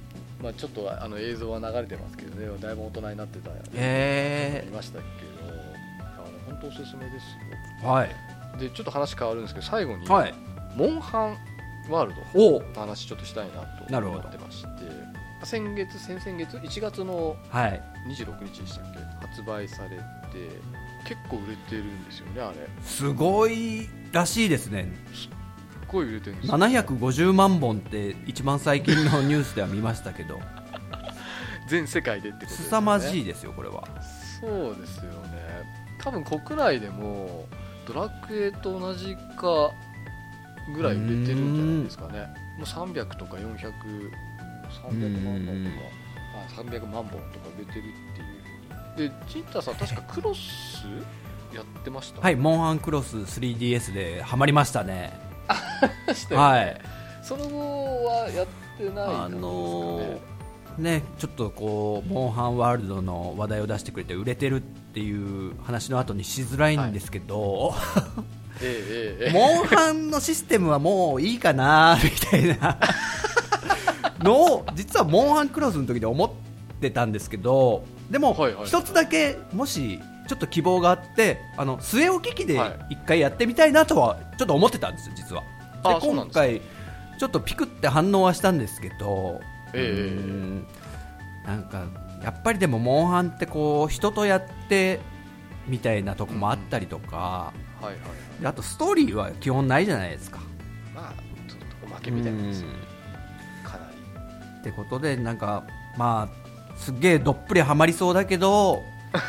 [0.43, 5.51] まあ、ちょっとあの映像は流れてますけどねだいぶ大人になってたえ見ましたけど
[5.99, 8.09] あの本当おすすめですー、はい。
[8.09, 8.15] よ
[8.59, 10.33] でちょっと話変わるんですけど最後に、はい。
[10.75, 11.37] モンハン
[11.91, 13.53] ワールおドの話ちょっとしたいな
[13.87, 14.69] と思ってまして
[15.43, 17.81] 先月先々月1月のはい。
[18.07, 19.95] 26日でしたっけ発売されて
[21.05, 22.67] 結構売れてるんですよねあれ。
[22.83, 24.91] すごいらしいですね。
[25.13, 25.29] すっ
[25.87, 26.57] ごい売れてるんですよ。
[26.57, 30.39] 750万本って一番最近のニュースでは見ましたけど。
[31.67, 32.69] 全世界でってことですよね。
[32.69, 33.87] 凄まじいですよこれは。
[34.41, 35.39] そうですよね。
[36.01, 37.45] 多分国内でも
[37.93, 39.71] ドラクエと同じか
[40.75, 42.19] ぐらい売れてるんじゃないですかね。
[42.57, 45.67] もう300とか400300万本とかうん
[46.35, 47.83] あ300万本とか売れてる
[48.93, 49.09] っていう。
[49.09, 50.85] でチンタさん確かクロス
[51.55, 52.21] やってました？
[52.21, 55.13] はいモンハンクロス 3DS でハマりましたね。
[56.13, 56.81] したはい。
[57.23, 58.47] その後はやっ
[58.77, 67.73] てないあ感じですかのねーねちょっとこうモンハンワールドの話題を出してくれて売れてるっていう話の後にしづらいんですけど、
[68.61, 69.33] ええええええ。
[69.33, 72.77] モンハンのシステムはもういいかなみたいな。
[74.23, 76.29] のを実はモンハンクロスの時で思っ
[76.81, 82.79] てたんですけどでもはいはい一つだけもしちょっと希望があってあの据え置き機ではい。
[82.91, 85.43] 一回やってみたいなとはちょっと思ってたんですよ実は。
[85.83, 86.61] で今回
[87.17, 89.41] ちょっとピクって反応はしたんですけど、
[89.73, 90.65] えん
[91.45, 91.85] なんか
[92.23, 94.99] やっぱりでもモンハンってこう人とやって
[95.67, 97.95] みたいなとこもあったりとか、はいはい
[98.41, 100.39] であとストーリーは基本ないじゃないですか。
[100.95, 101.13] まあ
[101.49, 102.63] ちょっとおまけみたいなやつうん
[103.69, 104.59] かなり。
[104.61, 105.65] ってことでなんか
[105.97, 108.81] まあすっげえどっぷりハマりそうだけど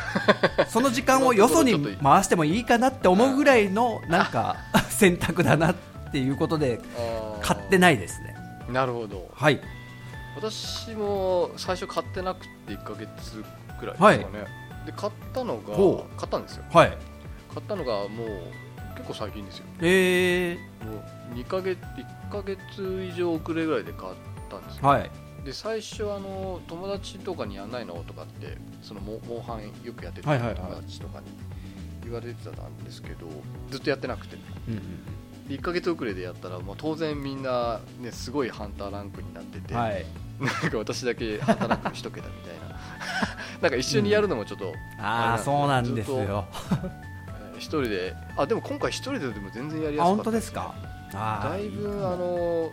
[0.69, 4.55] その時間をよそに回してもいいかなって思うぐらいのなんか
[4.89, 5.75] 選択だなっ
[6.11, 6.79] ていうことで
[7.41, 8.35] 買ってないですね。
[8.71, 9.29] なるほど。
[9.33, 9.59] はい
[10.35, 13.43] 私も最初買ってなくて1か月
[13.79, 14.47] ぐらいですかね、
[14.85, 16.63] で買ったのがほ買ったんですよ。
[16.71, 16.97] はい。
[17.53, 18.41] 買ったのがもう
[18.95, 19.65] 結構最近ですよ。
[19.81, 21.03] えも
[21.33, 24.13] う2ヶ月1ヶ月以上遅れぐらいで買っ
[24.49, 25.11] たんですよ、ー、はい。
[25.43, 30.55] で最初あの友達とかにやんないのとかってそのモモンハンよくやってるはいはいはい。
[30.55, 31.25] 友達とかに
[32.03, 33.27] 言われてたんですけど
[33.69, 34.37] ずっとやってなくて。
[34.67, 35.20] うんうん
[35.55, 40.05] 1ヶ月遅れでやったらもう当然みんな、ね、すごいハンターランクになってて、はい。
[40.39, 42.23] なんか私だけハンターランク1桁みたい
[42.69, 42.75] な。
[43.61, 46.17] なんか一緒にやるのもちょっと、ああそうなんですよ。
[46.19, 47.11] えー
[47.61, 50.73] 一人であでも今回一人ででも全然やりやすかった当ですか？
[51.13, 52.71] だいぶあの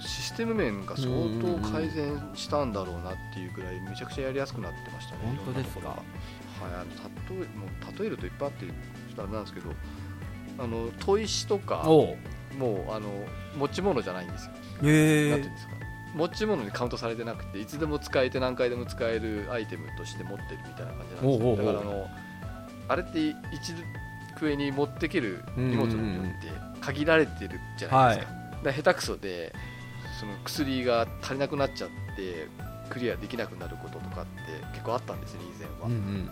[0.00, 1.08] システム面が相
[1.40, 5.20] 当改善したんだろうなっていうくらいめちゃくちゃやりやすくなってましたね。
[5.46, 5.88] 本当ですか？
[5.88, 5.98] はい
[6.60, 9.70] あの例えもう例えるといっぱいあってちょっとあれなんですけど
[10.58, 13.08] あの砥石とかもうあの
[13.56, 14.52] 持ち物じゃないんですよ、
[14.82, 15.72] へえなんていうんですか。
[16.14, 21.56] 持ち物にカウントされてなくていつでも使えて何回でも使えるアイテムとして持ってるみたいな感じなんですよ。
[21.56, 22.08] だからあの
[22.88, 23.74] あれって一
[24.36, 26.48] 机に持ってける荷物の量って
[26.80, 29.54] 限られてるじゃないですか,、だ下手くそで
[30.18, 32.48] その薬が足りなくなっちゃって
[32.88, 36.30] クリアできなくなることとかって結構あったんですね以前は、うんうん。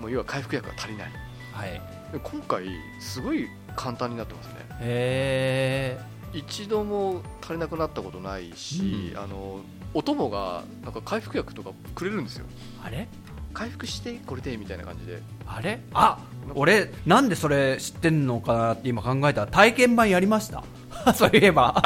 [0.00, 1.10] もう要は回復薬が足りない
[1.54, 1.72] はい。
[2.12, 2.66] で今回
[3.00, 4.54] すごい簡単になってますね。
[4.80, 9.60] へえ一度も足りなくなったことないし、うんあの
[9.96, 12.46] お供がなんか回復薬とかくれるんですよ。
[12.84, 13.06] あれ？
[13.52, 15.22] 回復してこれでみたいな感じで。
[15.46, 15.80] あれ？
[15.92, 16.18] あ
[16.56, 19.42] 俺なんでそれ知ってんのかなって今考えた。
[19.42, 20.64] ら体験版やりました？
[21.14, 21.80] そういえば。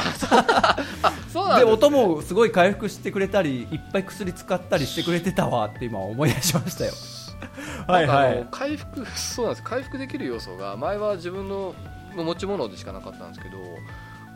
[1.30, 6.92] そうで音もすごい回復してくれたりいっぱい薬使ったりしてくれてたわって今思い出しましたよ
[7.86, 9.62] はいなんかあのはい回復そうなんです。
[9.62, 11.74] 回復できる要素が前は自分の
[12.14, 13.58] 持ち物でしかなかったんですけど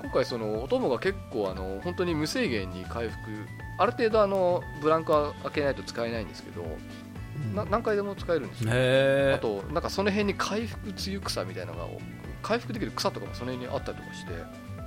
[0.03, 3.19] 今回そのお供が結構あの本当に無制限に回復
[3.79, 6.65] ある程度あのブランクは開けないと使えないんですけど、
[7.55, 8.71] な何回でも使えるんですよ。
[9.35, 11.87] あとなんかその辺に回復つゆ草みたいなのが
[12.43, 14.33] 回復できる草とかもその辺にあったりとかして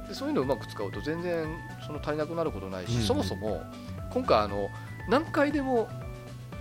[0.10, 1.48] でそういうのをうまく使うと全然
[1.86, 3.02] その足りなくなることないし、うん。
[3.02, 3.64] そもそも
[4.12, 4.70] 今回あの
[5.10, 5.90] 何回でも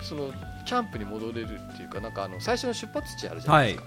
[0.00, 0.32] その
[0.64, 3.84] キャンプに戻れるっていうかなんかあの最初の出発地あるじゃないですか、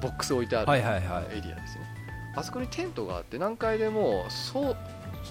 [0.00, 1.38] ボックス置いてあるはいはいはい。
[1.38, 1.84] エリアですね、
[2.36, 4.76] あそこにテントがあって何回でもそう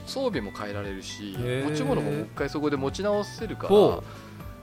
[0.05, 4.03] 装備も変えられるし持ち物ももう一回そこで持ち直せるからほ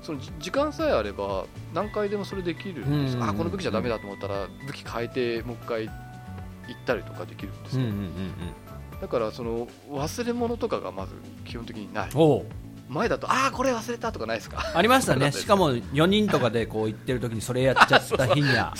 [0.02, 3.30] そのじ時間さえあれば何回でもそれできるんです、うんうんうん。
[3.30, 9.00] あこの武器じゃダメだと思ったら武器変えてもう一回行ったりとかできるんですよ、うんうんうんうん。
[9.00, 12.10] だからその忘れ物とかがまず基本的にない
[12.88, 14.72] 前だとああこれ忘れたとかないですか？
[14.74, 15.30] ありましたね。
[15.32, 18.72] しかも4人とかでこう行ってる時にそれやっちゃった日には。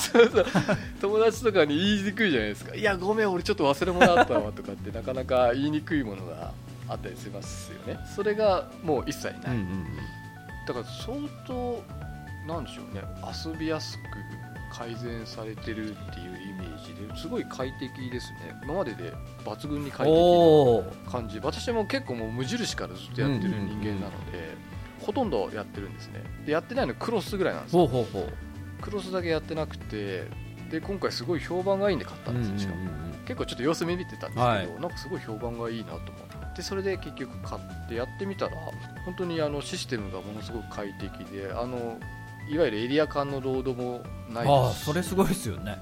[1.01, 2.75] 友達とかに言いにくいじゃないですか。
[2.75, 6.53] いやごめん俺ちょっと忘れ物あったわとかってなかなか言いにくいものが
[6.89, 7.99] あったりしますよね。
[8.15, 9.87] それがもう一切ない、うんうん。
[10.67, 11.17] だから相
[11.47, 11.83] 当
[12.47, 13.03] なんでしょうね。
[13.45, 14.03] 遊びやすく
[14.77, 16.26] 改善されてるっていう
[16.97, 18.55] ですごい快適ですね。
[18.65, 19.13] 今までで
[19.45, 21.41] 抜群に快適な感じ。
[21.41, 24.57] 私も結構もう無印からずっとやってる人間なので、
[25.01, 26.23] ほとんどやってるんですね。
[26.45, 27.87] でやってないのクロスぐらいなんですよ。
[27.87, 28.83] ほうほうほう。
[28.83, 30.29] クロスだけやってなくて
[30.71, 32.91] で今回すごい評判がいいんで買ったんですよ、しかも。
[33.27, 34.81] 結構ちょっと様子見見てたんですけど、はい。
[34.81, 36.03] なんかすごい評判がいいなと思っ
[36.57, 36.63] て。
[36.63, 38.53] それで結局買ってやってみたら
[39.05, 41.99] 本当にあのシステムがものすごく快適であの
[42.49, 44.85] いわゆるエリア間のロードもないああですし。
[44.87, 45.77] それすごいですよね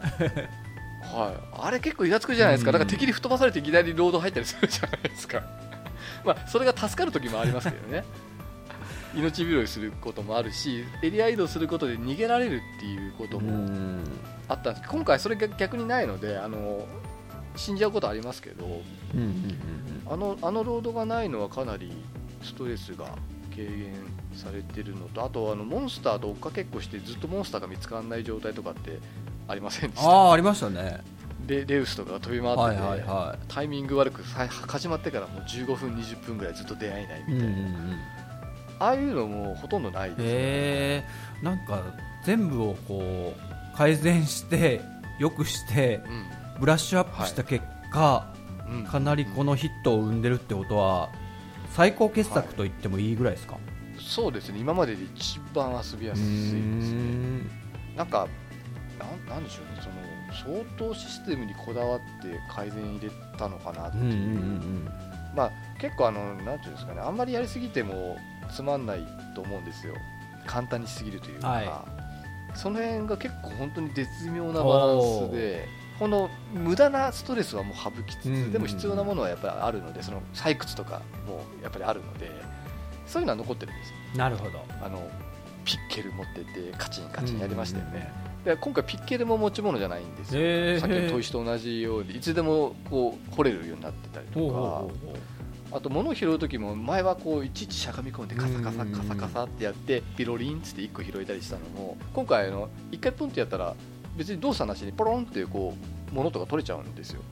[1.15, 2.79] はい、あれ結構イラつくじゃないですか、うん。
[2.79, 5.43] なんか敵に吹っ飛ばされていきなりロード入ったりするじゃないですか。
[6.25, 8.05] まあそれが助かる時もありますけどね。
[9.15, 14.01] 命拾いすることもあるしエリア移動することで逃げられるっていうことうもん。
[14.49, 16.87] あったんですけど今回それが逆にないのであの
[17.57, 18.83] 死んじゃうことありますけど
[19.15, 19.59] うんうん
[20.07, 21.93] あのあのロードがないのはかなり
[22.43, 23.17] ストレスが
[23.51, 23.95] 軽減
[24.35, 28.99] されてるのとあとあのモンスターと追っかけっこしてずっとモンスターが見つからない状態とかって
[29.49, 30.09] ありませんでした。
[30.09, 31.01] ああありましたね。
[31.47, 37.99] レレウスとかが飛び回ってて、はいはいはタイミング悪くさ始まってからもう15分20分ぐらいずっと出会えないいうんうんみたいな、うん。
[38.79, 41.05] ああいうのもほとんどないですね、へ
[41.43, 41.83] えんか
[42.25, 44.81] 全部をこう改善して
[45.19, 46.61] 良くしてうん。
[46.61, 48.33] ブラッシュアップした結果、
[48.69, 48.85] うん。
[48.85, 51.11] かなりこのヒットを生んでるってことは
[51.73, 53.59] 最高傑作と言ってもいいぐらいですか、
[53.99, 54.61] そうですね。
[54.61, 57.65] 今までで一番遊びやすいですね。
[57.97, 58.29] なんか
[59.11, 64.89] なんなんでしょうねその相当システムにこだわって改善入れたのかなっていう,、うんうんうん
[65.35, 68.17] まあ結構あのなんていうんですかねあんまりやりすぎても
[68.53, 69.95] つまんないと思うんですよ。
[70.47, 71.85] 簡単にしすぎるというか、は
[72.55, 75.67] その辺が結構本当に絶妙なバランスで
[75.99, 78.53] この無駄なストレスはもう省きつつ、うんうんうん。
[78.53, 82.31] でも必要なものはやっぱりあるのでその採掘とかもやっぱりあるので
[83.07, 84.65] そういうのは残ってるんですなるほど。
[84.83, 85.11] あの
[85.65, 88.13] ピッケル持っててカチンカチンやりましたよね、
[88.45, 94.85] で今回ピッケルも持ち物じゃないんですよ、さっきの砥石と同じようにいつでもこう掘れるようになってたりとか。
[95.73, 103.75] あと物を拾う時も前はこういちいちしゃがみ込んでカサカサカサカサってやってピロリンっつって1個拾えたりしたのも今回あの1回ポンってやったら
[104.17, 105.75] 別に動作なしにポロンってこ
[106.13, 107.23] う物とか取れちゃうんですよ。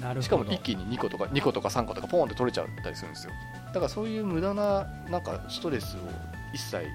[0.00, 0.22] なるほど。
[0.22, 3.32] しかも一気に2個とか2個とか3個とかポンって取れちゃったりするんですよ。
[3.68, 5.98] だからそういう無駄ななんかストレスを
[6.52, 6.88] 一切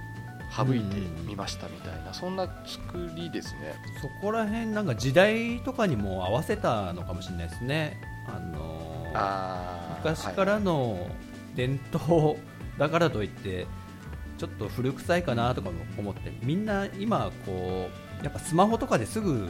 [0.56, 3.74] 省いてみましたみたいなそんな作りですね。
[4.02, 8.02] そこら辺なんか時代とかにも合わせたのかもしれないですね。
[8.28, 11.08] あのーあー昔からの
[11.56, 12.36] 伝統
[12.78, 13.68] だからといって
[14.38, 17.90] ちょっと古臭いかなとかも思ってみんな今こ
[18.22, 19.48] うやっぱスマホとかですぐ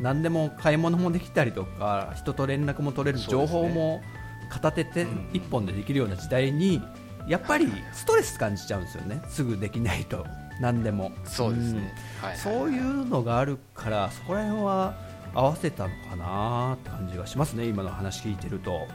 [0.00, 4.02] 何でも買い物もできたりとか人と連絡も取れる情報も
[4.48, 6.82] 片手でうん一本でできるような時代に
[7.26, 9.20] やっぱりストレス感じちゃうんですよね。
[9.28, 10.26] すぐできないと。
[10.60, 11.12] 何でも。
[11.24, 11.82] そうですね、ん。
[11.82, 12.38] はいはいはい。
[12.38, 14.94] そういうのがあるからそこら辺は
[15.34, 18.86] 合わせたのかなって感じがしますね今の話聞いてると。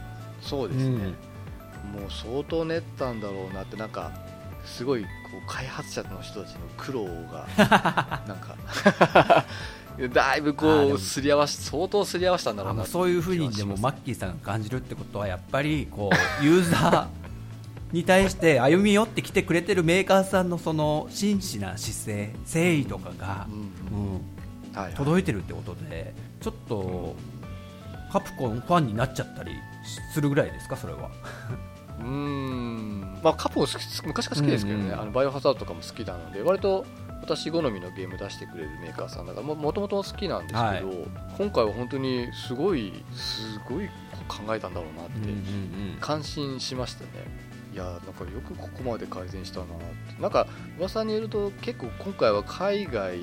[0.42, 4.12] そうですね、もう相当練ったんだろうなってなんか
[4.66, 7.48] すごいこう開発者の人たちの苦労が
[8.28, 9.46] なんか
[10.12, 16.10] だいぶこうすり合わし相当すり合わせたんだろうなそういうふうにでもマッキーさんが感じるってことはやっぱりこ
[16.42, 17.21] うユーザー
[17.92, 24.14] に対して歩み寄ってきてくれてるメーカーさんのその真摯な姿勢誠意とかがう、んうん。
[24.74, 24.94] はいはい。
[24.94, 27.16] 届いてるってことでちょっと
[28.12, 29.52] カプコンファンになっちゃったり
[30.14, 31.10] するぐらいですかそれは。
[32.00, 33.20] うーん。
[33.24, 35.00] まあカポン好き昔から好きですけどね、うんうん。
[35.02, 36.86] あのバイオハザードとかも好きなので割と
[37.22, 40.82] 私好みのゲーム出してくれるメーカーさんだからももともと好きなんですけど、はい。
[41.38, 43.88] 今回は本当にすごいすごい
[44.28, 45.12] 考えたんだろうなって、
[46.00, 53.20] 感心しましたねいやなんかよくここまで改善したなってなんか噂によると結構今回は海外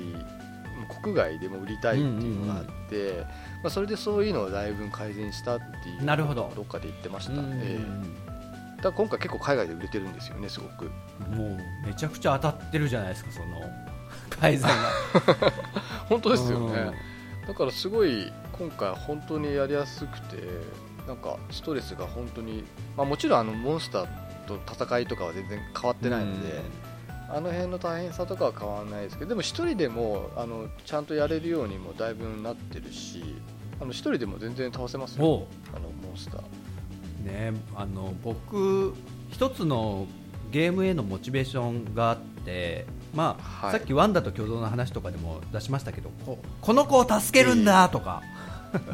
[1.01, 3.23] 国外でも売りたいっていうのがあって、
[3.63, 6.51] まあ、それでそういうのをだいぶ改善したっていうなるほど。
[6.55, 7.33] どっかで言ってました。
[7.33, 7.77] うんんで、
[8.77, 10.85] だから今回結構海外で売れてるんですよねすごく。
[11.29, 13.61] もうめちゃくちゃ当たってるじゃないですかその
[14.29, 14.75] 改善が
[16.07, 16.91] 本当ですよね、
[17.41, 17.47] うん。
[17.47, 20.37] だからすごい今回本当にやりやすくて
[21.07, 22.63] なんかストレスが本当に、
[22.95, 26.61] まあ、もちろんあのモンスターと戦いとかは全然変わってないので、
[27.29, 33.35] あの辺の大変さとかは変わらないですけどでも一人でもあのちゃんとやれるようにもだいぶなってるし
[33.79, 35.47] あの一人でも全然倒せますよ。
[35.73, 36.41] あのモンスター。
[37.19, 38.93] ね、あの僕
[39.29, 40.07] 一つの
[40.51, 43.71] ゲームへのモチベーションがあって、まあはい。
[43.73, 48.21] さっきワンダと共同の話とかでも出しましたけどここの子を助けるんだとか、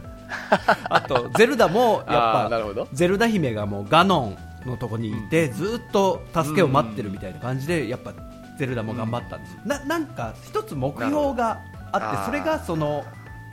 [0.90, 8.14] あとゼルダもあやっぱゼルダ姫がもうガノンのとこにいて、ずっと助けを待ってるみたいな感じでやっぱ
[8.58, 11.62] ゼルダも頑張ったんですよ、ななんか一つ目標が
[11.92, 13.04] あってそれがその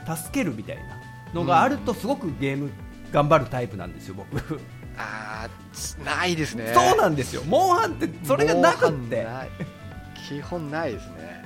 [0.05, 0.83] 助けるみたいな
[1.33, 2.71] のがあるとすごくゲーム
[3.11, 4.59] 頑張るタイプなんですよ僕。
[4.97, 5.47] あ
[6.05, 6.71] ないですね。
[6.73, 7.41] そうなんですよ。
[7.43, 9.27] モンハンってそれがなくって。
[10.27, 11.43] 基本ないですね。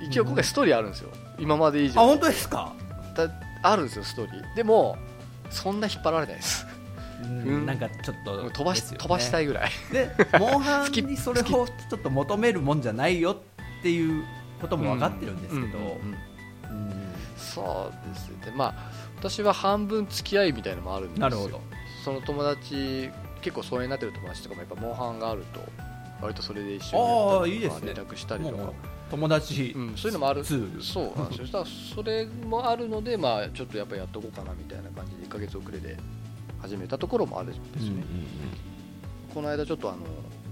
[0.00, 2.00] 一応今回ストーリーあるんですよ、今まで以上。
[2.00, 2.74] あ本当ですか、
[3.16, 3.28] だ
[3.62, 4.54] あるんですよストーリー。
[4.54, 4.98] でも
[5.50, 6.66] そんな引っ張られないです。
[6.78, 6.83] うん
[7.66, 9.70] なんかちょっと飛ばし,、飛ばしたいいぐらい。
[9.92, 14.24] で モンハンにそれをちょっと求めるもんじゃないよっていう
[14.60, 15.98] ことも分かってるんですけど、
[17.36, 18.52] そうですね。
[18.56, 18.74] まあ
[19.18, 21.22] 私は半分付き合いみたいなのもあるんですよ。
[21.22, 21.60] なるほど。
[22.04, 23.10] その友達
[23.40, 25.60] 結構疎遠になってる友達とかもやっぱモンハンがあると
[26.20, 28.72] 割とそれで一緒にやった連絡したりとか。
[29.10, 30.44] 友達、うん、そういうのもある。
[30.44, 31.64] そうなんですよ。
[31.94, 35.96] それもあるので、まあ、ちょっとやっぱやっとこうかなみたいな感じで1ヶ月遅れで
[36.64, 38.04] 始めたところもあるんですね、うんうんうん。
[39.34, 39.98] この間ちょっとあの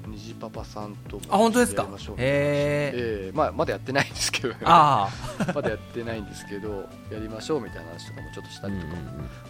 [0.08, 1.88] 虹パパさんともあ本当ですか？
[2.18, 5.08] えええまあ、まだやってないんですけど、あ
[5.54, 9.00] まだやってないんですけどやりましょうみたいな話とかもちょっとしたあ、りとか、ま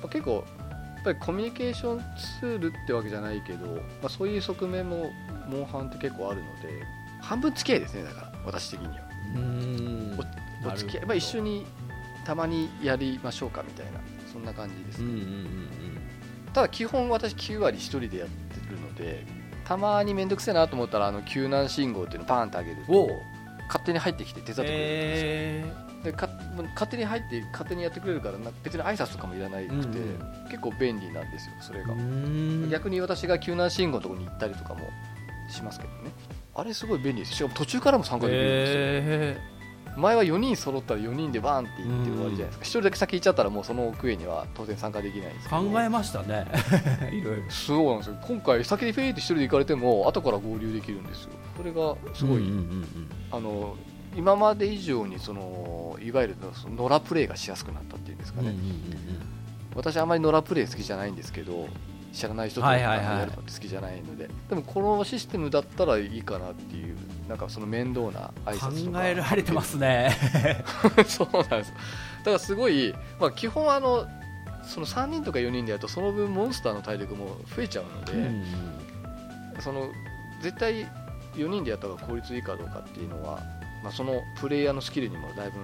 [0.05, 1.99] あ、結構やっぱりコミュニケーション
[2.41, 5.11] ツールってわけじゃないけど、まあ、そういう側面も
[5.49, 6.85] モンハンって結構あるので
[7.21, 8.95] 半分付き合いですねだから私的には。
[9.35, 10.19] うん。
[10.65, 11.67] お付き合い、まあ、一緒に
[12.25, 13.99] たまにやりましょうかみたいな
[14.33, 15.69] そんな感じです、うんうんうんうん
[16.53, 19.25] ただ基本私9割1人でやってるので
[19.65, 23.09] たまに面倒くせえなと思ったらあの救難信号っていうのをパーンと上げると
[23.69, 24.79] 勝手に入ってきて手伝ってくれるん
[25.15, 26.29] ですよ、でか
[26.75, 30.19] 勝手に入って勝手にやってくれるからな別に挨拶とかもいらないくて、うん
[30.51, 34.81] 結構便利なんですよそれが、逆逆に私が救難信号のところに行ったりとかも
[35.49, 36.11] しますけどね。
[36.55, 37.33] あれすごい便利です。
[37.33, 39.52] しかも途中からも参加できるんですよ、え
[39.97, 45.63] 前は4人揃ったら4人でバーンって行って終わりじゃないですか、1人だけ先行っちゃったらもうその奥へには当然参加できないんですけど。
[45.63, 46.47] 考えましたね。
[47.13, 47.43] いろいろ。
[47.51, 51.31] そうなんですよ今回先にフェイって1人で行かれても後から合流できるんですよ。
[51.57, 52.87] それがすごい、うんうんうん
[53.31, 53.77] あの
[54.15, 56.37] 今まで以上にそのいわゆる
[56.77, 58.73] 野良プレイがしやすくなったっていうんですかね、うんうんうん
[59.75, 61.67] 私あんまり野良プレイ好きじゃないんですけど
[62.13, 66.97] 知らない人とはいはいはいやるのって好きじゃないので、でもこのシステムだったらいいかなっていう
[67.33, 68.99] なんかその面倒な挨拶とか。
[68.99, 70.15] 考えられてますね。
[71.09, 71.73] そうなんです。
[72.19, 74.07] だからすごい、まあ、基本あの
[74.63, 78.45] その3人とか4人でやるとその分モンスターの体力も増えちゃうので、うん
[79.61, 79.91] その
[80.41, 80.87] 絶対
[81.35, 83.41] 4人でやった方が効率いいかどうかっていうのは、
[83.83, 85.59] まあ、そのプレイヤーのスキルにもだいぶ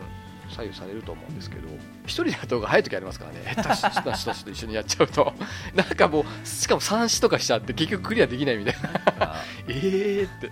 [0.51, 3.55] 左右されると思うんですけど1人でやった方が早い時ありますからね。
[3.55, 5.33] 下手し下手し人たちと一緒にやっちゃうと。
[5.75, 9.35] なんかもうしかも3死とかしちゃって結局クリアできないみたいな。
[9.69, 10.51] えーって、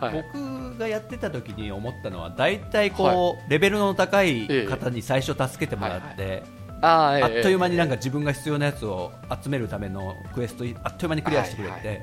[0.00, 6.42] はい、僕がやってた時に思ったのは大体こう、レベルの高い方に最初助けてもらって、
[6.82, 9.12] あーあっという間になんかか自分が必要なやつを
[9.42, 12.02] 集めるためのクエストあっという間にクリアしてくれて、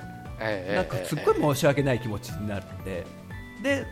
[0.74, 3.06] なんかすっごい申し訳ない気持ちになって
[3.62, 3.86] で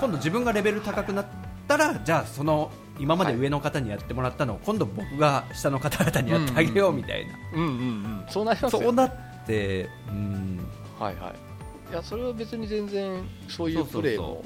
[0.00, 1.26] 今度自分がレベル高くなっ
[1.68, 9.12] たらじゃあその今まで上の方にやってもらったのを今度僕が下の方々にやってあげようみたいな、うんうんうんそうなりますよそうなっ
[9.46, 10.60] てうん。
[10.98, 11.51] はいはい
[11.92, 14.42] いやそれは別に全然そういうプレーも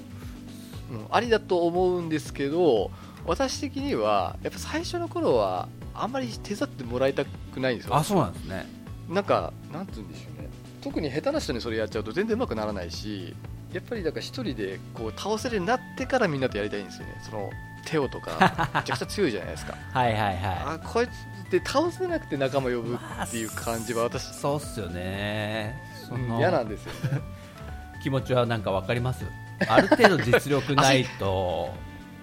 [0.90, 2.90] うんありだと思うんですけど
[3.24, 7.96] 私的にはやっぱ最初の頃はあんまり手伝ってもらいたくないんですよ。
[7.96, 8.66] あそうなんですね。
[9.08, 10.48] なんかなんて言うんでしょうね。
[10.82, 13.34] 特に下手な人にそれやっちゃうと全然うまくならないし
[13.72, 17.20] やっぱりだから一人でこう倒せるようになってからみんなとやりたいんですよね。
[17.24, 17.50] その
[17.86, 19.74] テオとか めちゃくちゃ強いじゃないですか。
[19.92, 24.30] はいはいはあこいつで倒せなくて仲間呼ぶっていう感じは私。
[24.30, 26.92] いそうっすよねその嫌なんですよ。
[27.10, 27.20] ね
[28.02, 29.24] 気持ちはなんかわかります？
[29.68, 31.74] ある程度実力ないと。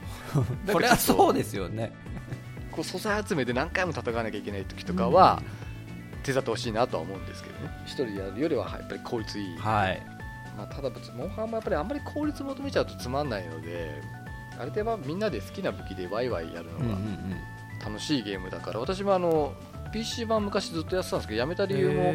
[0.72, 1.91] それはそうですよね。
[2.72, 5.41] こう素材集めて何回も戦わなきゃいけない時とかは、
[6.23, 7.72] 手伝ってほしいなとは思うんですけどね。
[7.85, 10.01] 一人でやるよりはやっぱり効率いい、はい。
[10.57, 13.89] まあ、ただ別にモンハンもやっぱりあんまり効率求めちゃうとつまんないので
[14.60, 16.97] ある程度はみんなで好きな武器でワイワイやるのが
[17.84, 19.53] 楽しいゲームだから、私もあの
[19.94, 22.14] PC 版昔ずっとやってたんですけどやめた理由も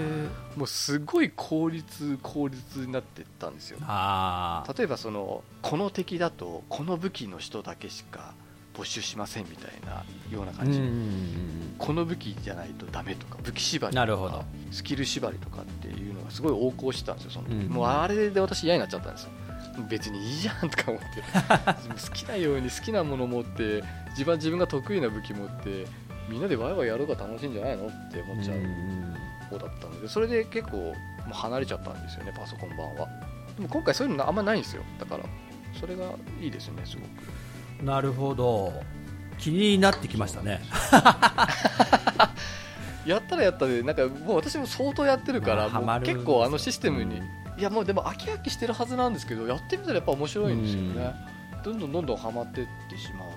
[0.56, 3.78] もうすごい効率効率になってったんですよ。
[3.78, 8.34] 例えばそのこの敵だとこの武器の人だけしか
[8.74, 10.80] 没収しませんみたいなような感じ、
[11.78, 14.44] この武器じゃないとダメとか武器縛りとかなるほど。
[14.70, 17.48] スキル縛りとかっていうのがすごい横行してたんですよその。
[17.48, 17.72] 時、うん。
[17.72, 19.30] もうあれで私嫌になっちゃったんですよ。
[19.88, 21.06] 別にいいじゃんとか思って。
[22.08, 25.86] 好きなように好きなもの持って自分は自分が得意な武器持って
[26.28, 28.58] みんなでワイワイやる方が楽しいんじゃないのって思っちゃう
[29.50, 30.94] 方だったのでそれで結構も
[31.30, 33.08] う離れちゃったんですよねパソコン版は。
[33.56, 34.82] でも今回そういうのあんまないんですよ。
[34.98, 35.24] だから
[35.78, 37.84] それがいいですねすごく。
[37.84, 38.72] なるほど。
[39.38, 40.60] 気になってきましたね。
[43.06, 51.12] やったらやったでなんかもう私も相当やってるから、結構あのシステムに、うんいやもうでも飽き飽きしてるはずなんですけどやってみたらやっぱ面白いんですよね、
[51.64, 53.30] どんどんどんどんハマってってしまう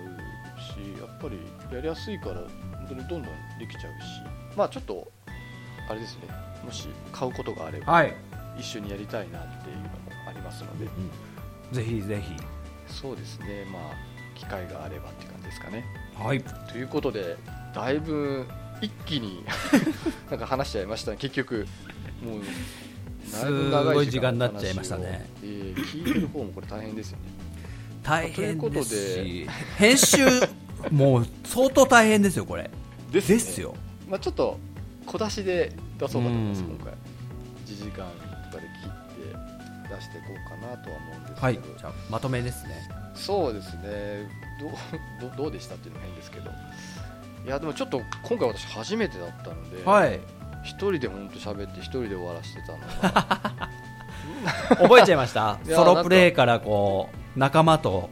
[0.62, 1.40] しやっぱり
[1.76, 2.61] やりやすいから本
[2.96, 5.12] 当にどんどんできちゃうしまあちょっと
[5.90, 6.22] あれですね
[6.64, 8.14] もし買うことがあればはい、
[8.60, 9.90] 一緒にやりたいなっていうのも
[10.28, 10.86] ありますので、
[11.72, 12.36] ぜひぜひ。
[12.88, 15.86] そうですねまあ機会があればって感じですかね。
[16.16, 16.42] はい。
[16.42, 17.38] ということで
[17.74, 18.46] だいぶ
[18.82, 19.44] 一気に
[20.30, 21.18] なんか話しちゃいましたね。
[21.18, 21.68] 結局
[22.24, 22.42] もう
[23.32, 25.28] だいぶ長すごい時間になっちゃいましたね。
[25.44, 27.24] えー聞いてる方もこれ大変ですよね。
[28.04, 28.84] 大変ということで。
[28.84, 29.48] すでし
[29.78, 30.18] 編集
[30.92, 32.70] もう相当大変ですよこれ
[33.12, 33.76] でですよ。
[34.10, 34.58] まあ、ちょっと
[35.06, 36.68] 小出しで出そうかと思います、うん。
[36.70, 36.94] 今回。
[36.94, 36.98] 1
[37.66, 38.06] 時間
[38.52, 41.60] とかで切って出していこうかなとは思うんですけど、はい。
[41.80, 42.76] じゃあまとめですね。
[43.14, 44.30] そうですね。
[44.60, 46.52] どうどどうでしたっていうのが変ですけど。
[47.46, 50.20] いやでもちょっと今回私初めてだったので、はい。
[50.64, 53.70] 一人で本当喋って一人で終わらせてたのが。
[54.78, 55.60] 覚えちゃいました？
[55.66, 58.10] ソロプレイからこう仲間と。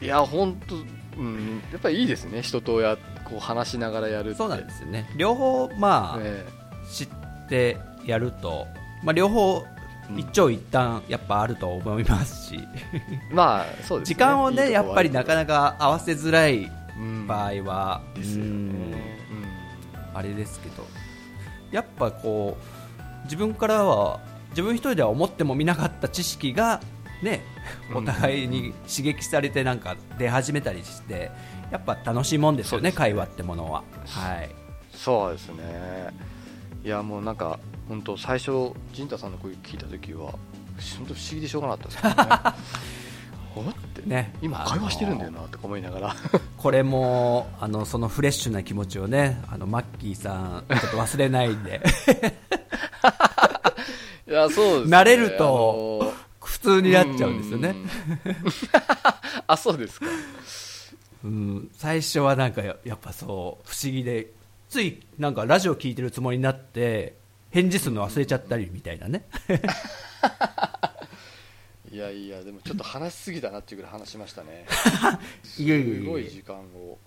[0.00, 0.76] いや本当
[1.20, 2.42] うんやっぱりいいですね。
[2.42, 4.38] 人とやこう話しながらやるって。
[4.38, 5.08] そうなんですよね。
[5.16, 6.44] 両方まあ、ね
[6.90, 7.08] 知っ
[7.48, 8.66] てやると、
[9.02, 9.64] まあ、両方
[10.10, 10.18] うん。
[10.18, 12.60] 一長一短やっぱあると思いますし、
[13.32, 14.14] まあそうですね。
[14.14, 17.26] 時間をねやっぱりなかなか合わせづらいうん。
[17.26, 18.50] 場合は、ですよね。
[18.50, 18.54] うん。
[18.54, 18.94] うん。
[20.14, 20.86] あれですけど。
[21.74, 24.20] やっぱこう自分からは
[24.50, 26.80] 自分一人では思ってもみなかった知識が
[27.20, 27.42] ね
[27.92, 31.32] お互いに刺激されてなんか出始めたりして
[31.70, 33.82] やっぱ楽しいもんですよね会話ってものは。
[34.06, 34.50] はい。
[34.92, 36.10] そうですね。
[36.84, 37.58] いやもうなんか
[37.88, 40.32] 本当最初陣太さんの声聞いた時は
[40.96, 42.54] 本当不思議でしょうがなかったですね。
[43.56, 44.34] おってね。
[44.42, 46.16] 今会話してるんだよなとか思いながら。
[46.56, 51.80] これもあのそのフレッシュな気持ちをねあのマッキーさんちょっと忘れないで。
[54.26, 56.12] いやそうです、ね、慣れると
[56.42, 57.68] 普通になっちゃうんですよね。
[57.68, 57.88] うん。
[59.46, 60.06] あそうですか
[61.24, 64.28] うん最初はなんかややっぱそう不思議で
[64.68, 67.14] ついなんかラジオ聞いてるつもりになって
[67.50, 69.24] 返事するの忘れちゃったりみたいなね。
[71.90, 74.66] いやいやでもちょっと話しすぎたなっていうぐらい話しましたね。
[75.44, 75.62] す
[76.02, 76.98] ごい時間を。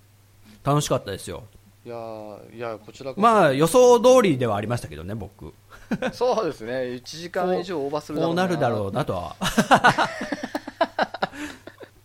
[0.64, 1.44] 楽しかったですよ。
[1.86, 5.54] いやーいやこちらまあ予想通りではありましたけどね僕。
[6.14, 6.74] そうですね。
[6.74, 9.36] 1時間以上オーバーするだろうこうなるだろうなとは。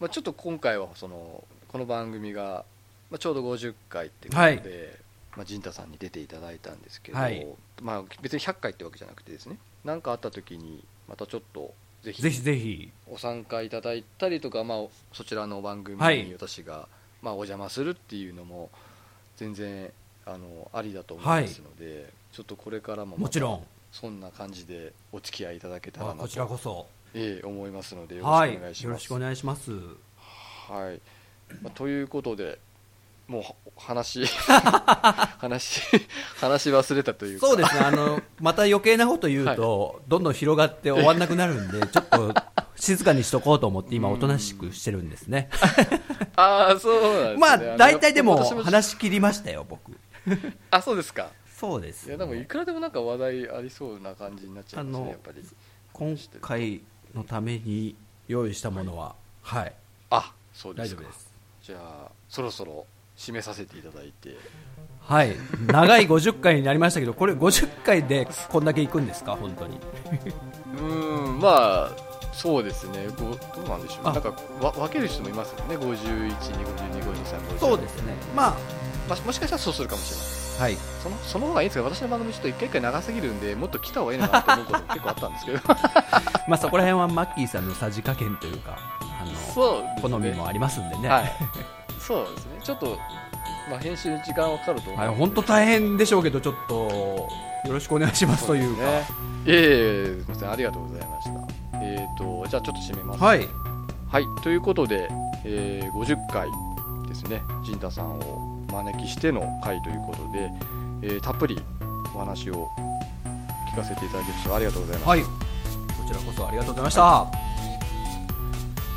[0.01, 2.65] まあ、ちょっと今回はそのこの番組が、
[3.11, 4.62] まあ、ちょうど50回っていうことで、はい。
[5.36, 7.47] まあ、陣太さんに出ていただいたんですけど、はい。
[7.81, 11.73] まあ、別に100回ってわけじゃなくてですね何かあった時にまたちょっと
[12.03, 12.90] ぜひぜひぜひ。
[13.11, 14.78] お参加いただいたりとか、まあ、
[15.15, 16.24] そちらの番組はい。
[16.24, 16.89] に私が、
[17.23, 18.70] まあ、お邪魔するっていうのも
[19.36, 19.90] 全然
[20.27, 23.65] あのありだと思いますので、ちょっとこれからももちろん。
[23.93, 26.86] そんな感じでお付き合いいただけたらなとあこちらこそ。
[27.15, 28.85] ええ思いますのでよろはいしくお願いします。
[28.85, 29.70] よろしくお願いします。
[29.73, 31.01] はい、
[31.61, 32.59] まあ、ということで
[33.29, 34.27] もうは話
[35.39, 35.81] 話
[36.37, 37.47] 話し忘れたというか。
[37.47, 37.81] そうですね。
[37.81, 42.35] あのまた余計なこと言うと、どんどん広がって終わんなくなるんでちょっと
[42.77, 45.49] 静かにしとこうと思って今おとなしくしてるんですね。
[46.37, 47.37] ああそうなんですね。
[47.39, 49.93] まあの大体でも私話し切りましたよ僕。
[50.70, 51.31] あそうですか。
[51.57, 52.09] そうです。
[52.09, 55.43] いやでもいくらでもなんか話題ありそうな感じになっちゃいますねやっぱり。
[55.93, 56.81] 今回
[57.15, 57.95] のために
[58.27, 59.73] 用意したものははい。
[60.11, 61.01] あそうですか。
[61.01, 61.31] 大丈夫です
[61.62, 62.86] じゃあそろそろ
[63.16, 64.36] 締めさせていただいて。
[65.01, 65.36] はい。
[65.66, 69.36] 長い50回になりましたけどこれ50回でこんだけいくんですか？
[69.36, 69.78] 本当に。
[70.74, 71.90] うーんまあ
[72.32, 73.06] そうですね。
[73.18, 73.26] ど
[73.64, 74.12] うなんでしょうあ。
[74.12, 74.30] なんか
[74.60, 75.76] わ分ける人もいますよね。
[75.76, 77.02] 51、2、52、52、
[77.55, 78.14] 53、そうですね。
[78.34, 78.56] ま
[79.09, 80.26] まあ、もしかしたらそうするかもしれない。
[80.59, 80.76] あはい。
[81.02, 85.60] そのその方がいいんですが私の番組ちょっと一回一回長すぎるんでもっと来た方がいいのかなと思うことも結構あったんですけど。
[86.48, 88.78] まあそこら辺はマッキーさんのさじ加減というか
[89.23, 89.99] あのね。
[90.03, 91.09] 好みもありますんでね。
[91.09, 91.32] はい。
[91.99, 92.61] そうですね。
[92.62, 92.99] ちょっと、
[93.70, 95.07] まあ、編集に時間はかかると思う。
[95.07, 96.74] はい、本当大変でしょうけど、ちょっと
[97.66, 98.82] よろしくお願いしますというか、
[99.47, 100.51] えいえすみません。
[100.51, 101.78] ありがとうございました。
[101.81, 103.23] えっ、とじゃあちょっと締めます。
[103.23, 103.49] はい、
[104.11, 105.09] はい、ということで、
[105.44, 106.49] えー50回
[107.09, 110.51] ですね、陣太さんを招きしての回ということで、
[111.03, 111.61] えーたっぷり
[112.15, 112.69] お話を
[113.73, 115.09] 聞かせていただきましてありがとうございます。
[115.09, 115.28] はい、こ
[116.07, 117.52] ちらこそありがとうございました。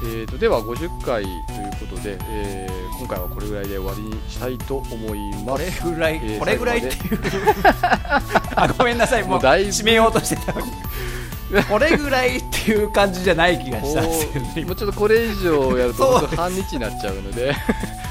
[0.03, 5.84] えー、とでは50回ということで、えー今回はこれぐらいで終わりにしたいと思いまこれす。
[5.84, 7.19] ぐらい、えーこれぐらいっていう、
[8.55, 10.53] あごめんなさい、もう締めようとしてた
[11.69, 17.53] これぐらいっていう感じじゃない気がこしたんですけどねうもうちょっとこれ以上やると 半日になっちゃうので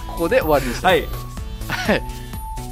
[0.07, 1.91] ここで終わりにしたいと思います。
[1.91, 2.03] はい、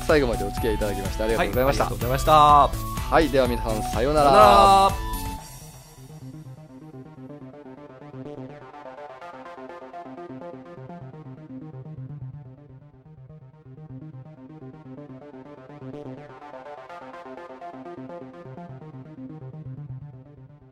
[0.06, 1.84] 最後までお付き合いいただきましてありがとうございました。
[1.84, 3.12] はありがとうございました。
[3.14, 4.24] はい、では皆さんさような。
[4.24, 5.11] ら。